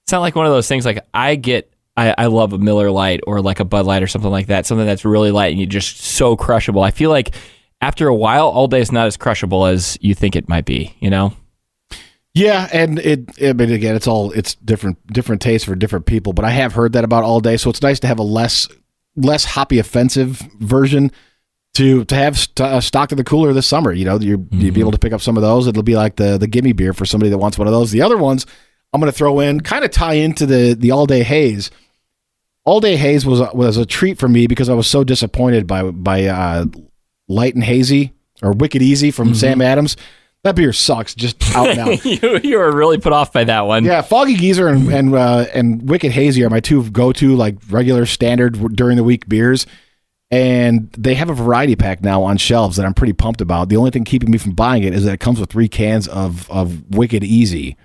it's 0.04 0.12
not 0.12 0.20
like 0.20 0.36
one 0.36 0.46
of 0.46 0.52
those 0.52 0.68
things 0.68 0.86
like 0.86 1.04
I 1.12 1.34
get 1.34 1.70
I, 1.96 2.14
I 2.16 2.26
love 2.26 2.52
a 2.52 2.58
Miller 2.58 2.90
Lite 2.90 3.20
or 3.26 3.40
like 3.40 3.58
a 3.58 3.64
Bud 3.64 3.84
Light 3.84 4.02
or 4.02 4.06
something 4.06 4.30
like 4.30 4.46
that, 4.46 4.66
something 4.66 4.86
that's 4.86 5.04
really 5.04 5.32
light 5.32 5.50
and 5.50 5.60
you 5.60 5.66
just 5.66 5.98
so 5.98 6.36
crushable. 6.36 6.82
I 6.82 6.92
feel 6.92 7.10
like 7.10 7.34
after 7.80 8.06
a 8.06 8.14
while, 8.14 8.48
all 8.48 8.68
day 8.68 8.80
is 8.80 8.92
not 8.92 9.06
as 9.06 9.16
crushable 9.16 9.66
as 9.66 9.98
you 10.00 10.14
think 10.14 10.36
it 10.36 10.48
might 10.48 10.64
be, 10.64 10.94
you 11.00 11.10
know? 11.10 11.34
Yeah, 12.36 12.68
and 12.70 12.98
it. 12.98 13.30
I 13.42 13.54
mean, 13.54 13.72
again, 13.72 13.96
it's 13.96 14.06
all 14.06 14.30
it's 14.32 14.56
different 14.56 14.98
different 15.10 15.40
tastes 15.40 15.64
for 15.64 15.74
different 15.74 16.04
people. 16.04 16.34
But 16.34 16.44
I 16.44 16.50
have 16.50 16.74
heard 16.74 16.92
that 16.92 17.02
about 17.02 17.24
all 17.24 17.40
day, 17.40 17.56
so 17.56 17.70
it's 17.70 17.80
nice 17.80 17.98
to 18.00 18.06
have 18.06 18.18
a 18.18 18.22
less 18.22 18.68
less 19.16 19.46
hoppy 19.46 19.78
offensive 19.78 20.46
version 20.60 21.10
to 21.76 22.04
to 22.04 22.14
have 22.14 22.38
st- 22.38 22.60
uh, 22.60 22.80
stocked 22.82 23.10
in 23.12 23.16
the 23.16 23.24
cooler 23.24 23.54
this 23.54 23.66
summer. 23.66 23.90
You 23.90 24.04
know, 24.04 24.20
you 24.20 24.46
you'd 24.50 24.74
be 24.74 24.80
able 24.80 24.92
to 24.92 24.98
pick 24.98 25.14
up 25.14 25.22
some 25.22 25.38
of 25.38 25.42
those. 25.42 25.66
It'll 25.66 25.82
be 25.82 25.96
like 25.96 26.16
the 26.16 26.36
the 26.36 26.46
gimme 26.46 26.72
beer 26.72 26.92
for 26.92 27.06
somebody 27.06 27.30
that 27.30 27.38
wants 27.38 27.56
one 27.56 27.68
of 27.68 27.72
those. 27.72 27.90
The 27.90 28.02
other 28.02 28.18
ones 28.18 28.44
I'm 28.92 29.00
going 29.00 29.10
to 29.10 29.16
throw 29.16 29.40
in 29.40 29.62
kind 29.62 29.82
of 29.82 29.90
tie 29.90 30.14
into 30.14 30.44
the 30.44 30.74
the 30.74 30.90
all 30.90 31.06
day 31.06 31.22
haze. 31.22 31.70
All 32.64 32.80
day 32.80 32.96
haze 32.96 33.24
was 33.24 33.40
a, 33.40 33.50
was 33.54 33.78
a 33.78 33.86
treat 33.86 34.18
for 34.18 34.28
me 34.28 34.46
because 34.46 34.68
I 34.68 34.74
was 34.74 34.86
so 34.86 35.04
disappointed 35.04 35.66
by 35.66 35.84
by 35.90 36.26
uh, 36.26 36.66
light 37.28 37.54
and 37.54 37.64
hazy 37.64 38.12
or 38.42 38.52
wicked 38.52 38.82
easy 38.82 39.10
from 39.10 39.34
Sam 39.34 39.62
Adams. 39.62 39.96
That 40.46 40.54
beer 40.54 40.72
sucks. 40.72 41.12
Just 41.12 41.42
out 41.56 41.76
now. 41.76 41.88
you, 42.04 42.38
you 42.40 42.58
were 42.58 42.70
really 42.70 42.98
put 42.98 43.12
off 43.12 43.32
by 43.32 43.42
that 43.42 43.62
one. 43.62 43.84
Yeah, 43.84 44.00
Foggy 44.00 44.36
Geezer 44.36 44.68
and 44.68 44.88
and, 44.92 45.12
uh, 45.12 45.46
and 45.52 45.88
Wicked 45.88 46.12
Hazy 46.12 46.44
are 46.44 46.50
my 46.50 46.60
two 46.60 46.88
go 46.90 47.12
to 47.14 47.34
like 47.34 47.56
regular 47.68 48.06
standard 48.06 48.76
during 48.76 48.96
the 48.96 49.02
week 49.02 49.28
beers, 49.28 49.66
and 50.30 50.88
they 50.96 51.14
have 51.14 51.30
a 51.30 51.34
variety 51.34 51.74
pack 51.74 52.00
now 52.00 52.22
on 52.22 52.36
shelves 52.36 52.76
that 52.76 52.86
I'm 52.86 52.94
pretty 52.94 53.12
pumped 53.12 53.40
about. 53.40 53.70
The 53.70 53.76
only 53.76 53.90
thing 53.90 54.04
keeping 54.04 54.30
me 54.30 54.38
from 54.38 54.52
buying 54.52 54.84
it 54.84 54.94
is 54.94 55.04
that 55.04 55.14
it 55.14 55.20
comes 55.20 55.40
with 55.40 55.50
three 55.50 55.66
cans 55.66 56.06
of 56.06 56.48
of 56.48 56.94
Wicked 56.94 57.24
Easy. 57.24 57.76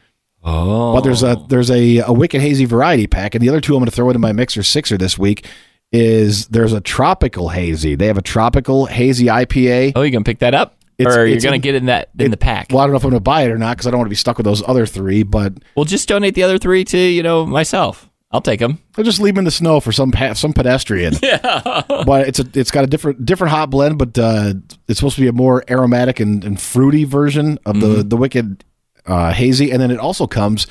Oh. 0.44 0.94
But 0.94 1.02
there's 1.02 1.24
a 1.24 1.44
there's 1.50 1.72
a, 1.72 1.98
a 1.98 2.14
Wicked 2.14 2.42
Hazy 2.42 2.66
variety 2.66 3.08
pack, 3.08 3.34
and 3.34 3.42
the 3.42 3.50
other 3.50 3.60
two 3.60 3.74
I'm 3.74 3.80
going 3.80 3.90
to 3.90 3.96
throw 3.96 4.08
into 4.10 4.20
my 4.20 4.34
mixer 4.34 4.62
sixer 4.62 5.00
this 5.00 5.18
week 5.18 5.48
is 5.92 6.46
there's 6.50 6.74
a 6.74 6.82
tropical 6.82 7.50
hazy. 7.50 7.96
They 7.96 8.06
have 8.06 8.20
a 8.20 8.22
tropical 8.22 8.86
hazy 8.86 9.26
IPA. 9.26 9.94
Oh, 9.96 10.04
you 10.04 10.12
gonna 10.12 10.24
pick 10.24 10.40
that 10.40 10.54
up? 10.54 10.78
It's- 11.02 11.16
or 11.16 11.26
you're 11.26 11.40
gonna 11.40 11.58
get 11.58 11.76
in 11.76 11.86
that 11.88 12.10
in 12.18 12.32
the 12.32 12.38
pack. 12.38 12.68
Well, 12.70 12.80
I 12.80 12.84
don't 12.86 12.92
know 12.92 12.98
if 12.98 13.04
I'm 13.04 13.10
going 13.12 13.20
to 13.20 13.24
buy 13.24 13.44
it 13.44 13.52
or 13.52 13.58
not 13.58 13.78
because 13.78 13.88
I 13.88 13.92
don't 13.92 14.00
want 14.00 14.08
to 14.08 14.12
be 14.12 14.16
stuck 14.16 14.38
with 14.38 14.46
those 14.46 14.62
other 14.68 14.86
three. 14.86 15.24
But 15.24 15.54
Well, 15.76 15.86
just 15.86 16.08
donate 16.08 16.36
the 16.36 16.44
other 16.44 16.58
three 16.58 16.84
to 16.86 16.98
you 16.98 17.24
know 17.24 17.46
myself. 17.46 18.08
I'll 18.34 18.40
take 18.40 18.62
them. 18.62 18.80
I'll 18.98 19.04
just 19.04 19.20
leave 19.20 19.34
them 19.36 19.40
in 19.42 19.46
the 19.46 19.52
snow 19.52 19.82
for 19.82 19.92
some 19.92 20.12
pa- 20.12 20.34
some 20.34 20.54
pedestrian. 20.54 21.16
Yeah, 21.22 21.82
but 22.06 22.28
it's 22.30 22.40
a 22.40 22.46
it's 22.54 22.72
got 22.72 22.84
a 22.86 22.88
different 22.88 23.26
different 23.26 23.52
hot 23.52 23.70
blend, 23.70 23.98
but 23.98 24.18
uh, 24.18 24.54
it's 24.88 25.00
supposed 25.00 25.16
to 25.16 25.22
be 25.22 25.28
a 25.28 25.34
more 25.34 25.64
aromatic 25.70 26.20
and, 26.22 26.44
and 26.46 26.60
fruity 26.62 27.04
version 27.04 27.60
of 27.66 27.82
the 27.82 28.04
the 28.04 28.16
wicked 28.16 28.64
uh, 29.06 29.34
hazy, 29.34 29.70
and 29.72 29.82
then 29.82 29.92
it 29.92 30.00
also 30.00 30.28
comes 30.28 30.66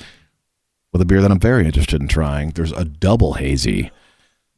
with 0.92 1.02
a 1.02 1.04
beer 1.04 1.20
that 1.20 1.30
I'm 1.30 1.38
very 1.38 1.66
interested 1.66 2.00
in 2.00 2.08
trying. 2.08 2.50
There's 2.50 2.72
a 2.72 2.84
double 2.84 3.34
hazy. 3.34 3.90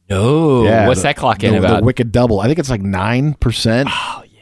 No, 0.09 0.63
Yeah, 0.63 0.87
what's 0.87 1.01
the- 1.01 1.07
that 1.09 1.15
clock 1.17 1.39
the, 1.39 1.47
in 1.47 1.53
the 1.53 1.59
about? 1.59 1.83
wicked 1.83 2.11
double. 2.11 2.39
I 2.39 2.47
think 2.47 2.59
it's 2.59 2.69
like 2.69 2.81
nine 2.81 3.33
percent. 3.35 3.89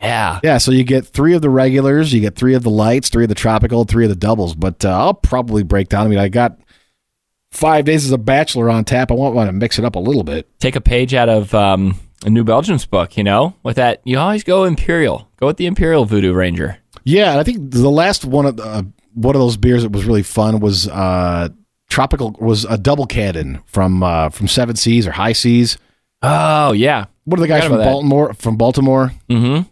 Yeah, 0.02 0.40
Yeah, 0.44 0.58
so 0.58 0.72
you 0.72 0.84
get 0.84 1.06
three 1.06 1.34
of 1.34 1.42
the 1.42 1.50
regulars, 1.50 2.14
you 2.14 2.22
get 2.22 2.36
three 2.36 2.54
of 2.54 2.64
the 2.64 2.70
lights, 2.70 3.10
three 3.10 3.24
of 3.24 3.30
the 3.30 3.36
tropical, 3.36 3.84
three 3.86 4.06
of 4.06 4.10
the 4.10 4.16
doubles. 4.16 4.56
But 4.56 4.84
uh, 4.84 4.90
I'll 4.90 5.14
probably 5.14 5.64
break 5.64 5.90
down. 5.90 6.06
I 6.06 6.10
mean, 6.10 6.20
I 6.20 6.28
got 6.28 6.58
five 7.52 7.86
days 7.86 8.06
as 8.06 8.12
a 8.12 8.18
bachelor 8.18 8.70
on 8.70 8.86
tap. 8.86 9.12
I 9.12 9.14
want, 9.14 9.36
want 9.36 9.48
to 9.48 9.54
mix 9.54 9.78
it 9.78 9.86
up 9.86 9.96
a 9.96 10.00
little 10.00 10.24
bit. 10.24 10.48
take 10.60 10.76
a 10.76 10.82
page 10.82 11.14
out 11.14 11.30
of 11.30 11.54
um, 11.54 12.00
a 12.26 12.30
New 12.30 12.44
Belgium's 12.44 12.86
book. 12.86 13.18
You 13.18 13.24
know, 13.24 13.56
with 13.64 13.76
that, 13.78 14.02
you 14.04 14.18
always 14.18 14.44
go 14.44 14.64
Imperial. 14.64 15.30
Go 15.38 15.48
with 15.48 15.58
the 15.58 15.66
Imperial 15.68 16.06
Voodoo 16.06 16.34
Ranger. 16.34 16.78
Yeah, 17.04 17.40
I 17.40 17.44
think 17.44 17.72
the 17.72 17.90
last 17.90 18.26
one 18.26 18.46
of 18.46 18.60
uh, 18.60 18.84
one 19.14 19.36
of 19.36 19.42
those 19.42 19.58
beers 19.58 19.84
that 19.84 19.92
was 19.92 20.06
really 20.06 20.24
fun 20.24 20.60
was 20.60 20.88
uh, 20.88 21.50
tropical 21.90 22.36
was 22.40 22.66
a 22.66 22.78
double 22.78 23.06
cannon 23.06 23.62
from 23.66 24.04
uh, 24.04 24.30
from 24.30 24.48
Seven 24.48 24.76
Seas 24.76 25.08
or 25.08 25.12
High 25.12 25.34
Seas. 25.34 25.78
Oh 26.22 26.72
yeah. 26.74 27.06
What 27.26 27.40
are 27.40 27.42
the 27.42 27.48
guys 27.48 27.66
from. 27.66 27.78
Baltimore? 27.78 28.34
From 28.34 28.58
Baltimore? 28.58 29.12
Mm-hmm. 29.30 29.68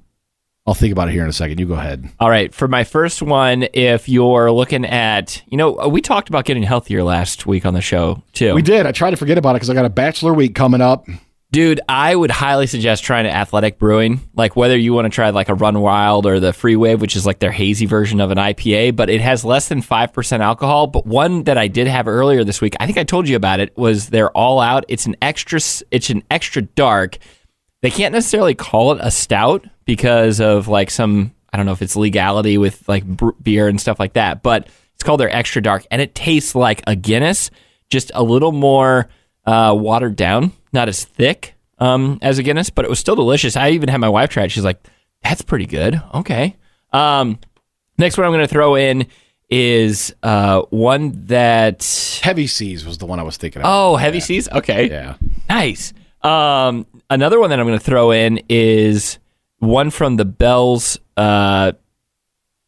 I'll 0.70 0.76
think 0.76 0.92
about 0.92 1.10
it 1.10 1.14
here 1.14 1.24
in 1.24 1.30
a 1.30 1.34
second. 1.34 1.60
You 1.60 1.66
go 1.66 1.74
ahead. 1.74 2.08
All 2.20 2.30
right, 2.30 2.54
for 2.54 2.68
my 2.68 2.84
first 2.84 3.24
one, 3.24 3.68
if 3.74 4.08
you're 4.08 4.52
looking 4.52 4.86
at, 4.86 5.42
you 5.48 5.58
know, 5.58 5.80
uh, 5.80 5.88
we 5.88 6.00
talked 6.00 6.30
about 6.30 6.46
getting 6.46 6.62
healthier 6.62 7.02
last 7.02 7.48
week 7.48 7.66
on 7.66 7.74
the 7.74 7.82
show 7.82 8.22
too. 8.34 8.54
We 8.54 8.62
did. 8.62 8.86
I 8.86 8.92
tried 8.92 9.10
to 9.10 9.18
forget 9.18 9.40
about 9.40 9.52
it 9.52 9.54
because 9.56 9.72
I 9.72 9.74
got 9.74 9.86
a 9.86 9.90
bachelor 9.90 10.32
week 10.32 10.54
coming 10.54 10.80
up. 10.80 11.08
Dude, 11.52 11.82
I 11.90 12.16
would 12.16 12.30
highly 12.30 12.68
suggest 12.68 13.04
trying 13.04 13.26
athletic 13.26 13.80
brewing. 13.80 14.22
Like 14.36 14.56
whether 14.56 14.78
you 14.78 14.94
want 14.94 15.06
to 15.06 15.10
try 15.10 15.32
like 15.32 15.50
a 15.50 15.56
Run 15.56 15.82
Wild 15.82 16.28
or 16.28 16.40
the 16.40 16.54
Free 16.54 16.76
Wave, 16.76 17.02
which 17.02 17.16
is 17.16 17.26
like 17.26 17.40
their 17.40 17.52
hazy 17.52 17.88
version 17.88 18.22
of 18.22 18.30
an 18.30 18.38
IPA, 18.38 18.96
but 18.96 19.10
it 19.10 19.22
has 19.22 19.44
less 19.44 19.70
than 19.70 19.82
5% 19.82 20.40
alcohol. 20.40 20.86
But 20.86 21.08
one 21.08 21.46
that 21.46 21.58
I 21.58 21.68
did 21.68 21.88
have 21.88 22.08
earlier 22.08 22.44
this 22.44 22.62
week, 22.62 22.76
I 22.80 22.86
think 22.86 23.00
I 23.00 23.04
told 23.04 23.28
you 23.28 23.36
about 23.36 23.60
it, 23.60 23.76
was 23.76 24.10
they're 24.10 24.30
all 24.38 24.60
out. 24.60 24.86
It's 24.88 25.08
an 25.08 25.16
extra 25.20 25.60
it's 25.90 26.12
an 26.12 26.22
extra 26.30 26.62
dark. 26.62 27.18
They 27.82 27.90
can't 27.90 28.14
necessarily 28.14 28.54
call 28.54 28.92
it 28.92 29.00
a 29.02 29.10
stout 29.10 29.66
because 29.90 30.40
of 30.40 30.68
like 30.68 30.92
some 30.92 31.34
I 31.52 31.58
don't 31.58 31.66
know 31.66 31.72
if 31.72 31.82
it's 31.82 31.96
legality 31.96 32.60
with 32.60 32.88
like 32.88 33.04
br- 33.04 33.32
beer 33.42 33.68
and 33.68 33.82
stuff 33.82 34.00
like 34.00 34.14
that, 34.14 34.44
but 34.44 34.68
it's 34.94 35.04
called 35.04 35.20
their 35.20 35.36
extra 35.36 35.64
dark 35.64 35.84
and 35.90 36.00
it 36.00 36.14
tastes 36.14 36.54
like 36.54 36.84
a 36.86 36.96
Guinness, 36.96 37.50
just 37.90 38.12
a 38.14 38.22
little 38.22 38.52
more 38.52 39.10
uh, 39.48 39.76
watered 39.76 40.16
down, 40.16 40.52
not 40.72 40.90
as 40.90 41.04
thick 41.04 41.56
um, 41.80 42.20
as 42.22 42.38
a 42.38 42.44
Guinness, 42.44 42.70
but 42.70 42.86
it 42.86 42.90
was 42.90 43.00
still 43.00 43.16
delicious. 43.16 43.56
I 43.56 43.72
even 43.72 43.90
had 43.90 43.98
my 43.98 44.10
wife 44.10 44.30
try 44.30 44.44
it. 44.44 44.52
She's 44.52 44.64
like, 44.64 44.80
"That's 45.24 45.42
pretty 45.42 45.66
good." 45.66 46.00
Okay. 46.14 46.56
Um, 46.94 47.40
next 47.98 48.16
one 48.16 48.26
I'm 48.28 48.32
going 48.32 48.48
to 48.48 48.48
throw 48.48 48.76
in 48.76 49.08
is 49.50 50.14
uh, 50.22 50.62
one 50.70 51.26
that 51.26 52.20
Heavy 52.22 52.46
Seas 52.46 52.86
was 52.86 53.00
the 53.00 53.08
one 53.08 53.20
I 53.20 53.24
was 53.24 53.38
thinking 53.38 53.64
of. 53.64 53.68
oh, 53.68 53.96
heavy 53.96 54.20
seas. 54.20 54.48
Okay, 54.50 54.88
yeah. 54.88 55.16
nice. 55.50 55.94
Um, 56.22 56.86
another 57.10 57.40
one 57.40 57.50
that 57.50 57.60
I'm 57.60 57.66
going 57.66 57.80
to 57.80 57.84
throw 57.84 58.12
in 58.12 58.42
is 58.50 59.18
one 59.60 59.90
from 59.92 60.16
the 60.16 60.26
Bells, 60.26 60.98
uh, 61.16 61.74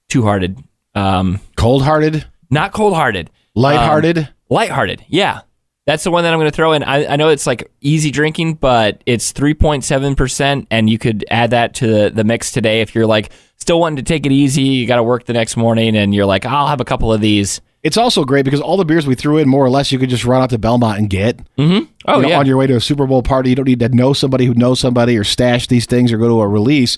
Two 0.10 0.24
Hearted. 0.24 0.58
Um, 0.94 1.40
Cold 1.56 1.84
hearted, 1.84 2.26
not 2.50 2.74
cold 2.74 2.94
hearted. 2.94 3.30
lighthearted. 3.56 4.28
Lighthearted, 4.50 5.06
yeah. 5.08 5.42
That's 5.86 6.04
the 6.04 6.12
one 6.12 6.24
that 6.24 6.34
I'm 6.34 6.40
going 6.40 6.52
to 6.52 6.56
throw 6.56 6.74
in. 6.74 6.84
I, 6.84 7.14
I 7.14 7.16
know 7.16 7.30
it's 7.30 7.48
like 7.48 7.72
easy 7.82 8.12
drinking, 8.12 8.56
but 8.56 9.02
it's 9.06 9.34
3.7%, 9.34 10.68
and 10.70 10.90
you 10.90 11.00
could 11.00 11.26
add 11.32 11.52
that 11.52 11.74
to 11.76 11.88
the, 11.88 12.10
the 12.10 12.24
mix 12.24 12.52
today 12.52 12.82
if 12.82 12.94
you're 12.94 13.08
like 13.08 13.32
still 13.58 13.80
wanting 13.80 13.96
to 13.98 14.04
take 14.04 14.26
it 14.26 14.32
easy. 14.32 14.64
You 14.64 14.86
got 14.86 14.98
to 14.98 15.04
work 15.04 15.26
the 15.26 15.34
next 15.34 15.58
morning, 15.58 15.96
and 15.96 16.14
you're 16.14 16.26
like, 16.26 16.46
I'll 16.46 16.68
have 16.68 16.82
a 16.82 16.86
couple 16.86 17.12
of 17.12 17.22
these. 17.22 17.62
It's 17.84 17.98
also 17.98 18.24
great 18.26 18.46
because 18.46 18.62
all 18.62 18.78
the 18.78 18.86
beers 18.86 19.08
we 19.08 19.16
threw 19.16 19.38
in, 19.38 19.50
more 19.50 19.66
or 19.66 19.70
less, 19.70 19.92
you 19.92 19.98
could 19.98 20.10
just 20.10 20.24
run 20.24 20.42
out 20.42 20.52
to 20.52 20.60
Belmont 20.60 21.00
and 21.00 21.10
get. 21.10 21.40
Oh, 21.58 21.64
you 21.64 21.88
know, 22.06 22.20
yeah. 22.28 22.40
on 22.40 22.46
your 22.46 22.58
way 22.58 22.68
to 22.68 22.76
a 22.76 22.82
Super 22.82 23.08
Bowl 23.08 23.24
party. 23.24 23.50
You 23.50 23.56
don't 23.56 23.68
need 23.68 23.80
to 23.80 23.90
know 23.90 24.14
somebody 24.14 24.46
who 24.46 24.54
knows 24.54 24.80
somebody 24.80 25.18
or 25.18 25.24
stash 25.24 25.68
these 25.68 25.88
things 25.88 26.12
or 26.12 26.18
go 26.18 26.28
to 26.28 26.42
a 26.42 26.48
release. 26.48 26.98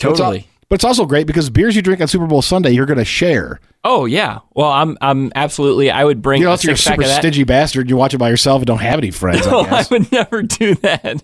But 0.00 0.10
it's 0.10 0.20
al- 0.20 0.32
Totally. 0.32 0.48
But 0.68 0.76
it's 0.76 0.84
also 0.84 1.04
great 1.06 1.26
because 1.28 1.50
beers 1.50 1.76
you 1.76 1.82
drink 1.82 2.00
on 2.00 2.08
Super 2.08 2.26
Bowl 2.26 2.42
Sunday, 2.42 2.70
you're 2.70 2.86
going 2.86 2.98
to 2.98 3.04
share. 3.04 3.60
oh, 3.84 4.06
yeah. 4.06 4.40
Well, 4.54 4.70
I'm 4.70 4.96
I'm 5.00 5.30
absolutely, 5.36 5.90
I 5.90 6.04
would 6.04 6.20
bring 6.22 6.40
You 6.40 6.46
know, 6.46 6.52
a 6.52 6.54
if 6.54 6.64
you're 6.64 6.72
a 6.72 6.76
super 6.78 7.04
stingy 7.04 7.44
bastard, 7.44 7.88
you 7.88 7.96
watch 7.96 8.14
it 8.14 8.18
by 8.18 8.30
yourself 8.30 8.60
and 8.62 8.66
don't 8.66 8.80
have 8.80 8.98
any 8.98 9.10
friends. 9.12 9.46
No, 9.46 9.60
I 9.60 9.80
I 9.80 9.86
would 9.90 10.10
never 10.10 10.42
do 10.42 10.74
that. 10.76 11.22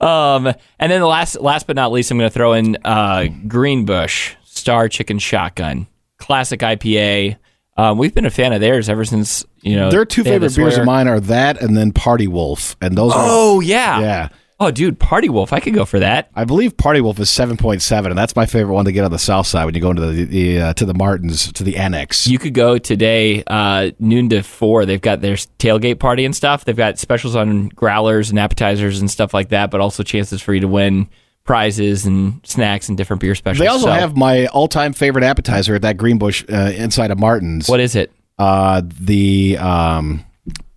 Um, 0.00 0.46
and 0.78 0.92
then 0.92 1.00
the 1.00 1.06
last, 1.06 1.40
last 1.40 1.66
but 1.66 1.74
not 1.76 1.90
least, 1.90 2.10
I'm 2.10 2.18
going 2.18 2.30
to 2.30 2.34
throw 2.34 2.52
in 2.52 2.76
uh, 2.84 3.26
Greenbush 3.48 4.34
Star 4.44 4.88
Chicken 4.88 5.18
Shotgun, 5.18 5.86
classic 6.18 6.60
IPA. 6.60 7.36
Um, 7.80 7.96
we've 7.98 8.14
been 8.14 8.26
a 8.26 8.30
fan 8.30 8.52
of 8.52 8.60
theirs 8.60 8.88
ever 8.88 9.04
since 9.04 9.44
you 9.62 9.76
know. 9.76 9.90
Their 9.90 10.04
two 10.04 10.22
favorite 10.22 10.54
beers 10.54 10.76
of 10.76 10.84
mine 10.84 11.08
are 11.08 11.20
that 11.20 11.62
and 11.62 11.76
then 11.76 11.92
Party 11.92 12.28
Wolf, 12.28 12.76
and 12.80 12.96
those 12.96 13.12
are 13.12 13.24
Oh 13.26 13.60
yeah. 13.60 14.00
yeah. 14.00 14.28
Oh, 14.62 14.70
dude, 14.70 14.98
Party 14.98 15.30
Wolf. 15.30 15.54
I 15.54 15.60
could 15.60 15.72
go 15.72 15.86
for 15.86 16.00
that. 16.00 16.28
I 16.34 16.44
believe 16.44 16.76
Party 16.76 17.00
Wolf 17.00 17.18
is 17.18 17.30
seven 17.30 17.56
point 17.56 17.80
seven, 17.80 18.12
and 18.12 18.18
that's 18.18 18.36
my 18.36 18.44
favorite 18.44 18.74
one 18.74 18.84
to 18.84 18.92
get 18.92 19.06
on 19.06 19.10
the 19.10 19.18
south 19.18 19.46
side 19.46 19.64
when 19.64 19.74
you 19.74 19.80
go 19.80 19.88
into 19.88 20.02
the, 20.02 20.24
the 20.24 20.60
uh, 20.60 20.74
to 20.74 20.84
the 20.84 20.92
Martins 20.92 21.50
to 21.54 21.64
the 21.64 21.78
annex. 21.78 22.26
You 22.26 22.38
could 22.38 22.52
go 22.52 22.76
today, 22.76 23.42
uh, 23.46 23.92
noon 23.98 24.28
to 24.28 24.42
four. 24.42 24.84
They've 24.84 25.00
got 25.00 25.22
their 25.22 25.36
tailgate 25.36 25.98
party 25.98 26.26
and 26.26 26.36
stuff. 26.36 26.66
They've 26.66 26.76
got 26.76 26.98
specials 26.98 27.34
on 27.34 27.70
growlers 27.70 28.28
and 28.28 28.38
appetizers 28.38 29.00
and 29.00 29.10
stuff 29.10 29.32
like 29.32 29.48
that, 29.48 29.70
but 29.70 29.80
also 29.80 30.02
chances 30.02 30.42
for 30.42 30.52
you 30.52 30.60
to 30.60 30.68
win 30.68 31.08
prizes 31.50 32.06
and 32.06 32.40
snacks 32.44 32.88
and 32.88 32.96
different 32.96 33.20
beer 33.20 33.34
specials. 33.34 33.58
They 33.58 33.66
also 33.66 33.86
So, 33.86 33.92
have 33.92 34.16
my 34.16 34.46
all-time 34.46 34.92
favorite 34.92 35.24
appetizer 35.24 35.74
at 35.74 35.82
that 35.82 35.96
Greenbush 35.96 36.44
uh, 36.48 36.70
inside 36.76 37.10
of 37.10 37.18
Martin's. 37.18 37.68
what 37.68 37.80
is 37.80 37.96
it? 37.96 38.12
Uh, 38.38 38.82
the 39.00 39.58
um, 39.58 40.24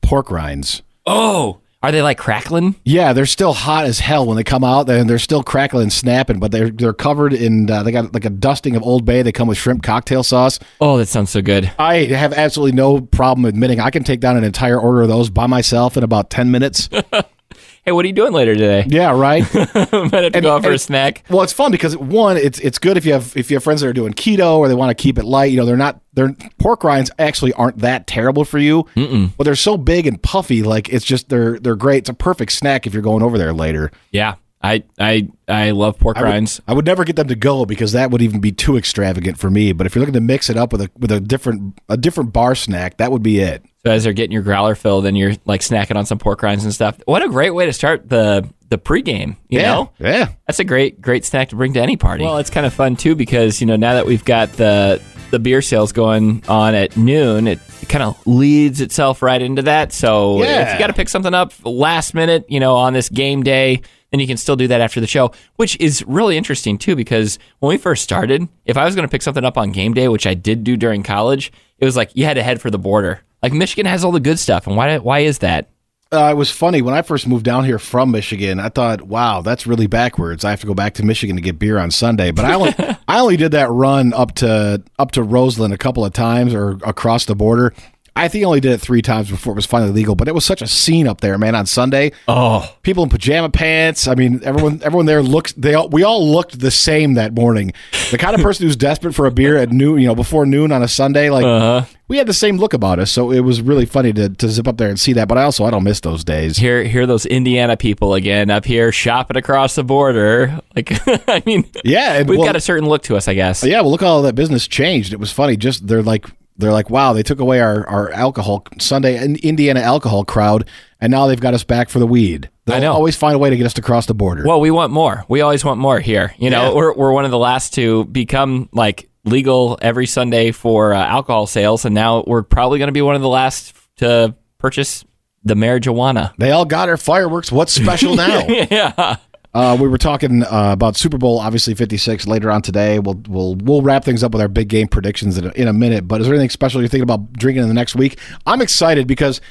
pork 0.02 0.32
rinds. 0.32 0.82
Oh, 1.06 1.60
are 1.84 1.92
they 1.92 2.02
like 2.02 2.18
crackling? 2.18 2.74
Yeah, 2.86 3.14
they're 3.14 3.28
still 3.28 3.54
hot 3.54 3.86
as 3.86 4.00
hell 4.00 4.26
when 4.26 4.36
they 4.36 4.44
come 4.44 4.64
out, 4.64 4.90
and 4.90 5.08
they're 5.08 5.20
still 5.20 5.44
crackling 5.44 5.84
and 5.84 5.94
snapping. 5.94 6.40
But 6.40 6.52
they're 6.52 6.72
they're 6.72 6.92
covered 6.94 7.34
in. 7.34 7.70
Uh, 7.70 7.84
they 7.84 7.92
got 7.92 8.12
like 8.14 8.26
a 8.26 8.30
dusting 8.32 8.76
of 8.76 8.82
Old 8.82 9.06
Bay. 9.06 9.22
They 9.22 9.32
come 9.32 9.48
with 9.48 9.58
shrimp 9.60 9.84
cocktail 9.84 10.24
sauce. 10.24 10.58
Oh, 10.82 10.98
that 10.98 11.06
sounds 11.08 11.30
so 11.30 11.42
good. 11.44 11.72
I 11.78 12.06
have 12.06 12.34
absolutely 12.34 12.76
no 12.76 13.00
problem 13.02 13.46
admitting 13.46 13.80
I 13.80 13.92
can 13.92 14.04
take 14.04 14.22
down 14.22 14.38
an 14.38 14.44
entire 14.44 14.80
order 14.80 15.04
of 15.04 15.08
those 15.10 15.30
by 15.30 15.46
myself 15.46 15.98
in 15.98 16.04
about 16.04 16.30
ten 16.32 16.50
minutes. 16.52 16.90
Hey, 17.86 17.91
what 17.91 18.06
are 18.06 18.08
you 18.08 18.13
doing 18.13 18.32
later 18.32 18.54
today? 18.56 18.86
yeah, 18.88 19.12
right. 19.12 19.41
Might 19.54 19.65
have 19.74 20.12
to 20.12 20.32
And- 20.34 20.41
go 20.41 20.56
out 20.56 20.62
for 20.62 20.67
and- 20.67 20.76
a 20.76 20.80
snack. 20.80 21.24
Well, 21.30 21.41
it's 21.41 21.52
fun 21.52 21.72
because 21.72 21.98
one, 21.98 22.38
it's 22.38 22.60
it's 22.60 22.80
good 22.80 22.96
if 22.96 23.06
you 23.06 23.12
have 23.13 23.36
if 23.36 23.52
you 23.52 23.58
have 23.58 23.63
friends 23.63 23.82
that 23.82 23.88
are 23.88 23.93
doing 23.93 24.13
keto 24.13 24.58
or 24.58 24.67
they 24.69 24.74
want 24.74 24.96
to 24.98 25.02
keep 25.02 25.17
it 25.17 25.26
light. 25.26 25.52
You 25.52 25.58
know, 25.58 25.65
they're 25.65 25.76
not 25.76 26.00
they're 26.13 26.34
pork 26.60 26.84
rinds 26.84 27.12
actually 27.19 27.52
aren't 27.54 27.80
that 27.80 28.08
terrible 28.08 28.46
for 28.46 28.58
you, 28.60 28.86
but 28.96 29.43
they're 29.43 29.56
so 29.56 29.76
big 29.78 30.08
and 30.08 30.22
puffy. 30.24 30.63
Like 30.63 30.88
it's 30.89 31.04
just 31.06 31.28
they're 31.30 31.60
they're 31.60 31.76
great. 31.76 32.00
It's 32.00 32.10
a 32.10 32.13
perfect 32.13 32.54
snack 32.54 32.88
if 32.88 32.93
you're 32.93 33.02
going 33.04 33.22
over 33.24 33.38
there 33.38 33.52
later. 33.54 33.91
Yeah, 34.12 34.36
I 34.62 34.84
I 34.98 35.28
I 35.50 35.72
love 35.72 36.00
pork 36.00 36.15
I 36.17 36.22
would- 36.22 36.30
rinds. 36.30 36.62
I 36.67 36.74
would 36.74 36.86
never 36.86 37.04
get 37.04 37.17
them 37.17 37.28
to 37.28 37.36
go 37.36 37.65
because 37.65 37.91
that 37.91 38.12
would 38.12 38.22
even 38.22 38.39
be 38.39 38.54
too 38.54 38.78
extravagant 38.78 39.38
for 39.38 39.50
me. 39.50 39.74
But 39.74 39.88
if 39.88 39.93
you're 39.96 40.02
looking 40.02 40.13
to 40.13 40.22
mix 40.22 40.50
it 40.50 40.56
up 40.56 40.72
with 40.72 40.82
a 40.84 40.89
with 40.98 41.12
a 41.12 41.19
different 41.19 41.78
a 41.89 41.98
different 41.98 42.32
bar 42.32 42.56
snack, 42.56 42.96
that 42.98 43.12
would 43.12 43.24
be 43.24 43.39
it. 43.39 43.65
So 43.86 43.91
as 43.91 44.06
they're 44.06 44.13
getting 44.13 44.32
your 44.32 44.43
growler 44.43 44.76
filled, 44.76 45.06
and 45.06 45.17
you're 45.17 45.34
like 45.46 45.60
snacking 45.60 45.98
on 45.98 46.06
some 46.06 46.17
pork 46.17 46.41
rinds 46.41 46.63
and 46.63 46.74
stuff. 46.74 47.02
What 47.06 47.22
a 47.22 47.28
great 47.28 47.50
way 47.50 47.65
to 47.65 47.74
start 47.74 48.08
the 48.08 48.48
the 48.69 48.78
pregame. 48.78 49.36
You 49.50 49.60
yeah, 49.60 49.74
know, 49.74 49.91
yeah. 50.00 50.30
that's 50.48 50.60
a 50.60 50.63
great 50.63 51.02
great 51.02 51.26
snack 51.26 51.50
to 51.50 51.58
bring 51.58 51.74
to 51.74 51.82
any 51.82 51.98
party. 51.98 52.24
Well, 52.24 52.38
it's 52.38 52.50
kind 52.50 52.65
of 52.65 52.74
fun 52.74 52.96
too 52.96 53.13
because 53.13 53.60
you 53.60 53.67
know 53.67 53.76
now 53.76 53.96
that 53.96 54.06
we've 54.06 54.24
got 54.24 54.54
the 54.54 55.02
the 55.32 55.39
beer 55.39 55.62
sales 55.62 55.91
going 55.91 56.43
on 56.48 56.76
at 56.76 56.96
noon, 56.96 57.46
it 57.46 57.60
kind 57.89 58.04
of 58.04 58.26
leads 58.26 58.80
itself 58.80 59.22
right 59.22 59.41
into 59.41 59.63
that. 59.63 59.91
So 59.91 60.41
Yeah. 60.41 60.62
if 60.67 60.74
you 60.74 60.80
got 60.80 60.88
to 60.88 60.93
pick 60.93 61.10
something 61.10 61.34
up 61.34 61.52
last 61.65 62.13
minute, 62.13 62.46
you 62.48 62.60
know, 62.62 62.76
on 62.76 62.93
this 62.93 63.10
game 63.10 63.43
day, 63.43 63.82
then 64.12 64.19
you 64.22 64.28
can 64.28 64.38
still 64.38 64.56
do 64.56 64.67
that 64.67 64.80
after 64.80 65.02
the 65.02 65.08
show, 65.08 65.32
which 65.58 65.76
is 65.82 66.06
really 66.08 66.38
interesting 66.38 66.78
too 66.78 66.96
because 66.96 67.38
when 67.60 67.69
we 67.69 67.78
first 67.78 68.04
started, 68.04 68.48
if 68.63 68.78
I 68.78 68.86
was 68.86 68.96
going 68.96 69.08
to 69.08 69.12
pick 69.12 69.24
something 69.24 69.43
up 69.43 69.58
on 69.58 69.72
game 69.72 69.93
day, 69.93 70.08
which 70.08 70.26
I 70.28 70.36
did 70.36 70.63
do 70.63 70.78
during 70.78 71.04
college, 71.04 71.52
it 71.80 71.86
was 71.86 71.98
like 71.98 72.12
you 72.15 72.24
had 72.24 72.36
to 72.36 72.43
head 72.43 72.62
for 72.62 72.69
the 72.69 72.80
border. 72.80 73.19
Like 73.44 73.54
Michigan 73.54 73.86
has 73.86 74.06
all 74.06 74.14
the 74.14 74.22
good 74.22 74.40
stuff, 74.40 74.66
and 74.68 74.78
why 74.78 74.98
why 74.98 75.20
is 75.20 75.40
that? 75.40 75.70
Uh, 76.14 76.30
it 76.30 76.38
was 76.38 76.52
funny 76.52 76.82
when 76.82 76.94
I 76.94 77.02
first 77.02 77.28
moved 77.28 77.44
down 77.44 77.66
here 77.66 77.80
from 77.80 78.12
Michigan. 78.12 78.60
I 78.60 78.70
thought, 78.70 79.02
wow, 79.02 79.42
that's 79.42 79.66
really 79.66 79.88
backwards. 79.88 80.46
I 80.46 80.52
have 80.52 80.62
to 80.62 80.68
go 80.68 80.76
back 80.76 80.94
to 80.96 81.04
Michigan 81.04 81.36
to 81.38 81.42
get 81.42 81.58
beer 81.58 81.80
on 81.80 81.90
Sunday. 81.90 82.30
But 82.30 82.46
I 82.46 82.54
only 82.54 82.74
I 83.08 83.20
only 83.20 83.36
did 83.36 83.52
that 83.52 83.70
run 83.70 84.14
up 84.14 84.34
to 84.36 84.82
up 84.98 85.12
to 85.12 85.24
Roseland 85.24 85.74
a 85.74 85.78
couple 85.78 86.06
of 86.06 86.14
times 86.14 86.54
or 86.54 86.78
across 86.86 87.26
the 87.26 87.36
border. 87.36 87.74
I 88.15 88.28
think 88.28 88.43
I 88.43 88.45
only 88.45 88.60
did 88.60 88.73
it 88.73 88.78
three 88.80 89.02
times 89.02 89.32
before 89.32 89.54
it 89.54 89.56
was 89.56 89.65
finally 89.65 89.91
legal. 89.91 90.13
But 90.15 90.28
it 90.28 90.36
was 90.36 90.45
such 90.45 90.62
a 90.62 90.67
scene 90.67 91.08
up 91.08 91.21
there, 91.21 91.36
man. 91.39 91.56
On 91.56 91.65
Sunday, 91.65 92.12
Oh, 92.28 92.71
people 92.84 93.04
in 93.04 93.10
pajama 93.10 93.49
pants. 93.49 94.08
I 94.08 94.13
mean, 94.13 94.39
everyone 94.43 94.82
everyone 94.84 95.08
there 95.08 95.23
looks. 95.23 95.54
They 95.54 95.73
all, 95.73 95.89
we 95.89 96.04
all 96.04 96.30
looked 96.30 96.60
the 96.60 96.69
same 96.69 97.15
that 97.15 97.34
morning. 97.34 97.73
The 98.12 98.19
kind 98.19 98.36
of 98.36 98.41
person 98.43 98.67
who's 98.67 98.76
desperate 98.76 99.13
for 99.13 99.26
a 99.26 99.32
beer 99.32 99.58
at 99.58 99.71
noon, 99.71 99.99
you 99.99 100.08
know, 100.08 100.13
before 100.15 100.45
noon 100.45 100.71
on 100.71 100.84
a 100.84 100.88
Sunday, 100.88 101.32
like 101.32 101.43
Uh-huh. 101.43 101.86
we 102.08 102.17
had 102.17 102.28
the 102.28 102.34
same 102.34 102.58
look 102.58 102.73
about 102.76 102.99
us. 102.99 103.10
So 103.12 103.32
it 103.32 103.39
was 103.39 103.62
really 103.62 103.88
funny 103.88 104.13
to, 104.13 104.30
to 104.30 104.47
zip 104.47 104.67
up 104.67 104.78
there 104.78 104.89
and 104.89 104.99
see 104.99 105.13
that. 105.13 105.28
But 105.28 105.39
I 105.39 105.43
also 105.43 105.65
I 105.65 105.71
don't 105.71 105.84
miss 105.84 105.99
those 106.02 106.23
days. 106.23 106.58
here 106.58 106.84
here 106.84 107.04
are 107.04 107.08
those 107.08 107.26
Indiana 107.26 107.76
people 107.78 108.13
again 108.13 108.52
up 108.52 108.63
here 108.65 108.91
shopping 108.91 109.38
across 109.38 109.73
the 109.76 109.84
border. 109.84 110.60
Like 110.76 110.91
I 111.30 111.41
mean, 111.47 111.65
Yeah, 111.84 112.13
and 112.13 112.30
we've 112.30 112.38
well- 112.39 112.47
got 112.47 112.56
a 112.56 112.62
certain 112.62 112.88
look 112.88 113.02
to 113.04 113.15
us, 113.15 113.28
I 113.28 113.34
guess. 113.34 113.63
Yeah, 113.63 113.82
well, 113.82 113.89
look 113.91 114.02
how 114.02 114.08
all 114.08 114.21
that 114.23 114.34
business 114.36 114.67
changed. 114.67 115.13
It 115.13 115.19
was 115.19 115.32
funny. 115.32 115.56
Just 115.58 115.88
they're 115.88 116.02
like 116.04 116.26
they're 116.58 116.72
like, 116.72 116.89
wow, 116.89 117.13
they 117.13 117.24
took 117.24 117.39
away 117.39 117.60
our 117.62 117.88
our 117.88 118.12
alcohol 118.12 118.66
Sunday 118.80 119.24
in 119.24 119.36
Indiana 119.38 119.80
alcohol 119.82 120.24
crowd, 120.26 120.68
and 121.00 121.12
now 121.12 121.28
they've 121.28 121.39
got 121.39 121.54
us 121.54 121.63
back 121.63 121.89
for 121.89 122.00
the 122.00 122.08
weed. 122.08 122.50
They'll 122.66 122.78
I 122.78 122.80
know. 122.80 122.94
always 122.94 123.16
find 123.16 123.36
a 123.36 123.39
way 123.39 123.50
to 123.50 123.58
get 123.58 123.66
us 123.66 123.74
to 123.74 123.82
cross 123.82 124.06
the 124.06 124.13
border. 124.13 124.44
Well, 124.46 124.62
we 124.62 124.72
want 124.72 124.94
more. 124.94 125.26
We 125.28 125.42
always 125.42 125.66
want 125.66 125.80
more 125.80 126.00
here. 126.00 126.34
You 126.38 126.50
know, 126.50 126.70
Yeah. 126.70 126.74
we're 126.76 126.94
we're 126.94 127.12
one 127.12 127.26
of 127.26 127.32
the 127.32 127.38
last 127.38 127.74
to 127.76 128.06
become 128.06 128.70
like 128.72 129.10
legal 129.26 129.78
every 129.82 130.06
Sunday 130.06 130.52
for 130.52 130.94
uh, 130.94 130.98
alcohol 131.06 131.48
sales, 131.48 131.86
and 131.86 131.94
now 131.96 132.24
we're 132.28 132.44
probably 132.44 132.78
going 132.80 132.88
to 132.89 132.94
be 132.94 133.02
one 133.02 133.16
of 133.16 133.22
the 133.22 133.28
last 133.30 133.74
to 133.98 134.36
purchase 134.60 135.04
the 135.44 135.56
marijuana. 135.56 136.34
they 136.38 136.52
all 136.52 136.63
got 136.66 136.88
our 136.88 136.96
fireworks. 136.98 137.52
What's 137.52 137.74
special 137.74 138.16
now? 138.18 138.46
yeah. 138.48 139.18
Uh, 139.54 139.78
we 139.80 139.88
were 139.88 140.00
talking 140.00 140.44
uh, 140.44 140.72
about 140.74 140.96
Super 140.96 141.18
Bowl, 141.18 141.39
obviously 141.39 141.76
fifty 141.76 141.98
six 141.98 142.26
later 142.26 142.50
on 142.50 142.62
today. 142.63 142.98
We'll 142.98 143.22
we'll 143.28 143.56
we'll 143.56 143.82
wrap 143.84 144.04
things 144.04 144.24
up 144.24 144.32
with 144.32 144.42
our 144.42 144.48
big 144.48 144.68
game 144.68 144.88
predictions 144.88 145.38
in 145.38 145.46
a, 145.46 145.52
in 145.52 145.68
a 145.68 145.74
minute. 145.74 146.08
But 146.08 146.22
is 146.22 146.28
there 146.28 146.36
anything 146.36 146.50
special 146.50 146.82
you're 146.82 146.88
thinking 146.88 147.04
about 147.04 147.34
drinking 147.34 147.62
in 147.62 147.68
the 147.68 147.76
next 147.76 147.96
week? 147.96 148.18
I'm 148.48 148.62
excited 148.62 149.06
because, 149.06 149.42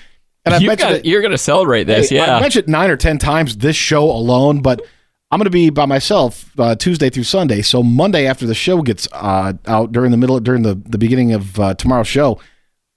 and 0.45 0.55
I've 0.55 0.63
You 0.63 0.69
mentioned 0.69 0.91
got, 0.91 0.99
it, 0.99 1.07
you're 1.07 1.21
going 1.21 1.31
to 1.31 1.39
celebrate 1.39 1.85
this, 1.85 2.11
Hey, 2.11 2.17
yeah. 2.17 2.35
I've 2.35 2.43
mentioned 2.43 2.67
nine 2.67 2.91
or 2.91 2.97
ten 2.97 3.19
times 3.19 3.59
this 3.59 3.77
show 3.77 4.05
alone, 4.11 4.61
but 4.61 4.83
I'm 5.31 5.39
going 5.39 5.45
to 5.45 5.51
be 5.51 5.71
by 5.71 5.87
myself 5.87 6.51
uh, 6.59 6.75
Tuesday 6.75 7.09
through 7.09 7.23
Sunday. 7.23 7.63
So 7.63 7.83
Monday 7.83 8.27
after 8.27 8.45
the 8.45 8.55
show 8.55 8.83
gets 8.83 9.07
uh, 9.13 9.53
out 9.67 9.93
during 9.93 10.11
the 10.11 10.17
middle 10.17 10.41
during 10.41 10.63
the 10.63 10.75
the 10.75 10.99
beginning 10.99 11.33
of 11.33 11.61
uh, 11.61 11.75
tomorrow's 11.75 12.09
show, 12.09 12.41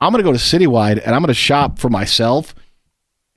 I'm 0.02 0.12
going 0.12 0.24
to 0.24 0.28
go 0.28 0.36
to 0.36 0.40
Citywide 0.40 1.04
and 1.06 1.14
I'm 1.14 1.22
going 1.22 1.28
to 1.28 1.36
shop 1.36 1.78
for 1.78 1.90
myself, 1.90 2.56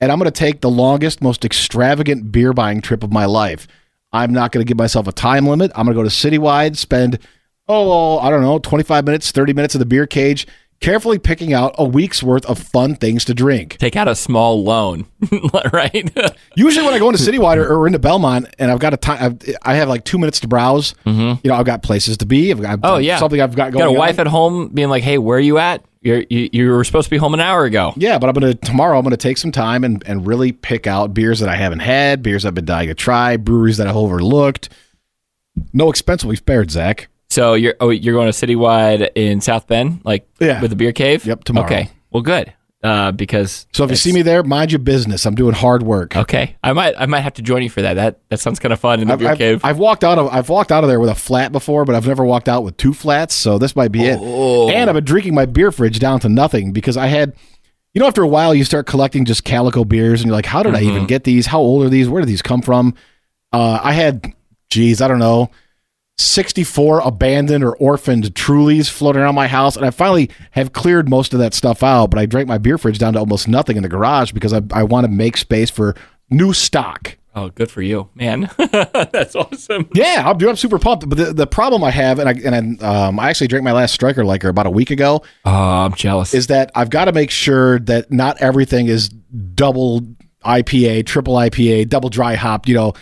and 0.01 0.11
I'm 0.11 0.17
going 0.19 0.31
to 0.31 0.37
take 0.37 0.61
the 0.61 0.69
longest, 0.69 1.21
most 1.21 1.43
extravagant 1.45 2.31
beer 2.31 2.53
buying 2.53 2.81
trip 2.81 3.03
of 3.03 3.11
my 3.11 3.25
life. 3.25 3.67
I'm 4.11 4.33
not 4.33 4.51
going 4.51 4.65
to 4.65 4.67
give 4.67 4.77
myself 4.77 5.07
a 5.07 5.11
time 5.11 5.45
limit. 5.45 5.71
I'm 5.75 5.85
going 5.85 5.95
to 5.95 6.03
go 6.03 6.07
to 6.07 6.09
Citywide, 6.09 6.77
spend 6.77 7.19
oh 7.67 8.17
I 8.19 8.29
don't 8.29 8.41
know 8.41 8.57
25 8.59 9.05
minutes, 9.05 9.31
30 9.31 9.53
minutes 9.53 9.75
in 9.75 9.79
the 9.79 9.85
beer 9.85 10.07
cage. 10.07 10.47
Carefully 10.81 11.19
picking 11.19 11.53
out 11.53 11.75
a 11.77 11.83
week's 11.83 12.23
worth 12.23 12.45
of 12.45 12.57
fun 12.57 12.95
things 12.95 13.25
to 13.25 13.33
drink. 13.33 13.75
Take 13.79 13.97
out 13.97 14.07
a 14.07 14.15
small 14.15 14.63
loan, 14.63 15.05
right? 15.73 16.09
Usually, 16.55 16.85
when 16.85 16.93
I 16.93 16.99
go 16.99 17.09
into 17.09 17.21
Citywide 17.21 17.57
or, 17.57 17.67
or 17.75 17.85
into 17.85 17.99
Belmont, 17.99 18.47
and 18.57 18.71
I've 18.71 18.79
got 18.79 18.93
a 18.93 18.97
time, 18.97 19.17
I've, 19.21 19.55
I 19.61 19.73
have 19.75 19.89
like 19.89 20.05
two 20.05 20.17
minutes 20.17 20.39
to 20.39 20.47
browse. 20.47 20.95
You 21.03 21.37
know, 21.43 21.55
I've 21.55 21.65
got 21.65 21.83
places 21.83 22.15
to 22.19 22.25
be. 22.25 22.49
I've 22.49 22.61
got 22.61 22.77
Mm-hmm. 22.79 22.85
Oh 22.85 22.97
yeah, 22.97 23.17
something 23.17 23.41
I've 23.41 23.57
got 23.57 23.73
going. 23.73 23.83
Got 23.83 23.89
a 23.93 23.99
wife 23.99 24.19
on. 24.19 24.27
at 24.27 24.27
home 24.27 24.69
being 24.69 24.87
like, 24.87 25.03
"Hey, 25.03 25.17
where 25.17 25.37
are 25.37 25.41
you 25.41 25.57
at? 25.57 25.83
You're, 26.01 26.23
you 26.29 26.49
you 26.53 26.69
were 26.71 26.83
supposed 26.85 27.05
to 27.05 27.09
be 27.11 27.17
home 27.17 27.33
an 27.33 27.39
hour 27.41 27.65
ago." 27.65 27.93
Yeah, 27.97 28.17
but 28.19 28.29
I'm 28.29 28.33
gonna 28.33 28.53
tomorrow. 28.53 28.97
I'm 28.97 29.03
gonna 29.03 29.17
take 29.17 29.37
some 29.37 29.51
time 29.51 29.83
and 29.83 30.01
and 30.05 30.25
really 30.25 30.51
pick 30.51 30.87
out 30.87 31.13
beers 31.13 31.39
that 31.39 31.49
I 31.49 31.55
haven't 31.55 31.79
had, 31.79 32.23
beers 32.23 32.45
I've 32.45 32.55
been 32.55 32.65
dying 32.65 32.87
to 32.87 32.93
try, 32.95 33.35
breweries 33.37 33.77
that 33.77 33.87
I've 33.87 33.97
overlooked. 33.97 34.69
No 35.73 35.89
expense 35.89 36.23
will 36.23 36.31
be 36.31 36.37
spared, 36.37 36.71
Zach. 36.71 37.09
So 37.29 37.53
you're 37.53 37.75
oh, 37.81 37.89
you're 37.89 38.13
going 38.15 38.31
to 38.31 38.47
Citywide 38.47 39.09
in 39.15 39.41
South 39.41 39.67
Bend, 39.67 40.01
like 40.05 40.27
Yeah. 40.39 40.61
with 40.61 40.69
the 40.71 40.75
beer 40.77 40.93
cave. 40.93 41.25
Yep, 41.25 41.43
tomorrow. 41.43 41.65
Okay, 41.67 41.89
well, 42.11 42.23
good. 42.23 42.53
Uh, 42.81 43.11
because 43.11 43.67
So 43.73 43.83
if 43.83 43.89
you 43.89 43.97
see 43.97 44.13
me 44.13 44.21
there, 44.21 44.41
mind 44.41 44.71
your 44.71 44.79
business. 44.79 45.25
I'm 45.25 45.35
doing 45.35 45.53
hard 45.53 45.83
work. 45.83 46.15
okay, 46.15 46.55
I 46.63 46.71
might 46.71 46.95
I 46.97 47.07
might 47.07 47.19
have 47.21 47.33
to 47.33 47.41
join 47.41 47.61
you 47.61 47.69
for 47.69 47.81
that. 47.81 47.95
That 47.95 48.19
that 48.29 48.39
sounds 48.39 48.57
kind 48.59 48.71
of 48.71 48.79
fun 48.79 49.01
in 49.01 49.07
the 49.07 49.13
I've, 49.13 49.19
beer 49.19 49.29
I've- 49.31 49.37
cave. 49.37 49.61
I've 49.65 49.77
walked 49.79 50.03
out 50.05 50.17
of 50.17 50.27
I've 50.29 50.47
walked 50.47 50.71
out 50.71 50.83
of 50.85 50.89
there 50.89 50.99
with 50.99 51.09
a 51.09 51.15
flat 51.15 51.51
before, 51.51 51.83
but 51.83 51.93
I've 51.95 52.07
never 52.07 52.23
walked 52.23 52.47
out 52.47 52.63
with 52.63 52.77
two 52.77 52.93
flats. 52.93 53.35
So 53.35 53.57
this 53.57 53.75
might 53.75 53.91
be 53.91 54.09
Oh. 54.09 54.69
it. 54.69 54.75
And 54.75 54.89
I've 54.89 54.93
been 54.95 55.03
drinking 55.03 55.35
my 55.35 55.45
beer 55.45 55.71
fridge 55.73 55.99
down 55.99 56.21
to 56.21 56.29
nothing 56.29 56.71
because 56.71 56.95
I 56.95 57.07
had, 57.07 57.33
you 57.93 57.99
know, 57.99 58.07
after 58.07 58.21
a 58.23 58.27
while 58.29 58.55
you 58.55 58.63
start 58.63 58.85
collecting 58.85 59.25
just 59.25 59.43
calico 59.43 59.83
beers, 59.83 60.21
and 60.21 60.27
you're 60.27 60.35
like, 60.37 60.45
how 60.45 60.63
did 60.63 60.73
I 60.73 60.79
Mm-hmm. 60.81 60.89
even 60.89 61.05
get 61.07 61.25
these? 61.25 61.47
How 61.47 61.59
old 61.59 61.83
are 61.83 61.89
these? 61.89 62.07
Where 62.07 62.21
did 62.21 62.29
these 62.29 62.41
come 62.41 62.61
from? 62.61 62.93
Uh, 63.51 63.79
I 63.83 63.91
had, 63.91 64.33
geez, 64.69 65.01
I 65.01 65.09
don't 65.09 65.19
know. 65.19 65.49
64 66.19 66.99
abandoned 67.01 67.63
or 67.63 67.75
orphaned 67.77 68.25
Trulies 68.35 68.89
floating 68.89 69.21
around 69.21 69.35
my 69.35 69.47
house, 69.47 69.75
and 69.75 69.85
I 69.85 69.91
finally 69.91 70.29
have 70.51 70.73
cleared 70.73 71.09
most 71.09 71.33
of 71.33 71.39
that 71.39 71.53
stuff 71.53 71.81
out. 71.83 72.07
But 72.07 72.19
I 72.19 72.25
drank 72.25 72.47
my 72.47 72.57
beer 72.57 72.77
fridge 72.77 72.99
down 72.99 73.13
to 73.13 73.19
almost 73.19 73.47
nothing 73.47 73.77
in 73.77 73.83
the 73.83 73.89
garage 73.89 74.31
because 74.31 74.53
I, 74.53 74.61
I 74.71 74.83
want 74.83 75.05
to 75.05 75.11
make 75.11 75.37
space 75.37 75.69
for 75.69 75.95
new 76.29 76.53
stock. 76.53 77.17
oh, 77.35 77.49
good 77.49 77.71
for 77.71 77.81
you, 77.81 78.09
man. 78.15 78.49
That's 78.57 79.35
awesome. 79.35 79.87
Yeah, 79.93 80.23
I'm, 80.25 80.41
I'm 80.47 80.55
super 80.55 80.77
pumped. 80.79 81.07
But 81.07 81.17
the, 81.17 81.33
the 81.33 81.47
problem 81.47 81.83
I 81.83 81.91
have, 81.91 82.19
and 82.19 82.27
I 82.27 82.33
and 82.45 82.81
I, 82.83 83.07
um, 83.07 83.19
I 83.19 83.29
actually 83.29 83.47
drank 83.47 83.63
my 83.63 83.71
last 83.71 83.93
Striker 83.93 84.25
Liker 84.25 84.49
about 84.49 84.65
a 84.67 84.71
week 84.71 84.91
ago, 84.91 85.23
Oh, 85.45 85.51
I'm 85.51 85.93
jealous. 85.93 86.33
is 86.33 86.47
that 86.47 86.71
I've 86.75 86.89
got 86.89 87.05
to 87.05 87.11
make 87.13 87.31
sure 87.31 87.79
that 87.79 88.11
not 88.11 88.41
everything 88.41 88.87
is 88.87 89.09
double 89.09 90.01
IPA, 90.45 91.05
triple 91.05 91.35
IPA, 91.35 91.87
double 91.89 92.09
dry 92.09 92.35
hop. 92.35 92.67
You 92.67 92.75
know, 92.75 92.93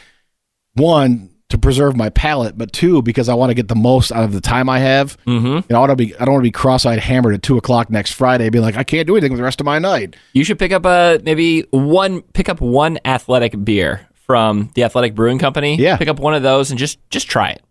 one 0.73 1.29
to 1.49 1.57
preserve 1.57 1.95
my 1.95 2.09
palate, 2.09 2.57
but 2.57 2.73
two 2.73 3.01
because 3.01 3.29
I 3.29 3.33
want 3.33 3.51
to 3.51 3.53
get 3.53 3.69
the 3.69 3.75
most 3.75 4.11
out 4.11 4.23
of 4.25 4.33
the 4.33 4.41
time 4.41 4.69
I 4.69 4.79
have. 4.79 5.17
Mm-hmm. 5.25 5.45
You 5.47 5.63
know, 5.69 5.77
I 5.77 5.79
want 5.79 5.91
to 5.91 5.95
be 5.95 6.15
I 6.15 6.25
don't 6.25 6.33
want 6.33 6.43
to 6.43 6.47
be 6.47 6.51
cross-eyed 6.51 6.99
hammered 6.99 7.33
at 7.35 7.41
two 7.43 7.57
o'clock 7.57 7.89
next 7.89 8.11
Friday, 8.11 8.49
being 8.49 8.63
like 8.63 8.75
I 8.75 8.83
can't 8.83 9.07
do 9.07 9.15
anything 9.15 9.31
with 9.31 9.39
the 9.39 9.43
rest 9.45 9.61
of 9.61 9.65
my 9.65 9.79
night. 9.79 10.15
you 10.33 10.43
should 10.43 10.59
pick 10.59 10.71
up 10.71 10.85
a 10.85 11.19
maybe 11.23 11.61
one 11.71 12.21
pick 12.21 12.49
up 12.49 12.59
one 12.59 12.99
athletic 13.05 13.63
beer 13.63 14.07
from 14.13 14.69
the 14.75 14.83
Athletic 14.83 15.15
Brewing 15.15 15.39
Company. 15.39 15.77
Yeah. 15.77 15.95
pick 15.95 16.09
up 16.09 16.19
one 16.19 16.33
of 16.33 16.43
those 16.43 16.69
and 16.69 16.77
just 16.77 16.99
just 17.09 17.29
try 17.29 17.51
it. 17.51 17.63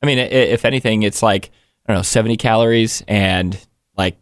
I 0.00 0.06
mean, 0.06 0.18
if 0.18 0.64
anything, 0.64 1.02
it's 1.02 1.22
like 1.24 1.50
I 1.86 1.92
don't 1.92 1.98
know, 1.98 2.02
70 2.02 2.36
calories 2.36 3.02
and 3.08 3.58
like 3.96 4.16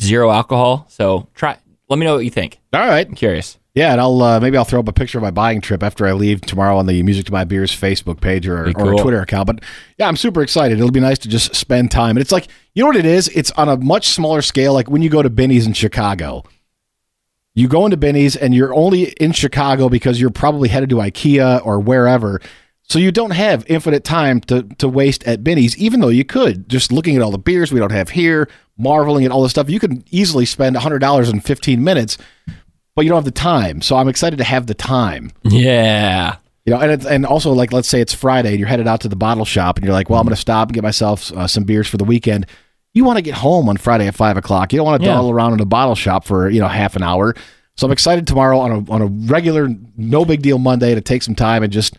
zero 0.00 0.32
alcohol. 0.32 0.86
So 0.88 1.28
try. 1.34 1.56
Let 1.88 1.98
me 1.98 2.06
know 2.06 2.16
what 2.16 2.24
you 2.24 2.30
think. 2.30 2.58
All 2.72 2.80
right. 2.80 3.06
I'm 3.06 3.14
curious. 3.14 3.56
Yeah, 3.74 3.92
and 3.92 4.00
I'll 4.00 4.20
uh, 4.20 4.40
maybe 4.40 4.56
I'll 4.56 4.64
throw 4.64 4.80
up 4.80 4.88
a 4.88 4.92
picture 4.92 5.18
of 5.18 5.22
my 5.22 5.30
buying 5.30 5.60
trip 5.60 5.82
after 5.82 6.06
I 6.06 6.12
leave 6.12 6.40
tomorrow 6.40 6.76
on 6.76 6.86
the 6.86 7.02
Music 7.04 7.26
to 7.26 7.32
My 7.32 7.44
Beers 7.44 7.70
Facebook 7.70 8.20
page 8.20 8.48
or, 8.48 8.64
Be 8.64 8.74
or. 8.74 8.94
Twitter 8.94 9.20
account. 9.20 9.46
But 9.46 9.60
yeah, 9.96 10.08
I'm 10.08 10.16
super 10.16 10.42
excited. 10.42 10.78
It'll 10.78 10.90
be 10.90 10.98
nice 10.98 11.18
to 11.18 11.28
just 11.28 11.54
spend 11.54 11.92
time. 11.92 12.16
And 12.16 12.20
it's 12.20 12.32
like 12.32 12.48
you 12.74 12.82
know 12.82 12.88
what 12.88 12.96
it 12.96 13.06
is? 13.06 13.28
It's 13.28 13.52
on 13.52 13.68
a 13.68 13.76
much 13.76 14.08
smaller 14.08 14.42
scale. 14.42 14.74
Like 14.74 14.90
when 14.90 15.02
you 15.02 15.08
go 15.08 15.22
to 15.22 15.30
Binny's 15.30 15.66
in 15.66 15.72
Chicago, 15.72 16.42
you 17.54 17.68
go 17.68 17.84
into 17.84 17.96
Binny's 17.96 18.34
and 18.36 18.54
you're 18.54 18.74
only 18.74 19.10
in 19.12 19.32
Chicago 19.32 19.88
because 19.88 20.20
you're 20.20 20.30
probably 20.30 20.68
headed 20.68 20.90
to 20.90 20.96
IKEA 20.96 21.64
or 21.64 21.78
wherever. 21.78 22.40
So 22.82 22.98
you 22.98 23.12
don't 23.12 23.30
have 23.30 23.64
infinite 23.68 24.02
time 24.02 24.40
to, 24.42 24.64
to 24.78 24.88
waste 24.88 25.22
at 25.22 25.44
Binny's, 25.44 25.76
even 25.76 26.00
though 26.00 26.08
you 26.08 26.24
could. 26.24 26.68
Just 26.68 26.90
looking 26.90 27.14
at 27.14 27.22
all 27.22 27.30
the 27.30 27.38
beers 27.38 27.70
we 27.70 27.78
don't 27.78 27.92
have 27.92 28.08
here, 28.08 28.48
marveling 28.80 29.24
at 29.24 29.30
all 29.30 29.42
this 29.42 29.52
stuff, 29.52 29.70
you 29.70 29.78
could 29.78 30.02
easily 30.10 30.44
spend 30.44 30.74
$100 30.74 31.32
in 31.32 31.40
15 31.40 31.84
minutes, 31.84 32.18
but 33.00 33.04
you 33.06 33.08
don't 33.08 33.16
have 33.16 33.24
the 33.24 33.30
time. 33.30 33.80
So 33.80 33.96
I'm 33.96 34.08
excited 34.08 34.36
to 34.36 34.44
have 34.44 34.66
the 34.66 34.74
time. 34.74 35.32
Yeah. 35.42 36.36
You 36.66 36.74
know, 36.74 36.80
and 36.80 36.90
it's, 36.92 37.06
and 37.06 37.24
also 37.24 37.52
like 37.52 37.72
let's 37.72 37.88
say 37.88 38.02
it's 38.02 38.12
Friday 38.12 38.50
and 38.50 38.58
you're 38.58 38.68
headed 38.68 38.86
out 38.86 39.00
to 39.00 39.08
the 39.08 39.16
bottle 39.16 39.46
shop 39.46 39.78
and 39.78 39.86
you're 39.86 39.94
like, 39.94 40.10
well, 40.10 40.20
I'm 40.20 40.26
going 40.26 40.34
to 40.36 40.40
stop 40.40 40.68
and 40.68 40.74
get 40.74 40.82
myself 40.82 41.32
uh, 41.32 41.46
some 41.46 41.64
beers 41.64 41.88
for 41.88 41.96
the 41.96 42.04
weekend. 42.04 42.44
You 42.92 43.04
want 43.04 43.16
to 43.16 43.22
get 43.22 43.32
home 43.32 43.70
on 43.70 43.78
Friday 43.78 44.06
at 44.06 44.14
five 44.14 44.36
o'clock. 44.36 44.70
You 44.74 44.76
don't 44.80 44.84
want 44.84 45.00
to 45.00 45.08
Yeah. 45.08 45.14
dawdle 45.14 45.30
around 45.30 45.54
in 45.54 45.60
a 45.60 45.64
bottle 45.64 45.94
shop 45.94 46.26
for 46.26 46.50
you 46.50 46.60
know 46.60 46.68
half 46.68 46.94
an 46.94 47.02
hour. 47.02 47.34
So 47.78 47.86
I'm 47.86 47.92
excited 47.92 48.26
tomorrow 48.26 48.58
on 48.58 48.70
a 48.70 48.92
on 48.92 49.00
a 49.00 49.06
regular, 49.06 49.70
no 49.96 50.26
big 50.26 50.42
deal 50.42 50.58
Monday 50.58 50.94
to 50.94 51.00
take 51.00 51.22
some 51.22 51.34
time 51.34 51.62
and 51.62 51.72
just 51.72 51.96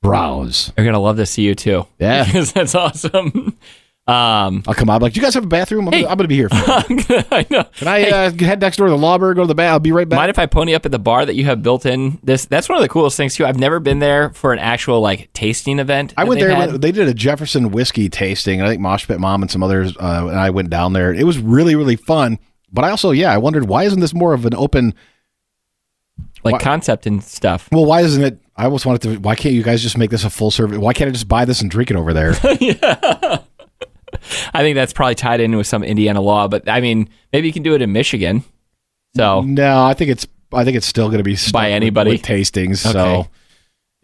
browse. 0.00 0.72
They're 0.74 0.84
gonna 0.86 0.98
love 0.98 1.16
to 1.18 1.26
see 1.26 1.42
you 1.42 1.54
too. 1.54 1.86
Yeah. 1.98 2.24
because 2.26 2.52
that's 2.54 2.74
awesome. 2.74 3.58
Um, 4.08 4.62
I'll 4.66 4.72
come 4.74 4.88
out 4.88 5.02
like, 5.02 5.12
do 5.12 5.20
you 5.20 5.24
guys 5.24 5.34
have 5.34 5.44
a 5.44 5.48
bathroom? 5.48 5.86
I'm, 5.86 5.92
Hey. 5.92 6.00
I'm 6.06 6.16
going 6.16 6.18
to 6.18 6.28
be 6.28 6.36
here. 6.36 6.48
For. 6.48 6.56
I 7.30 7.46
know. 7.50 7.64
Can 7.76 7.88
I 7.88 8.08
uh, 8.08 8.30
head 8.38 8.58
next 8.60 8.78
door 8.78 8.86
to 8.86 8.90
the 8.90 8.96
Lawberg, 8.96 9.34
go 9.36 9.42
to 9.42 9.46
the 9.46 9.54
bath? 9.54 9.72
I'll 9.72 9.80
be 9.80 9.92
right 9.92 10.08
back. 10.08 10.16
Mind 10.16 10.30
if 10.30 10.38
I 10.38 10.46
pony 10.46 10.74
up 10.74 10.86
at 10.86 10.92
the 10.92 10.98
bar 10.98 11.26
that 11.26 11.34
you 11.34 11.44
have 11.44 11.62
built 11.62 11.84
in? 11.84 12.18
This 12.22 12.46
that's 12.46 12.70
one 12.70 12.76
of 12.78 12.82
the 12.82 12.88
coolest 12.88 13.18
things 13.18 13.34
too. 13.34 13.44
I've 13.44 13.58
never 13.58 13.80
been 13.80 13.98
there 13.98 14.30
for 14.30 14.54
an 14.54 14.58
actual 14.60 15.02
like 15.02 15.30
tasting 15.34 15.78
event. 15.78 16.14
I 16.16 16.24
went 16.24 16.40
there. 16.40 16.54
had. 16.54 16.80
They 16.80 16.90
did 16.90 17.06
a 17.06 17.12
Jefferson 17.12 17.70
whiskey 17.70 18.08
tasting. 18.08 18.62
I 18.62 18.68
think 18.68 18.80
Mosh 18.80 19.06
Pit 19.06 19.20
Mom 19.20 19.42
and 19.42 19.50
some 19.50 19.62
others, 19.62 19.94
uh, 19.98 20.26
and 20.28 20.38
I 20.38 20.48
went 20.50 20.70
down 20.70 20.94
there. 20.94 21.12
It 21.12 21.24
was 21.24 21.38
really, 21.38 21.76
really 21.76 21.96
fun. 21.96 22.38
But 22.72 22.84
I 22.86 22.90
also, 22.90 23.10
yeah, 23.10 23.30
I 23.32 23.36
wondered 23.38 23.68
why 23.68 23.84
isn't 23.84 24.00
this 24.00 24.14
more 24.14 24.32
of 24.32 24.46
an 24.46 24.54
open? 24.54 24.94
like 26.44 26.52
Why- 26.54 26.60
concept 26.60 27.06
and 27.06 27.22
stuff. 27.22 27.68
Well, 27.72 27.84
why 27.84 28.00
isn't 28.02 28.22
it? 28.22 28.40
I 28.56 28.64
always 28.64 28.86
wanted 28.86 29.02
to. 29.02 29.16
Why 29.18 29.34
can't 29.34 29.54
you 29.54 29.62
guys 29.62 29.82
just 29.82 29.98
make 29.98 30.10
this 30.10 30.24
a 30.24 30.30
full 30.30 30.50
service? 30.50 30.78
Why 30.78 30.92
can't 30.92 31.08
I 31.08 31.12
just 31.12 31.28
buy 31.28 31.44
this 31.44 31.60
and 31.60 31.70
drink 31.70 31.90
it 31.90 31.96
over 31.96 32.12
there? 32.14 32.32
I 34.52 34.62
think 34.62 34.74
that's 34.74 34.92
probably 34.92 35.14
tied 35.14 35.40
in 35.40 35.56
with 35.56 35.66
some 35.66 35.82
Indiana 35.82 36.20
law, 36.20 36.48
but 36.48 36.68
I 36.68 36.80
mean, 36.80 37.08
maybe 37.32 37.46
you 37.46 37.52
can 37.52 37.62
do 37.62 37.74
it 37.74 37.82
in 37.82 37.92
Michigan. 37.92 38.44
So 39.16 39.42
no, 39.42 39.84
I 39.84 39.94
think 39.94 40.10
it's. 40.10 40.26
I 40.52 40.64
think 40.64 40.76
it's 40.76 40.86
still 40.86 41.08
going 41.08 41.18
to 41.18 41.24
be 41.24 41.36
By 41.52 41.72
anybody? 41.72 42.12
with 42.12 42.22
tastings. 42.22 42.84
Okay. 42.86 42.92
So. 42.92 43.28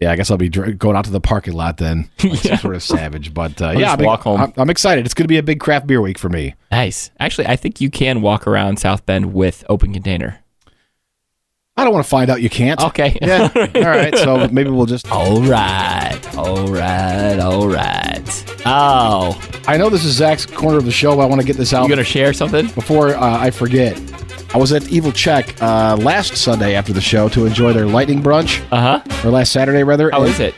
Yeah, 0.01 0.11
I 0.11 0.17
guess 0.17 0.29
I'll 0.29 0.37
be 0.37 0.49
dr- 0.49 0.77
going 0.77 0.97
out 0.97 1.05
to 1.05 1.11
the 1.11 1.21
parking 1.21 1.53
lot 1.53 1.77
then, 1.77 2.09
like 2.23 2.39
some 2.39 2.57
sort 2.57 2.75
of 2.75 2.83
savage. 2.83 3.33
But 3.33 3.61
uh, 3.61 3.69
yeah, 3.69 3.79
just 3.79 3.99
I'm, 3.99 4.05
walk 4.05 4.23
home. 4.23 4.41
I'm, 4.41 4.53
I'm 4.57 4.69
excited. 4.69 5.05
It's 5.05 5.13
going 5.13 5.23
to 5.23 5.29
be 5.29 5.37
a 5.37 5.43
big 5.43 5.61
craft 5.61 5.87
beer 5.87 6.01
week 6.01 6.19
for 6.19 6.27
me. 6.27 6.53
nice. 6.69 7.11
Actually, 7.19 7.47
I 7.47 7.55
think 7.55 7.79
you 7.79 7.89
can 7.89 8.21
walk 8.21 8.45
around 8.45 8.77
South 8.77 9.05
Bend 9.05 9.33
with 9.33 9.63
open 9.69 9.93
container. 9.93 10.43
I 11.77 11.83
don't 11.83 11.91
want 11.93 12.05
to 12.05 12.09
find 12.09 12.29
out 12.29 12.41
you 12.41 12.49
can't. 12.49 12.81
Okay. 12.81 13.17
Yeah. 13.25 13.49
All 13.75 13.81
right. 13.81 14.15
So 14.17 14.47
maybe 14.49 14.69
we'll 14.69 14.85
just. 14.85 15.07
All 15.11 15.41
right. 15.41 16.17
All 16.37 16.67
right. 16.67 17.37
All 17.39 17.67
right. 17.67 18.61
Oh, 18.65 19.39
I 19.67 19.77
know 19.77 19.89
this 19.89 20.05
is 20.05 20.13
Zach's 20.15 20.45
corner 20.45 20.77
of 20.77 20.85
the 20.85 20.91
show, 20.91 21.15
but 21.15 21.23
I 21.23 21.25
want 21.25 21.41
to 21.41 21.47
get 21.47 21.57
this 21.57 21.73
out 21.73 21.83
you 21.83 21.89
gonna 21.89 22.03
share 22.03 22.33
something? 22.33 22.67
before 22.67 23.09
uh, 23.15 23.39
I 23.39 23.51
forget. 23.51 23.99
I 24.53 24.57
was 24.57 24.71
at 24.71 24.87
Evil 24.89 25.11
Czech 25.11 25.61
uh, 25.61 25.97
last 25.99 26.35
Sunday 26.37 26.75
after 26.75 26.93
the 26.93 27.01
show 27.01 27.27
to 27.29 27.45
enjoy 27.45 27.73
their 27.73 27.85
lightning 27.87 28.21
brunch, 28.23 28.63
Uh 28.71 28.99
huh. 29.01 29.27
or 29.27 29.31
last 29.31 29.51
Saturday 29.51 29.83
rather. 29.83 30.09
How 30.11 30.21
and- 30.23 30.29
is 30.31 30.39
it? 30.39 30.55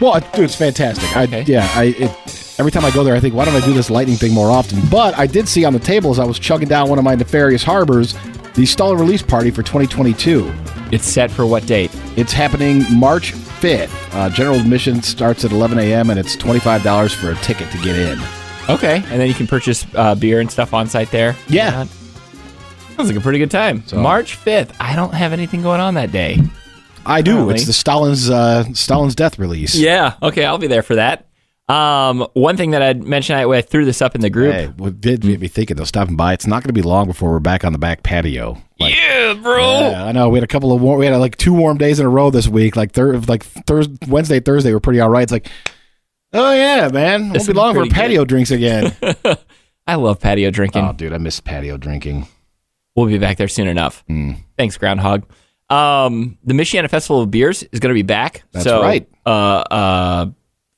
Well, 0.00 0.18
dude, 0.34 0.44
it's 0.46 0.56
fantastic. 0.56 1.14
I, 1.16 1.24
Yeah, 1.46 1.70
I 1.74 1.84
it, 1.98 2.10
every 2.58 2.70
time 2.72 2.84
I 2.84 2.90
go 2.90 3.04
there, 3.04 3.14
I 3.14 3.20
think, 3.20 3.34
why 3.34 3.44
don't 3.44 3.54
I 3.54 3.64
do 3.64 3.72
this 3.72 3.90
lightning 3.90 4.16
thing 4.16 4.32
more 4.32 4.50
often? 4.50 4.80
But 4.90 5.16
I 5.18 5.26
did 5.26 5.48
see 5.48 5.64
on 5.64 5.72
the 5.72 5.78
table 5.78 6.10
as 6.10 6.18
I 6.18 6.24
was 6.24 6.38
chugging 6.38 6.68
down 6.68 6.88
one 6.88 6.98
of 6.98 7.04
my 7.04 7.14
nefarious 7.14 7.62
harbors 7.62 8.14
the 8.54 8.64
stall 8.64 8.96
release 8.96 9.20
party 9.20 9.50
for 9.50 9.62
2022. 9.62 10.50
It's 10.90 11.04
set 11.04 11.30
for 11.30 11.44
what 11.44 11.66
date? 11.66 11.90
It's 12.16 12.32
happening 12.32 12.84
March 12.90 13.32
5th. 13.32 13.90
Uh, 14.14 14.30
general 14.30 14.56
admission 14.58 15.02
starts 15.02 15.44
at 15.44 15.52
11 15.52 15.78
a.m. 15.78 16.08
and 16.08 16.18
it's 16.18 16.36
$25 16.36 17.14
for 17.14 17.32
a 17.32 17.34
ticket 17.36 17.70
to 17.72 17.78
get 17.82 17.96
in. 17.96 18.18
Okay, 18.70 18.96
and 18.96 19.20
then 19.20 19.28
you 19.28 19.34
can 19.34 19.46
purchase 19.46 19.86
uh, 19.94 20.14
beer 20.14 20.40
and 20.40 20.50
stuff 20.50 20.72
on 20.72 20.88
site 20.88 21.10
there. 21.10 21.36
Yeah. 21.48 21.84
Sounds 22.96 23.08
like 23.10 23.16
a 23.16 23.20
pretty 23.20 23.38
good 23.38 23.50
time. 23.50 23.86
So- 23.86 23.98
March 23.98 24.36
fifth. 24.36 24.74
I 24.80 24.96
don't 24.96 25.12
have 25.12 25.32
anything 25.34 25.60
going 25.60 25.80
on 25.80 25.94
that 25.94 26.10
day. 26.10 26.38
I 27.04 27.20
do. 27.20 27.32
Apparently. 27.32 27.54
It's 27.56 27.66
the 27.66 27.72
Stalin's 27.74 28.30
uh, 28.30 28.64
Stalin's 28.72 29.14
death 29.14 29.38
release. 29.38 29.74
Yeah. 29.76 30.14
Okay, 30.22 30.44
I'll 30.46 30.58
be 30.58 30.66
there 30.66 30.82
for 30.82 30.94
that. 30.96 31.25
Um, 31.68 32.26
one 32.34 32.56
thing 32.56 32.70
that 32.70 32.82
I'd 32.82 33.02
mentioned, 33.02 33.38
I, 33.40 33.48
I 33.50 33.60
threw 33.60 33.84
this 33.84 34.00
up 34.00 34.14
in 34.14 34.20
the 34.20 34.30
group. 34.30 34.54
Hey, 34.54 34.66
what 34.76 35.00
did 35.00 35.22
get 35.22 35.40
me 35.40 35.48
thinking 35.48 35.76
though? 35.76 35.84
Stopping 35.84 36.14
by, 36.16 36.32
it's 36.32 36.46
not 36.46 36.62
going 36.62 36.68
to 36.68 36.72
be 36.72 36.82
long 36.82 37.06
before 37.08 37.32
we're 37.32 37.40
back 37.40 37.64
on 37.64 37.72
the 37.72 37.78
back 37.78 38.04
patio. 38.04 38.56
Like, 38.78 38.94
yeah, 38.94 39.34
bro. 39.34 39.80
yeah, 39.80 40.04
I 40.04 40.12
know 40.12 40.28
we 40.28 40.36
had 40.36 40.44
a 40.44 40.48
couple 40.48 40.72
of 40.72 40.80
war- 40.80 40.96
we 40.96 41.06
had 41.06 41.16
like 41.16 41.36
two 41.36 41.52
warm 41.52 41.76
days 41.78 41.98
in 41.98 42.06
a 42.06 42.08
row 42.08 42.30
this 42.30 42.46
week. 42.46 42.76
Like 42.76 42.92
thir- 42.92 43.18
like 43.18 43.42
Thursday, 43.42 43.96
Wednesday, 44.06 44.38
Thursday 44.38 44.72
were 44.72 44.80
pretty 44.80 45.00
all 45.00 45.10
right. 45.10 45.24
It's 45.24 45.32
like, 45.32 45.48
oh 46.32 46.52
yeah, 46.52 46.88
man, 46.92 47.34
It 47.34 47.38
won't 47.38 47.46
be 47.46 47.52
long 47.54 47.74
for 47.74 47.80
pretty 47.80 47.94
patio 47.94 48.24
drinks 48.24 48.52
again. 48.52 48.94
I 49.88 49.94
love 49.96 50.20
patio 50.20 50.50
drinking. 50.50 50.84
oh, 50.84 50.92
dude, 50.92 51.12
I 51.12 51.18
miss 51.18 51.40
patio 51.40 51.76
drinking. 51.78 52.28
We'll 52.94 53.06
be 53.06 53.18
back 53.18 53.38
there 53.38 53.48
soon 53.48 53.66
enough. 53.68 54.04
Hmm. 54.06 54.32
Thanks, 54.56 54.76
Groundhog. 54.78 55.24
Um, 55.68 56.38
the 56.44 56.54
Michiana 56.54 56.88
Festival 56.88 57.22
of 57.22 57.30
Beers 57.30 57.62
is 57.64 57.80
going 57.80 57.90
to 57.90 57.94
be 57.94 58.02
back. 58.02 58.44
That's 58.52 58.64
so, 58.64 58.80
right. 58.82 59.08
Uh, 59.24 59.28
uh, 59.28 60.26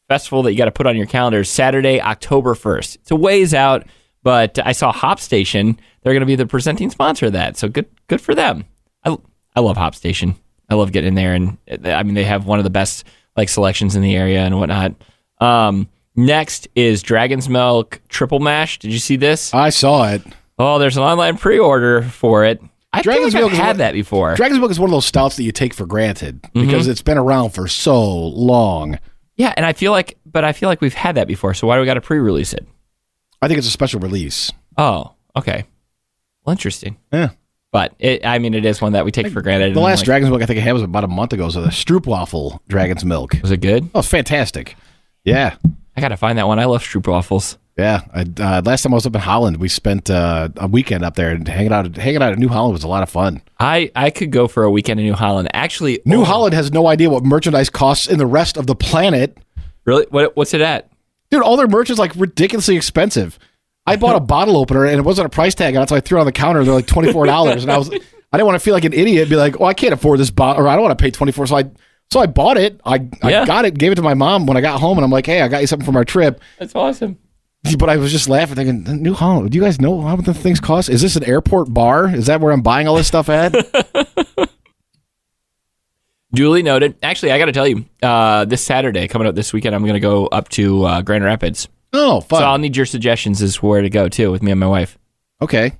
festival 0.08 0.42
that 0.44 0.52
you 0.52 0.58
got 0.58 0.64
to 0.66 0.70
put 0.72 0.86
on 0.86 0.96
your 0.96 1.06
calendar 1.06 1.40
is 1.40 1.48
Saturday, 1.50 2.00
October 2.00 2.54
1st. 2.54 2.96
It's 2.96 3.10
a 3.10 3.16
ways 3.16 3.54
out, 3.54 3.86
but 4.22 4.58
I 4.64 4.72
saw 4.72 4.90
Hop 4.92 5.20
Station. 5.20 5.78
They're 6.02 6.12
going 6.14 6.20
to 6.20 6.26
be 6.26 6.34
the 6.36 6.46
presenting 6.46 6.90
sponsor 6.90 7.26
of 7.26 7.32
that. 7.34 7.56
So 7.56 7.68
good, 7.68 7.86
good 8.08 8.20
for 8.20 8.34
them. 8.34 8.64
I, 9.04 9.16
I 9.54 9.60
love 9.60 9.76
Hop 9.76 9.94
Station. 9.94 10.34
I 10.70 10.74
love 10.74 10.92
getting 10.92 11.08
in 11.08 11.14
there. 11.14 11.34
And 11.34 11.58
uh, 11.84 11.90
I 11.90 12.02
mean, 12.02 12.14
they 12.14 12.24
have 12.24 12.46
one 12.46 12.58
of 12.58 12.64
the 12.64 12.70
best 12.70 13.04
like 13.36 13.48
selections 13.48 13.94
in 13.96 14.02
the 14.02 14.16
area 14.16 14.40
and 14.40 14.58
whatnot. 14.58 14.94
Um, 15.40 15.88
next 16.16 16.68
is 16.74 17.02
Dragon's 17.02 17.48
Milk 17.48 18.00
Triple 18.08 18.40
Mash. 18.40 18.78
Did 18.78 18.92
you 18.92 18.98
see 18.98 19.16
this? 19.16 19.52
I 19.54 19.70
saw 19.70 20.08
it. 20.10 20.22
Oh, 20.58 20.78
there's 20.78 20.96
an 20.96 21.04
online 21.04 21.36
pre-order 21.38 22.02
for 22.02 22.44
it. 22.44 22.60
I 22.92 23.02
Dragon's 23.02 23.34
like 23.34 23.42
Milk 23.42 23.52
had 23.52 23.68
what- 23.68 23.76
that 23.78 23.92
before. 23.92 24.34
Dragon's 24.34 24.58
Milk 24.58 24.70
is 24.72 24.80
one 24.80 24.88
of 24.90 24.92
those 24.92 25.06
stouts 25.06 25.36
that 25.36 25.44
you 25.44 25.52
take 25.52 25.74
for 25.74 25.86
granted 25.86 26.42
Mm-hmm. 26.42 26.62
because 26.66 26.88
it's 26.88 27.02
been 27.02 27.18
around 27.18 27.50
for 27.50 27.68
so 27.68 28.02
long. 28.28 28.98
Yeah, 29.38 29.54
and 29.56 29.64
I 29.64 29.72
feel 29.72 29.92
like, 29.92 30.18
but 30.26 30.44
I 30.44 30.52
feel 30.52 30.68
like 30.68 30.80
we've 30.80 30.92
had 30.92 31.14
that 31.14 31.26
before. 31.26 31.54
So 31.54 31.66
why 31.66 31.76
do 31.76 31.80
we 31.80 31.86
got 31.86 31.94
to 31.94 32.00
pre-release 32.00 32.52
it? 32.52 32.66
I 33.40 33.48
think 33.48 33.56
it's 33.58 33.68
a 33.68 33.70
special 33.70 34.00
release. 34.00 34.52
Oh, 34.76 35.14
okay. 35.36 35.64
Well, 36.44 36.52
interesting. 36.52 36.98
Yeah. 37.12 37.30
But 37.70 37.94
it, 37.98 38.26
I 38.26 38.38
mean, 38.38 38.54
it 38.54 38.64
is 38.64 38.80
one 38.80 38.92
that 38.94 39.04
we 39.04 39.12
take 39.12 39.28
for 39.28 39.40
granted. 39.40 39.74
The 39.74 39.78
and, 39.78 39.84
last 39.84 40.00
like, 40.00 40.06
Dragon's 40.06 40.30
Milk 40.30 40.42
I 40.42 40.46
think 40.46 40.58
I 40.58 40.62
had 40.62 40.72
was 40.72 40.82
about 40.82 41.04
a 41.04 41.08
month 41.08 41.32
ago. 41.32 41.48
So 41.50 41.60
the 41.62 41.68
Stroopwafel 41.68 42.60
Dragon's 42.66 43.04
Milk. 43.04 43.34
was 43.40 43.50
it 43.50 43.60
good? 43.60 43.88
Oh, 43.94 44.00
it's 44.00 44.08
fantastic. 44.08 44.74
Yeah. 45.24 45.56
I 45.96 46.00
got 46.00 46.08
to 46.08 46.16
find 46.16 46.38
that 46.38 46.48
one. 46.48 46.58
I 46.58 46.64
love 46.64 46.82
stroopwafels. 46.82 47.58
Yeah, 47.78 48.02
I, 48.12 48.22
uh, 48.42 48.62
last 48.64 48.82
time 48.82 48.92
I 48.92 48.96
was 48.96 49.06
up 49.06 49.14
in 49.14 49.20
Holland, 49.20 49.58
we 49.58 49.68
spent 49.68 50.10
uh, 50.10 50.48
a 50.56 50.66
weekend 50.66 51.04
up 51.04 51.14
there 51.14 51.30
and 51.30 51.46
hanging 51.46 51.72
out. 51.72 51.96
Hanging 51.96 52.20
out 52.22 52.32
at 52.32 52.38
New 52.38 52.48
Holland 52.48 52.72
was 52.72 52.82
a 52.82 52.88
lot 52.88 53.04
of 53.04 53.08
fun. 53.10 53.40
I 53.60 53.92
I 53.94 54.10
could 54.10 54.32
go 54.32 54.48
for 54.48 54.64
a 54.64 54.70
weekend 54.70 54.98
in 54.98 55.06
New 55.06 55.12
Holland. 55.14 55.48
Actually, 55.54 56.00
New 56.04 56.22
oh, 56.22 56.24
Holland 56.24 56.54
has 56.54 56.72
no 56.72 56.88
idea 56.88 57.08
what 57.08 57.22
merchandise 57.24 57.70
costs 57.70 58.08
in 58.08 58.18
the 58.18 58.26
rest 58.26 58.56
of 58.56 58.66
the 58.66 58.74
planet, 58.74 59.38
Really? 59.84 60.06
What 60.10 60.36
what's 60.36 60.54
it 60.54 60.60
at? 60.60 60.90
dude. 61.30 61.42
All 61.42 61.56
their 61.56 61.68
merch 61.68 61.88
is 61.88 61.98
like 62.00 62.12
ridiculously 62.16 62.74
expensive. 62.74 63.38
I 63.86 63.94
bought 63.94 64.16
a 64.16 64.20
bottle 64.34 64.56
opener 64.56 64.84
and 64.84 64.98
it 64.98 65.02
wasn't 65.02 65.26
a 65.26 65.30
price 65.30 65.54
tag 65.54 65.76
on 65.76 65.84
it, 65.84 65.88
so 65.88 65.94
I 65.94 66.00
threw 66.00 66.18
it 66.18 66.22
on 66.22 66.26
the 66.26 66.32
counter. 66.32 66.64
They're 66.64 66.74
like 66.74 66.88
twenty 66.88 67.12
four 67.12 67.26
dollars, 67.26 67.62
and 67.62 67.70
I 67.70 67.78
was 67.78 67.90
I 67.90 68.36
didn't 68.36 68.46
want 68.46 68.56
to 68.56 68.64
feel 68.64 68.74
like 68.74 68.84
an 68.86 68.92
idiot. 68.92 69.22
and 69.22 69.30
Be 69.30 69.36
like, 69.36 69.60
oh, 69.60 69.64
I 69.66 69.74
can't 69.74 69.94
afford 69.94 70.18
this 70.18 70.32
bottle, 70.32 70.64
or 70.64 70.68
I 70.68 70.74
don't 70.74 70.82
want 70.82 70.98
to 70.98 71.02
pay 71.02 71.12
twenty 71.12 71.30
four. 71.30 71.46
So 71.46 71.56
I 71.56 71.70
so 72.10 72.18
I 72.18 72.26
bought 72.26 72.56
it. 72.56 72.80
I 72.84 73.06
I 73.22 73.30
Yeah. 73.30 73.46
got 73.46 73.66
it, 73.66 73.78
gave 73.78 73.92
it 73.92 73.96
to 73.96 74.02
my 74.02 74.14
mom 74.14 74.46
when 74.46 74.56
I 74.56 74.62
got 74.62 74.80
home, 74.80 74.98
and 74.98 75.04
I'm 75.04 75.12
like, 75.12 75.26
hey, 75.26 75.42
I 75.42 75.46
got 75.48 75.60
you 75.60 75.68
something 75.68 75.86
from 75.86 75.94
our 75.94 76.04
trip. 76.04 76.40
That's 76.58 76.74
awesome. 76.74 77.18
But 77.78 77.90
I 77.90 77.96
was 77.96 78.12
just 78.12 78.28
laughing, 78.28 78.56
thinking, 78.56 79.02
New 79.02 79.14
Holland. 79.14 79.50
Do 79.50 79.58
you 79.58 79.62
guys 79.62 79.80
know 79.80 80.00
how 80.00 80.16
much 80.16 80.24
the 80.26 80.32
things 80.34 80.58
cost? 80.60 80.88
Is 80.88 81.02
this 81.02 81.16
an 81.16 81.24
airport 81.24 81.72
bar? 81.74 82.08
Is 82.14 82.26
that 82.26 82.40
where 82.40 82.52
I'm 82.52 82.62
buying 82.62 82.88
all 82.88 82.94
this 82.96 83.08
stuff 83.08 83.28
at? 83.28 83.54
Duly 86.32 86.62
noted. 86.62 86.96
Actually, 87.02 87.32
I 87.32 87.38
got 87.38 87.46
to 87.46 87.52
tell 87.52 87.66
you, 87.66 87.84
uh, 88.02 88.44
this 88.44 88.64
Saturday 88.64 89.08
coming 89.08 89.26
up 89.26 89.34
this 89.34 89.52
weekend, 89.52 89.74
I'm 89.74 89.82
going 89.82 89.94
to 89.94 90.00
go 90.00 90.26
up 90.26 90.48
to 90.50 90.84
uh, 90.84 91.02
Grand 91.02 91.24
Rapids. 91.24 91.68
oh, 91.92 92.20
fun. 92.20 92.40
So 92.40 92.44
I'll 92.44 92.58
need 92.58 92.76
your 92.76 92.86
suggestions 92.86 93.42
as 93.42 93.62
where 93.62 93.80
to 93.82 93.90
go 93.90 94.08
too 94.08 94.30
with 94.30 94.42
me 94.42 94.50
and 94.52 94.60
my 94.60 94.66
wife. 94.66 94.98
okay. 95.42 95.72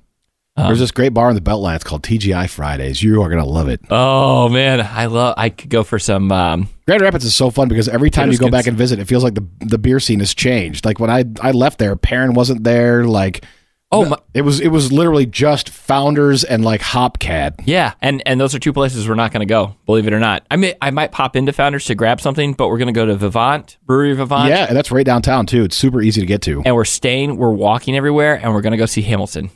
Um, 0.59 0.67
There's 0.67 0.79
this 0.79 0.91
great 0.91 1.13
bar 1.13 1.29
in 1.29 1.35
the 1.35 1.41
Beltline. 1.41 1.75
It's 1.75 1.83
called 1.83 2.03
TGI 2.03 2.49
Fridays. 2.49 3.01
You 3.01 3.21
are 3.21 3.29
gonna 3.29 3.45
love 3.45 3.69
it. 3.69 3.81
Oh 3.89 4.49
man, 4.49 4.81
I 4.81 5.05
love. 5.05 5.35
I 5.37 5.49
could 5.49 5.69
go 5.69 5.83
for 5.83 5.99
some. 5.99 6.31
Um, 6.31 6.67
Grand 6.85 7.01
Rapids 7.01 7.25
is 7.25 7.35
so 7.35 7.49
fun 7.51 7.67
because 7.67 7.87
every 7.87 8.09
time 8.09 8.31
you 8.31 8.37
go 8.37 8.49
back 8.49 8.67
and 8.67 8.77
visit, 8.77 8.99
it 8.99 9.05
feels 9.05 9.23
like 9.23 9.35
the 9.35 9.45
the 9.59 9.77
beer 9.77 9.99
scene 9.99 10.19
has 10.19 10.33
changed. 10.33 10.85
Like 10.85 10.99
when 10.99 11.09
I 11.09 11.25
I 11.41 11.51
left 11.51 11.79
there, 11.79 11.95
Perrin 11.95 12.33
wasn't 12.33 12.63
there. 12.63 13.05
Like 13.05 13.43
Oh, 13.91 14.05
my, 14.05 14.17
It 14.35 14.43
was 14.43 14.59
it 14.59 14.67
was 14.67 14.91
literally 14.91 15.25
just 15.25 15.69
Founders 15.69 16.43
and 16.43 16.63
like 16.63 16.79
Hopcat. 16.79 17.55
yeah, 17.65 17.93
and 18.03 18.21
and 18.27 18.39
those 18.39 18.53
are 18.53 18.59
two 18.59 18.71
places 18.71 19.09
we're 19.09 19.15
not 19.15 19.31
going 19.31 19.39
to 19.39 19.51
go. 19.51 19.75
Believe 19.87 20.05
it 20.05 20.13
or 20.13 20.19
not, 20.19 20.45
I 20.51 20.57
may 20.57 20.75
I 20.79 20.91
might 20.91 21.11
pop 21.11 21.35
into 21.35 21.51
Founders 21.53 21.85
to 21.85 21.95
grab 21.95 22.21
something, 22.21 22.53
but 22.53 22.67
we're 22.67 22.77
going 22.77 22.93
to 22.93 22.93
go 22.93 23.07
to 23.07 23.15
Vivant 23.15 23.77
Brewery 23.87 24.13
Vivant. 24.13 24.47
Yeah, 24.47 24.67
and 24.67 24.77
that's 24.77 24.91
right 24.91 25.03
downtown 25.05 25.47
too. 25.47 25.63
It's 25.63 25.75
super 25.75 26.03
easy 26.03 26.21
to 26.21 26.27
get 26.27 26.43
to. 26.43 26.61
and 26.67 26.75
we're 26.75 26.85
staying, 26.85 27.37
we're 27.37 27.49
walking 27.51 27.97
everywhere, 27.97 28.35
and 28.35 28.53
we're 28.53 28.61
going 28.61 28.73
to 28.73 28.77
go 28.77 28.85
see 28.85 29.01
Hamilton. 29.01 29.49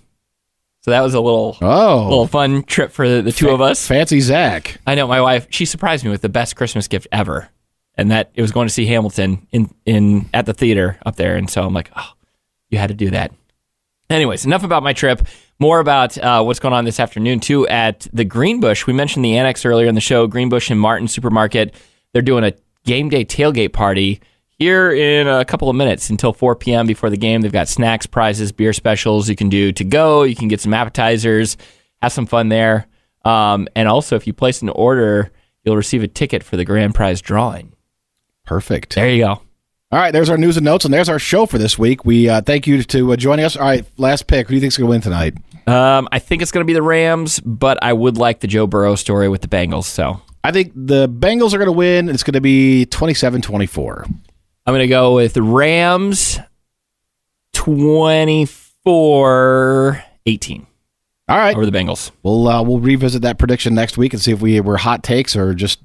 So 0.83 0.91
that 0.91 1.01
was 1.01 1.13
a 1.13 1.21
little 1.21 1.57
Oh, 1.61 2.03
little 2.09 2.27
fun 2.27 2.63
trip 2.63 2.91
for 2.91 3.07
the, 3.07 3.21
the 3.21 3.31
two 3.31 3.49
of 3.49 3.61
us. 3.61 3.87
fancy 3.87 4.19
Zach. 4.19 4.79
I 4.85 4.95
know 4.95 5.07
my 5.07 5.21
wife. 5.21 5.47
She 5.49 5.65
surprised 5.65 6.03
me 6.03 6.11
with 6.11 6.21
the 6.21 6.29
best 6.29 6.55
Christmas 6.55 6.87
gift 6.89 7.07
ever, 7.11 7.49
and 7.95 8.11
that 8.11 8.31
it 8.35 8.41
was 8.41 8.51
going 8.51 8.67
to 8.67 8.73
see 8.73 8.85
Hamilton 8.85 9.47
in 9.51 9.73
in 9.85 10.29
at 10.33 10.45
the 10.45 10.53
theater 10.53 10.97
up 11.05 11.15
there. 11.15 11.35
And 11.37 11.49
so 11.49 11.63
I'm 11.63 11.73
like, 11.73 11.89
oh, 11.95 12.11
you 12.69 12.77
had 12.77 12.89
to 12.89 12.95
do 12.95 13.09
that. 13.11 13.31
Anyways, 14.09 14.45
enough 14.45 14.63
about 14.63 14.83
my 14.83 14.91
trip. 14.93 15.25
More 15.59 15.79
about 15.79 16.17
uh, 16.17 16.43
what's 16.43 16.59
going 16.59 16.73
on 16.73 16.83
this 16.83 16.99
afternoon 16.99 17.39
too 17.39 17.65
at 17.69 18.05
the 18.11 18.25
Greenbush. 18.25 18.85
We 18.85 18.91
mentioned 18.91 19.23
the 19.23 19.37
annex 19.37 19.65
earlier 19.65 19.87
in 19.87 19.95
the 19.95 20.01
show. 20.01 20.27
Greenbush 20.27 20.69
and 20.69 20.79
Martin 20.79 21.07
Supermarket. 21.07 21.73
They're 22.11 22.21
doing 22.21 22.43
a 22.43 22.53
game 22.85 23.07
day 23.07 23.23
tailgate 23.23 23.71
party 23.71 24.19
here 24.59 24.91
in 24.91 25.27
a 25.27 25.45
couple 25.45 25.69
of 25.69 25.75
minutes 25.75 26.09
until 26.09 26.33
4 26.33 26.55
p.m. 26.55 26.87
before 26.87 27.09
the 27.09 27.17
game. 27.17 27.41
They've 27.41 27.51
got 27.51 27.67
snacks, 27.67 28.05
prizes, 28.05 28.51
beer 28.51 28.73
specials. 28.73 29.29
You 29.29 29.35
can 29.35 29.49
do 29.49 29.71
to 29.71 29.83
go. 29.83 30.23
You 30.23 30.35
can 30.35 30.47
get 30.47 30.61
some 30.61 30.73
appetizers. 30.73 31.57
Have 32.01 32.11
some 32.11 32.25
fun 32.25 32.49
there. 32.49 32.87
Um, 33.25 33.67
and 33.75 33.87
also, 33.87 34.15
if 34.15 34.27
you 34.27 34.33
place 34.33 34.61
an 34.61 34.69
order, 34.69 35.31
you'll 35.63 35.77
receive 35.77 36.03
a 36.03 36.07
ticket 36.07 36.43
for 36.43 36.57
the 36.57 36.65
grand 36.65 36.95
prize 36.95 37.21
drawing. 37.21 37.73
Perfect. 38.45 38.95
There 38.95 39.09
you 39.09 39.23
go. 39.23 39.41
All 39.93 39.99
right, 39.99 40.11
there's 40.11 40.29
our 40.29 40.37
news 40.37 40.57
and 40.57 40.65
notes, 40.65 40.85
and 40.85 40.93
there's 40.93 41.07
our 41.07 41.19
show 41.19 41.45
for 41.45 41.59
this 41.59 41.77
week. 41.77 42.03
We 42.03 42.27
uh, 42.27 42.41
thank 42.41 42.65
you 42.65 42.81
to 42.81 43.13
uh, 43.13 43.15
joining 43.15 43.45
us. 43.45 43.55
All 43.55 43.63
right, 43.63 43.85
last 43.97 44.25
pick. 44.25 44.47
Who 44.47 44.51
do 44.51 44.55
you 44.55 44.61
think's 44.61 44.75
going 44.75 44.87
to 44.87 44.89
win 44.89 45.01
tonight? 45.01 45.35
Um, 45.67 46.09
I 46.11 46.17
think 46.17 46.41
it's 46.41 46.51
going 46.51 46.63
to 46.63 46.67
be 46.67 46.73
the 46.73 46.81
Rams, 46.81 47.39
but 47.41 47.77
I 47.83 47.93
would 47.93 48.17
like 48.17 48.39
the 48.39 48.47
Joe 48.47 48.65
Burrow 48.65 48.95
story 48.95 49.29
with 49.29 49.41
the 49.41 49.47
Bengals. 49.47 49.83
So 49.83 50.19
I 50.43 50.51
think 50.51 50.73
the 50.75 51.07
Bengals 51.07 51.53
are 51.53 51.57
going 51.57 51.67
to 51.67 51.71
win. 51.71 52.09
It's 52.09 52.23
going 52.23 52.33
to 52.33 52.41
be 52.41 52.87
27-24. 52.89 54.11
I'm 54.65 54.71
going 54.71 54.83
to 54.83 54.87
go 54.87 55.15
with 55.15 55.35
Rams 55.37 56.39
24 57.53 60.03
18 60.25 60.67
All 61.27 61.37
right, 61.37 61.53
over 61.55 61.65
the 61.65 61.71
Bengals. 61.77 62.11
we'll 62.23 62.47
uh, 62.47 62.63
we'll 62.63 62.79
revisit 62.79 63.23
that 63.23 63.37
prediction 63.37 63.75
next 63.75 63.97
week 63.97 64.13
and 64.13 64.21
see 64.21 64.31
if 64.31 64.41
we 64.41 64.61
were 64.61 64.77
hot 64.77 65.03
takes 65.03 65.35
or 65.35 65.53
just 65.53 65.81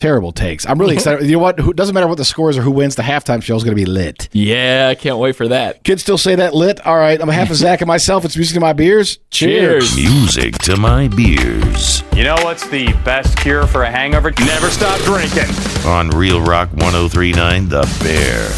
terrible 0.00 0.32
takes. 0.32 0.66
I'm 0.66 0.78
really 0.78 0.94
excited. 0.96 1.26
You 1.26 1.32
know 1.32 1.38
what? 1.38 1.58
Who, 1.60 1.72
doesn't 1.72 1.94
matter 1.94 2.06
what 2.06 2.18
the 2.18 2.24
scores 2.24 2.56
or 2.56 2.62
who 2.62 2.70
wins. 2.70 2.96
The 2.96 3.02
halftime 3.02 3.42
show 3.42 3.56
is 3.56 3.64
going 3.64 3.76
to 3.76 3.80
be 3.80 3.86
lit. 3.86 4.28
Yeah, 4.32 4.88
I 4.90 4.94
can't 4.94 5.18
wait 5.18 5.36
for 5.36 5.48
that. 5.48 5.84
Kids 5.84 6.02
still 6.02 6.18
say 6.18 6.34
that 6.36 6.54
lit. 6.54 6.84
All 6.86 6.96
right, 6.96 7.20
on 7.20 7.26
behalf 7.26 7.50
of 7.50 7.56
Zach 7.56 7.80
and 7.80 7.88
myself, 7.88 8.24
it's 8.24 8.36
music 8.36 8.54
to 8.54 8.60
my 8.60 8.72
beers. 8.72 9.18
Cheers. 9.30 9.94
Cheers. 9.94 9.96
Music 9.96 10.58
to 10.58 10.76
my 10.76 11.08
beers. 11.08 12.02
You 12.14 12.24
know 12.24 12.36
what's 12.42 12.68
the 12.68 12.86
best 13.04 13.36
cure 13.38 13.66
for 13.66 13.82
a 13.82 13.90
hangover? 13.90 14.32
Never 14.38 14.70
stop 14.70 15.00
drinking. 15.02 15.54
On 15.86 16.10
Real 16.10 16.40
Rock 16.40 16.70
1039, 16.72 17.68
The 17.68 17.82
Bear. 18.02 18.48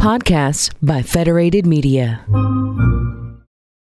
Podcasts 0.00 0.72
by 0.82 1.02
Federated 1.02 1.66
Media. 1.66 2.24